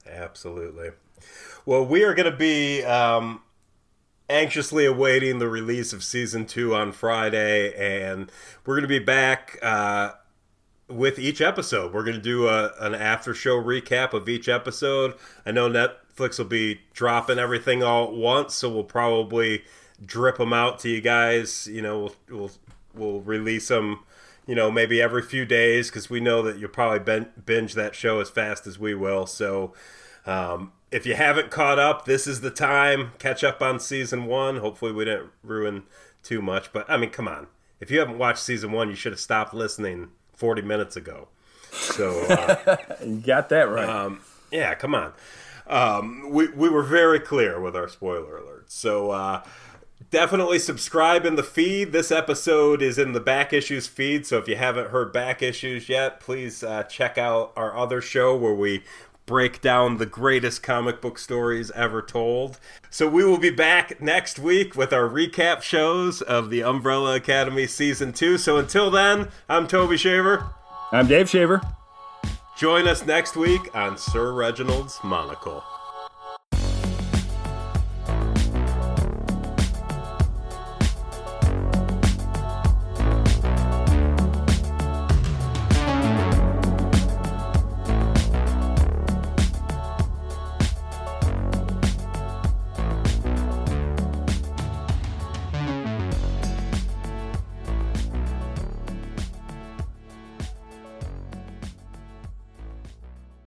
absolutely. 0.08 0.92
Well, 1.66 1.86
we 1.86 2.04
are 2.04 2.14
going 2.14 2.32
to 2.32 2.38
be 2.38 2.84
um, 2.84 3.42
anxiously 4.30 4.86
awaiting 4.86 5.40
the 5.40 5.50
release 5.50 5.94
of 5.94 6.04
season 6.04 6.46
two 6.46 6.74
on 6.74 6.92
Friday, 6.92 7.74
and 7.76 8.32
we're 8.66 8.76
going 8.76 8.84
to 8.84 8.88
be 8.88 9.04
back 9.04 9.60
uh, 9.62 10.12
with 10.88 11.20
each 11.20 11.42
episode. 11.42 11.94
We're 11.94 12.04
going 12.04 12.16
to 12.16 12.22
do 12.22 12.48
a, 12.48 12.72
an 12.80 12.96
after 12.96 13.34
show 13.34 13.62
recap 13.62 14.14
of 14.14 14.30
each 14.30 14.48
episode. 14.48 15.16
I 15.46 15.52
know 15.52 15.70
Netflix 15.70 16.38
will 16.38 16.46
be 16.46 16.82
dropping 16.94 17.40
everything 17.40 17.84
all 17.84 18.06
at 18.08 18.14
once, 18.14 18.56
so 18.56 18.70
we'll 18.70 18.84
probably 18.84 19.64
drip 20.06 20.38
them 20.38 20.54
out 20.54 20.80
to 20.80 20.90
you 20.90 21.02
guys. 21.02 21.68
You 21.68 21.82
know, 21.82 22.00
we'll, 22.00 22.16
we'll 22.30 22.52
we'll 22.94 23.22
release 23.22 23.68
them, 23.68 24.00
you 24.46 24.56
know, 24.56 24.72
maybe 24.72 25.02
every 25.02 25.22
few 25.22 25.46
days 25.46 25.90
because 25.90 26.10
we 26.10 26.20
know 26.20 26.42
that 26.42 26.58
you'll 26.58 26.70
probably 26.70 27.26
binge 27.46 27.74
that 27.74 27.96
show 27.96 28.20
as 28.20 28.30
fast 28.30 28.68
as 28.68 28.80
we 28.80 28.94
will. 28.94 29.26
So, 29.26 29.74
um, 30.26 30.72
if 30.92 31.06
you 31.06 31.16
haven't 31.16 31.52
caught 31.52 31.78
up, 31.80 32.06
this 32.06 32.26
is 32.28 32.42
the 32.42 32.50
time. 32.50 33.12
Catch 33.20 33.44
up 33.44 33.62
on 33.62 33.80
season 33.80 34.26
one. 34.26 34.58
Hopefully, 34.58 34.92
we 34.92 35.06
didn't 35.06 35.30
ruin 35.44 35.84
too 36.24 36.42
much. 36.42 36.74
But 36.74 36.90
I 36.90 36.98
mean, 36.98 37.12
come 37.12 37.28
on. 37.28 37.48
If 37.80 37.90
you 37.92 38.00
haven't 38.00 38.18
watched 38.18 38.40
season 38.40 38.72
one, 38.72 38.90
you 38.90 38.96
should 38.96 39.14
have 39.14 39.22
stopped 39.22 39.54
listening 39.54 40.10
40 40.36 40.62
minutes 40.64 40.98
ago. 40.98 41.30
So 41.72 42.20
uh, 42.24 42.78
you 43.06 43.18
got 43.18 43.50
that 43.50 43.70
right. 43.70 43.88
Um, 43.88 44.22
yeah, 44.52 44.74
come 44.76 44.96
on. 44.96 45.14
Um, 45.68 46.30
we 46.32 46.48
we 46.50 46.68
were 46.68 46.84
very 46.84 47.20
clear 47.20 47.60
with 47.60 47.76
our 47.76 47.88
spoiler 47.88 48.40
alerts. 48.40 48.72
So 48.72 49.12
uh, 49.12 49.44
definitely 50.12 50.60
subscribe 50.60 51.26
in 51.26 51.36
the 51.36 51.44
feed. 51.44 51.92
This 51.92 52.12
episode 52.12 52.82
is 52.82 52.98
in 52.98 53.14
the 53.14 53.20
back 53.20 53.54
issues 53.54 53.88
feed. 53.88 54.26
So 54.26 54.38
if 54.38 54.48
you 54.48 54.56
haven't 54.56 54.90
heard 54.90 55.14
back 55.14 55.42
issues 55.42 55.90
yet, 55.90 56.20
please 56.20 56.64
uh, 56.64 56.84
check 56.84 57.18
out 57.18 57.52
our 57.56 57.76
other 57.78 58.02
show 58.02 58.36
where 58.36 58.54
we 58.54 58.84
break 59.26 59.62
down 59.62 59.98
the 59.98 60.08
greatest 60.08 60.64
comic 60.64 61.00
book 61.02 61.20
stories 61.20 61.70
ever 61.72 62.02
told. 62.02 62.60
So 62.90 63.08
we 63.08 63.24
will 63.24 63.38
be 63.38 63.52
back 63.52 64.02
next 64.02 64.40
week 64.40 64.76
with 64.76 64.92
our 64.92 65.08
recap 65.08 65.62
shows 65.62 66.24
of 66.24 66.50
the 66.50 66.64
Umbrella 66.64 67.16
Academy 67.16 67.68
season 67.68 68.12
2. 68.12 68.40
So 68.40 68.58
until 68.58 68.90
then, 68.90 69.28
I'm 69.48 69.68
Toby 69.68 69.98
Shaver. 69.98 70.50
I'm 70.92 71.08
Dave 71.08 71.30
Shaver. 71.30 71.62
Join 72.58 72.88
us 72.88 73.06
next 73.06 73.36
week 73.36 73.74
on 73.76 73.98
Sir 74.00 74.34
Reginald's 74.34 75.00
Monocle. 75.04 75.64